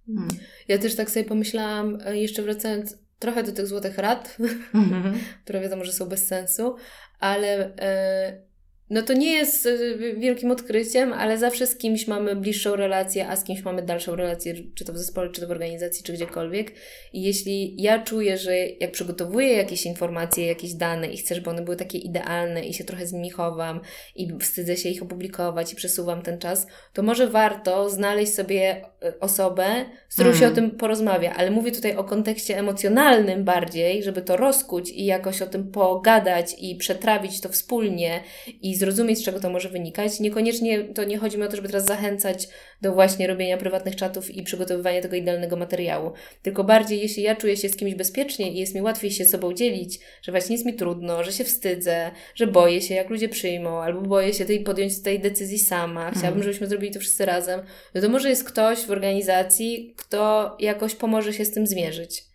Hmm. 0.06 0.28
Ja 0.68 0.78
też 0.78 0.96
tak 0.96 1.10
sobie 1.10 1.26
pomyślałam, 1.26 1.98
e, 2.06 2.18
jeszcze 2.18 2.42
wracając 2.42 2.98
trochę 3.20 3.44
do 3.44 3.52
tych 3.52 3.68
złotych 3.68 3.98
rad, 3.98 4.38
które 5.44 5.62
wiadomo, 5.62 5.86
że 5.86 5.92
są 5.92 6.10
bez 6.10 6.28
sensu, 6.28 6.76
ale 7.20 7.76
e, 7.78 8.42
no 8.90 9.02
to 9.02 9.14
nie 9.14 9.34
jest 9.34 9.66
e, 9.66 9.98
wielkim 10.18 10.52
odkryciem, 10.52 11.14
ale 11.14 11.38
zawsze 11.38 11.68
z 11.68 11.78
kimś 11.78 12.08
mamy 12.08 12.36
bliższą 12.36 12.76
relację, 12.76 13.28
a 13.28 13.36
z 13.36 13.44
kimś 13.44 13.64
mamy 13.64 13.82
dalszą 13.82 14.16
relację, 14.16 14.54
czy 14.76 14.86
to 14.86 14.94
w 14.94 14.98
zespole, 14.98 15.30
czy 15.30 15.42
to 15.42 15.48
w 15.48 15.52
organizacji, 15.52 16.04
czy 16.04 16.14
gdziekolwiek. 16.14 16.72
I 17.14 17.22
jeśli 17.22 17.82
ja 17.82 18.04
czuję, 18.04 18.38
że 18.38 18.58
jak 18.58 18.92
przygotowuję 18.92 19.54
jakieś 19.54 19.86
informacje, 19.86 20.46
jakieś 20.46 20.74
dane 20.74 21.08
i 21.08 21.18
chcę, 21.18 21.36
żeby 21.36 21.50
one 21.50 21.62
były 21.62 21.76
takie 21.78 21.98
idealne 21.98 22.66
i 22.66 22.74
się 22.74 22.84
trochę 22.84 23.08
z 23.08 23.14
nimi 23.14 23.30
chowam 23.30 23.80
i 24.16 24.28
wstydzę 24.40 24.78
się 24.78 24.90
ich 24.90 25.04
opublikować 25.04 25.74
i 25.74 25.76
przesuwam 25.76 26.22
ten 26.22 26.40
czas, 26.40 26.68
to 26.94 27.04
może 27.04 27.28
warto 27.28 27.90
znaleźć 27.90 28.34
sobie 28.34 28.86
e, 29.04 29.20
osobę, 29.20 29.66
z 30.10 30.14
którą 30.14 30.34
się 30.34 30.46
o 30.46 30.50
Mm. 30.50 30.56
tym 30.56 30.72
porozmawia. 30.72 31.34
Ale 31.34 31.52
mówię 31.52 31.72
tutaj 31.72 31.96
o 31.96 32.04
kontekście 32.04 32.58
emocjonalnym 32.58 33.44
bardziej, 33.44 34.04
żeby 34.04 34.22
to 34.22 34.38
rozkuć 34.38 34.90
i 34.90 35.06
jakoś 35.06 35.42
o 35.42 35.48
tym 35.48 35.72
pogadać 35.72 36.56
i 36.60 36.76
przetrawić 36.76 37.42
to 37.42 37.50
wspólnie 37.50 38.24
i 38.62 38.75
zrozumieć, 38.76 39.20
z 39.20 39.24
czego 39.24 39.40
to 39.40 39.50
może 39.50 39.70
wynikać. 39.70 40.20
Niekoniecznie 40.20 40.84
to 40.84 41.04
nie 41.04 41.18
chodzi 41.18 41.38
mi 41.38 41.44
o 41.44 41.48
to, 41.48 41.56
żeby 41.56 41.68
teraz 41.68 41.86
zachęcać 41.86 42.48
do 42.82 42.94
właśnie 42.94 43.28
robienia 43.28 43.58
prywatnych 43.58 43.96
czatów 43.96 44.32
i 44.32 44.44
przygotowywania 44.44 45.02
tego 45.02 45.16
idealnego 45.16 45.56
materiału. 45.56 46.12
Tylko 46.42 46.64
bardziej, 46.64 47.00
jeśli 47.00 47.24
ja 47.24 47.36
czuję 47.36 47.58
się 47.58 47.70
z 47.70 47.76
kimś 47.76 47.96
bezpiecznie 47.96 48.52
i 48.52 48.58
jest 48.58 48.76
mi 48.76 48.82
łatwiej 48.82 49.12
się 49.12 49.26
sobą 49.26 49.54
dzielić, 49.54 50.00
że 50.22 50.32
właśnie 50.32 50.56
jest 50.56 50.66
mi 50.66 50.74
trudno, 50.74 51.24
że 51.24 51.32
się 51.32 51.44
wstydzę, 51.44 52.12
że 52.36 52.48
boję 52.48 52.82
się, 52.82 52.96
jak 52.96 53.10
ludzie 53.10 53.30
przyjmą, 53.30 53.82
albo 53.82 54.02
boję 54.02 54.34
się 54.34 54.46
tej 54.46 54.60
podjąć 54.60 55.02
tej 55.02 55.20
decyzji 55.20 55.60
sama. 55.60 56.02
Chciałabym, 56.02 56.28
Mhm. 56.28 56.44
żebyśmy 56.44 56.68
zrobili 56.68 56.94
to 56.94 57.00
wszyscy 57.00 57.26
razem. 57.26 57.62
No 57.94 58.02
to 58.02 58.10
może 58.10 58.30
jest 58.30 58.44
ktoś 58.44 58.80
w 58.80 58.92
organizacji, 58.92 59.94
kto 59.98 60.56
jakoś 60.60 60.96
pomoże 60.96 61.34
się 61.34 61.46
z 61.46 61.52
tym 61.52 61.68
zmierzyć. 61.68 62.35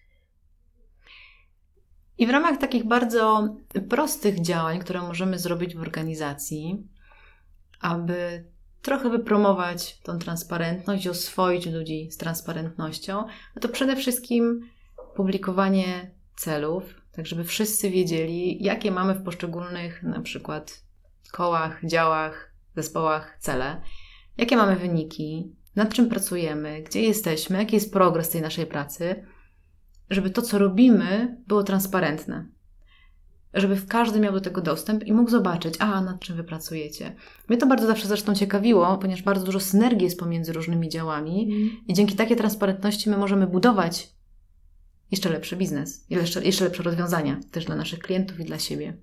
I 2.20 2.26
w 2.26 2.30
ramach 2.30 2.58
takich 2.58 2.84
bardzo 2.84 3.54
prostych 3.88 4.40
działań, 4.40 4.78
które 4.78 5.00
możemy 5.00 5.38
zrobić 5.38 5.76
w 5.76 5.80
organizacji, 5.80 6.88
aby 7.80 8.44
trochę 8.82 9.10
wypromować 9.10 10.00
tą 10.00 10.18
transparentność 10.18 11.04
i 11.04 11.10
oswoić 11.10 11.66
ludzi 11.66 12.10
z 12.10 12.16
transparentnością, 12.16 13.24
no 13.56 13.60
to 13.60 13.68
przede 13.68 13.96
wszystkim 13.96 14.60
publikowanie 15.14 16.10
celów, 16.36 16.94
tak 17.12 17.26
żeby 17.26 17.44
wszyscy 17.44 17.90
wiedzieli, 17.90 18.64
jakie 18.64 18.90
mamy 18.90 19.14
w 19.14 19.24
poszczególnych 19.24 20.02
na 20.02 20.20
przykład 20.20 20.84
kołach, 21.32 21.80
działach, 21.84 22.54
zespołach 22.76 23.36
cele, 23.38 23.80
jakie 24.36 24.56
mamy 24.56 24.76
wyniki, 24.76 25.54
nad 25.76 25.94
czym 25.94 26.08
pracujemy, 26.08 26.82
gdzie 26.82 27.02
jesteśmy, 27.02 27.58
jaki 27.58 27.74
jest 27.74 27.92
progres 27.92 28.28
tej 28.28 28.42
naszej 28.42 28.66
pracy, 28.66 29.26
żeby 30.10 30.30
to, 30.30 30.42
co 30.42 30.58
robimy, 30.58 31.36
było 31.46 31.62
transparentne. 31.62 32.46
Żeby 33.54 33.76
każdy 33.88 34.20
miał 34.20 34.32
do 34.32 34.40
tego 34.40 34.60
dostęp 34.60 35.04
i 35.04 35.12
mógł 35.12 35.30
zobaczyć, 35.30 35.74
a 35.78 36.00
nad 36.00 36.20
czym 36.20 36.36
wy 36.36 36.44
pracujecie. 36.44 37.14
Mnie 37.48 37.58
to 37.58 37.66
bardzo 37.66 37.86
zawsze 37.86 38.08
zresztą 38.08 38.34
ciekawiło, 38.34 38.98
ponieważ 38.98 39.22
bardzo 39.22 39.44
dużo 39.44 39.60
synergii 39.60 40.04
jest 40.04 40.18
pomiędzy 40.18 40.52
różnymi 40.52 40.88
działami 40.88 41.50
i 41.88 41.94
dzięki 41.94 42.16
takiej 42.16 42.36
transparentności 42.36 43.10
my 43.10 43.18
możemy 43.18 43.46
budować 43.46 44.12
jeszcze 45.10 45.28
lepszy 45.28 45.56
biznes, 45.56 46.04
jeszcze, 46.10 46.44
jeszcze 46.44 46.64
lepsze 46.64 46.82
rozwiązania 46.82 47.40
też 47.50 47.64
dla 47.64 47.76
naszych 47.76 47.98
klientów 47.98 48.40
i 48.40 48.44
dla 48.44 48.58
siebie. 48.58 48.96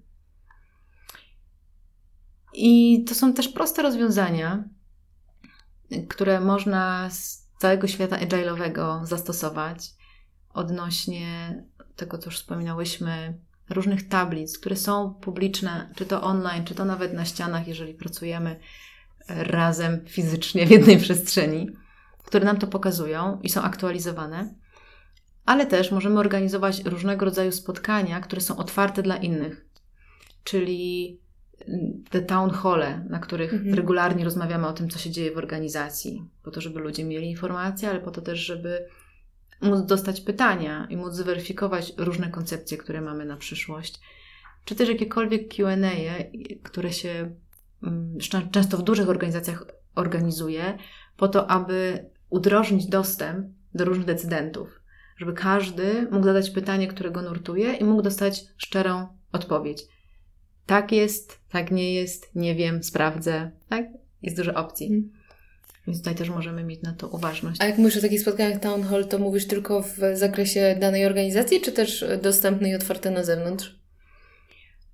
I 2.53 3.03
to 3.03 3.15
są 3.15 3.33
też 3.33 3.49
proste 3.49 3.81
rozwiązania, 3.81 4.63
które 6.09 6.39
można 6.39 7.09
z 7.09 7.47
całego 7.59 7.87
świata 7.87 8.17
agile'owego 8.17 9.05
zastosować 9.05 9.96
odnośnie 10.57 11.63
tego, 11.95 12.17
co 12.17 12.25
już 12.25 12.37
wspominałyśmy, 12.37 13.39
różnych 13.69 14.07
tablic, 14.07 14.57
które 14.59 14.75
są 14.75 15.13
publiczne, 15.13 15.91
czy 15.95 16.05
to 16.05 16.23
online, 16.23 16.65
czy 16.65 16.75
to 16.75 16.85
nawet 16.85 17.13
na 17.13 17.25
ścianach, 17.25 17.67
jeżeli 17.67 17.93
pracujemy 17.93 18.59
razem 19.27 20.05
fizycznie 20.05 20.67
w 20.67 20.71
jednej 20.71 20.97
przestrzeni, 20.97 21.69
które 22.25 22.45
nam 22.45 22.57
to 22.57 22.67
pokazują 22.67 23.39
i 23.43 23.49
są 23.49 23.61
aktualizowane. 23.61 24.55
Ale 25.45 25.65
też 25.65 25.91
możemy 25.91 26.19
organizować 26.19 26.83
różnego 26.85 27.25
rodzaju 27.25 27.51
spotkania, 27.51 28.19
które 28.19 28.41
są 28.41 28.57
otwarte 28.57 29.03
dla 29.03 29.17
innych. 29.17 29.67
czyli 30.43 31.19
te 32.09 32.21
town 32.21 32.49
hole, 32.49 33.05
na 33.09 33.19
których 33.19 33.53
mhm. 33.53 33.73
regularnie 33.73 34.23
rozmawiamy 34.23 34.67
o 34.67 34.73
tym, 34.73 34.89
co 34.89 34.99
się 34.99 35.11
dzieje 35.11 35.31
w 35.31 35.37
organizacji, 35.37 36.29
po 36.43 36.51
to, 36.51 36.61
żeby 36.61 36.79
ludzie 36.79 37.03
mieli 37.03 37.29
informacje, 37.29 37.89
ale 37.89 37.99
po 37.99 38.11
to 38.11 38.21
też, 38.21 38.39
żeby 38.39 38.87
móc 39.61 39.85
dostać 39.85 40.21
pytania 40.21 40.87
i 40.89 40.97
móc 40.97 41.13
zweryfikować 41.13 41.93
różne 41.97 42.29
koncepcje, 42.29 42.77
które 42.77 43.01
mamy 43.01 43.25
na 43.25 43.37
przyszłość. 43.37 43.99
Czy 44.65 44.75
też 44.75 44.89
jakiekolwiek 44.89 45.55
QA, 45.55 45.75
które 46.63 46.93
się 46.93 47.35
mm, 47.83 48.17
często 48.51 48.77
w 48.77 48.83
dużych 48.83 49.09
organizacjach 49.09 49.65
organizuje, 49.95 50.77
po 51.17 51.27
to, 51.27 51.49
aby 51.49 52.05
udrożnić 52.29 52.85
dostęp 52.85 53.47
do 53.73 53.85
różnych 53.85 54.07
decydentów, 54.07 54.81
żeby 55.17 55.33
każdy 55.33 56.07
mógł 56.11 56.25
zadać 56.25 56.49
pytanie, 56.49 56.87
które 56.87 57.11
go 57.11 57.21
nurtuje 57.21 57.73
i 57.73 57.83
mógł 57.83 58.01
dostać 58.01 58.45
szczerą 58.57 59.07
odpowiedź. 59.31 59.83
Tak 60.65 60.91
jest, 60.91 61.39
tak 61.49 61.71
nie 61.71 61.93
jest, 61.93 62.35
nie 62.35 62.55
wiem, 62.55 62.83
sprawdzę. 62.83 63.51
Tak? 63.69 63.85
Jest 64.21 64.37
dużo 64.37 64.53
opcji. 64.53 65.11
Więc 65.87 65.99
tutaj 65.99 66.15
też 66.15 66.29
możemy 66.29 66.63
mieć 66.63 66.81
na 66.81 66.93
to 66.93 67.07
uważność. 67.07 67.61
A 67.61 67.65
jak 67.65 67.77
mówisz 67.77 67.97
o 67.97 68.01
takich 68.01 68.21
spotkaniach 68.21 68.59
town 68.59 68.83
hall, 68.83 69.07
to 69.07 69.19
mówisz 69.19 69.47
tylko 69.47 69.81
w 69.81 69.97
zakresie 70.13 70.77
danej 70.79 71.05
organizacji, 71.05 71.61
czy 71.61 71.71
też 71.71 72.05
dostępne 72.21 72.69
i 72.69 72.75
otwarte 72.75 73.11
na 73.11 73.23
zewnątrz? 73.23 73.79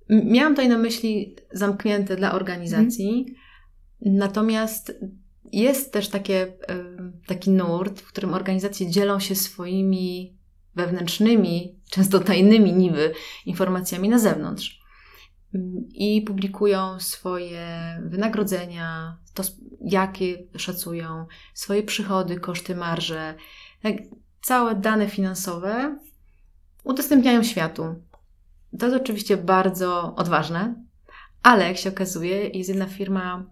Miałam 0.08 0.52
tutaj 0.52 0.68
na 0.68 0.78
myśli 0.78 1.36
zamknięte 1.52 2.16
dla 2.16 2.32
organizacji, 2.32 3.26
hmm. 4.04 4.18
natomiast 4.18 5.00
jest 5.52 5.92
też 5.92 6.08
takie, 6.08 6.52
taki 7.26 7.50
nurt, 7.50 8.00
w 8.00 8.08
którym 8.08 8.34
organizacje 8.34 8.90
dzielą 8.90 9.20
się 9.20 9.34
swoimi 9.34 10.38
wewnętrznymi, 10.74 11.80
często 11.90 12.20
tajnymi 12.20 12.72
niby 12.72 13.12
informacjami 13.46 14.08
na 14.08 14.18
zewnątrz 14.18 14.84
i 15.94 16.22
publikują 16.22 17.00
swoje 17.00 17.66
wynagrodzenia, 18.04 19.18
to 19.34 19.42
jakie 19.84 20.38
szacują, 20.56 21.26
swoje 21.54 21.82
przychody, 21.82 22.40
koszty, 22.40 22.76
marże, 22.76 23.34
tak, 23.82 23.94
całe 24.42 24.74
dane 24.74 25.08
finansowe 25.08 25.98
udostępniają 26.84 27.42
światu. 27.42 27.94
To 28.78 28.86
jest 28.86 29.02
oczywiście 29.02 29.36
bardzo 29.36 30.14
odważne, 30.16 30.74
ale 31.42 31.68
jak 31.68 31.76
się 31.76 31.88
okazuje, 31.88 32.48
jest 32.48 32.68
jedna 32.68 32.86
firma 32.86 33.44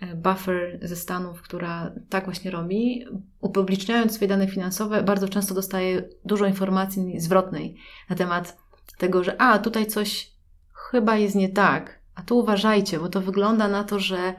e, 0.00 0.16
Buffer 0.16 0.78
ze 0.82 0.96
Stanów, 0.96 1.42
która 1.42 1.92
tak 2.08 2.24
właśnie 2.24 2.50
robi. 2.50 3.04
Upubliczniając 3.40 4.12
swoje 4.12 4.28
dane 4.28 4.48
finansowe, 4.48 5.02
bardzo 5.02 5.28
często 5.28 5.54
dostaje 5.54 6.08
dużo 6.24 6.46
informacji 6.46 7.20
zwrotnej 7.20 7.76
na 8.10 8.16
temat 8.16 8.56
tego, 8.98 9.24
że 9.24 9.40
a 9.40 9.58
tutaj 9.58 9.86
coś 9.86 10.32
chyba 10.74 11.16
jest 11.16 11.34
nie 11.34 11.48
tak. 11.48 12.02
A 12.14 12.22
tu 12.22 12.38
uważajcie, 12.38 12.98
bo 12.98 13.08
to 13.08 13.20
wygląda 13.20 13.68
na 13.68 13.84
to, 13.84 13.98
że 13.98 14.34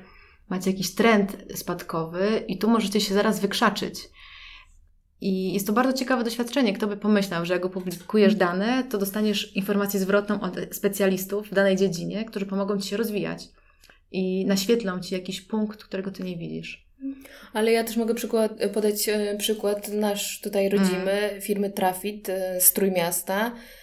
macie 0.53 0.71
jakiś 0.71 0.95
trend 0.95 1.37
spadkowy 1.55 2.43
i 2.47 2.57
tu 2.57 2.69
możecie 2.69 3.01
się 3.01 3.13
zaraz 3.13 3.39
wykrzaczyć. 3.39 3.99
I 5.21 5.53
jest 5.53 5.67
to 5.67 5.73
bardzo 5.73 5.93
ciekawe 5.93 6.23
doświadczenie. 6.23 6.73
Kto 6.73 6.87
by 6.87 6.97
pomyślał, 6.97 7.45
że 7.45 7.53
jak 7.53 7.65
opublikujesz 7.65 8.35
dane, 8.35 8.83
to 8.89 8.97
dostaniesz 8.97 9.55
informację 9.55 9.99
zwrotną 9.99 10.41
od 10.41 10.55
specjalistów 10.71 11.49
w 11.49 11.53
danej 11.53 11.75
dziedzinie, 11.75 12.25
którzy 12.25 12.45
pomogą 12.45 12.79
Ci 12.79 12.89
się 12.89 12.97
rozwijać 12.97 13.49
i 14.11 14.45
naświetlą 14.45 14.99
Ci 14.99 15.13
jakiś 15.13 15.41
punkt, 15.41 15.83
którego 15.83 16.11
Ty 16.11 16.23
nie 16.23 16.37
widzisz. 16.37 16.87
Ale 17.53 17.71
ja 17.71 17.83
też 17.83 17.97
mogę 17.97 18.13
przykład, 18.13 18.51
podać 18.73 19.09
e, 19.09 19.35
przykład 19.37 19.89
nasz 19.93 20.41
tutaj 20.41 20.69
rodzimy, 20.69 21.11
mm. 21.11 21.41
firmy 21.41 21.69
Trafit 21.69 22.29
e, 22.29 22.61
z 22.61 22.73
Trójmiasta, 22.73 23.51
E, 23.51 23.82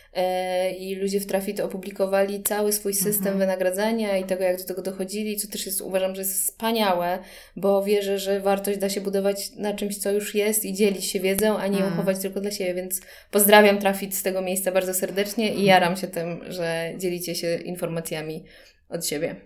i 0.78 0.94
ludzie 0.94 1.20
w 1.20 1.26
Trafit 1.26 1.60
opublikowali 1.60 2.42
cały 2.42 2.72
swój 2.72 2.94
system 2.94 3.32
mhm. 3.32 3.38
wynagradzania 3.38 4.18
i 4.18 4.24
tego, 4.24 4.44
jak 4.44 4.58
do 4.58 4.64
tego 4.64 4.82
dochodzili, 4.82 5.36
co 5.36 5.48
też 5.48 5.66
jest, 5.66 5.80
uważam, 5.80 6.14
że 6.14 6.20
jest 6.20 6.44
wspaniałe, 6.44 7.18
bo 7.56 7.84
wierzę, 7.84 8.18
że 8.18 8.40
wartość 8.40 8.78
da 8.78 8.88
się 8.88 9.00
budować 9.00 9.50
na 9.56 9.74
czymś, 9.74 9.98
co 9.98 10.12
już 10.12 10.34
jest 10.34 10.64
i 10.64 10.72
dzielić 10.72 11.04
się 11.04 11.20
wiedzą, 11.20 11.58
a 11.58 11.66
nie 11.66 11.84
mhm. 11.84 12.16
tylko 12.16 12.40
dla 12.40 12.50
siebie, 12.50 12.74
więc 12.74 13.00
pozdrawiam 13.30 13.78
Trafit 13.78 14.14
z 14.14 14.22
tego 14.22 14.42
miejsca 14.42 14.72
bardzo 14.72 14.94
serdecznie 14.94 15.46
i 15.46 15.48
mhm. 15.48 15.66
jaram 15.66 15.96
się 15.96 16.08
tym, 16.08 16.40
że 16.48 16.94
dzielicie 16.98 17.34
się 17.34 17.56
informacjami 17.56 18.44
od 18.88 19.06
siebie. 19.06 19.36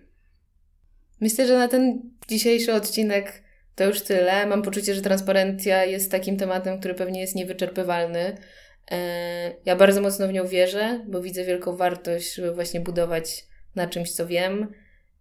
Myślę, 1.20 1.46
że 1.46 1.58
na 1.58 1.68
ten 1.68 2.02
dzisiejszy 2.28 2.74
odcinek 2.74 3.42
to 3.74 3.84
już 3.84 4.02
tyle. 4.02 4.46
Mam 4.46 4.62
poczucie, 4.62 4.94
że 4.94 5.02
transparencja 5.02 5.84
jest 5.84 6.10
takim 6.10 6.36
tematem, 6.36 6.78
który 6.78 6.94
pewnie 6.94 7.20
jest 7.20 7.34
niewyczerpywalny. 7.34 8.36
E, 8.91 9.57
ja 9.64 9.76
bardzo 9.76 10.01
mocno 10.01 10.28
w 10.28 10.32
nią 10.32 10.47
wierzę, 10.47 11.05
bo 11.09 11.20
widzę 11.20 11.45
wielką 11.45 11.76
wartość, 11.76 12.35
żeby 12.35 12.55
właśnie 12.55 12.80
budować 12.80 13.47
na 13.74 13.87
czymś, 13.87 14.12
co 14.12 14.26
wiem 14.26 14.72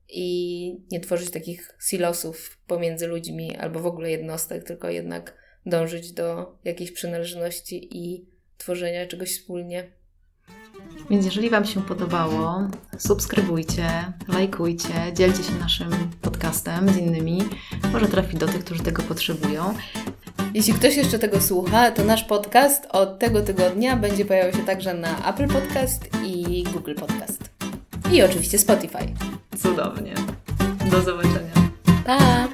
i 0.09 0.77
nie 0.91 0.99
tworzyć 0.99 1.31
takich 1.31 1.75
silosów 1.81 2.57
pomiędzy 2.67 3.07
ludźmi 3.07 3.55
albo 3.57 3.79
w 3.79 3.85
ogóle 3.85 4.11
jednostek, 4.11 4.63
tylko 4.63 4.89
jednak 4.89 5.37
dążyć 5.65 6.11
do 6.11 6.57
jakiejś 6.63 6.91
przynależności 6.91 7.97
i 7.97 8.25
tworzenia 8.57 9.07
czegoś 9.07 9.31
wspólnie. 9.39 9.91
Więc 11.09 11.25
jeżeli 11.25 11.49
Wam 11.49 11.65
się 11.65 11.81
podobało, 11.81 12.67
subskrybujcie, 12.97 14.13
lajkujcie, 14.27 14.93
dzielcie 15.13 15.43
się 15.43 15.53
naszym 15.59 15.89
podcastem 16.21 16.89
z 16.89 16.97
innymi. 16.97 17.41
Może 17.93 18.07
trafi 18.07 18.37
do 18.37 18.47
tych, 18.47 18.65
którzy 18.65 18.83
tego 18.83 19.03
potrzebują. 19.03 19.73
Jeśli 20.53 20.73
ktoś 20.73 20.95
jeszcze 20.95 21.19
tego 21.19 21.41
słucha, 21.41 21.91
to 21.91 22.03
nasz 22.03 22.23
podcast 22.23 22.85
od 22.89 23.19
tego 23.19 23.41
tygodnia 23.41 23.97
będzie 23.97 24.25
pojawiał 24.25 24.53
się 24.53 24.65
także 24.65 24.93
na 24.93 25.29
Apple 25.29 25.47
Podcast 25.47 26.09
i 26.25 26.63
Google 26.73 26.95
Podcast. 26.95 27.49
I 28.11 28.23
oczywiście 28.23 28.59
Spotify. 28.59 29.05
Cudownie. 29.57 30.13
Do 30.91 31.01
zobaczenia. 31.01 31.53
Pa! 32.05 32.52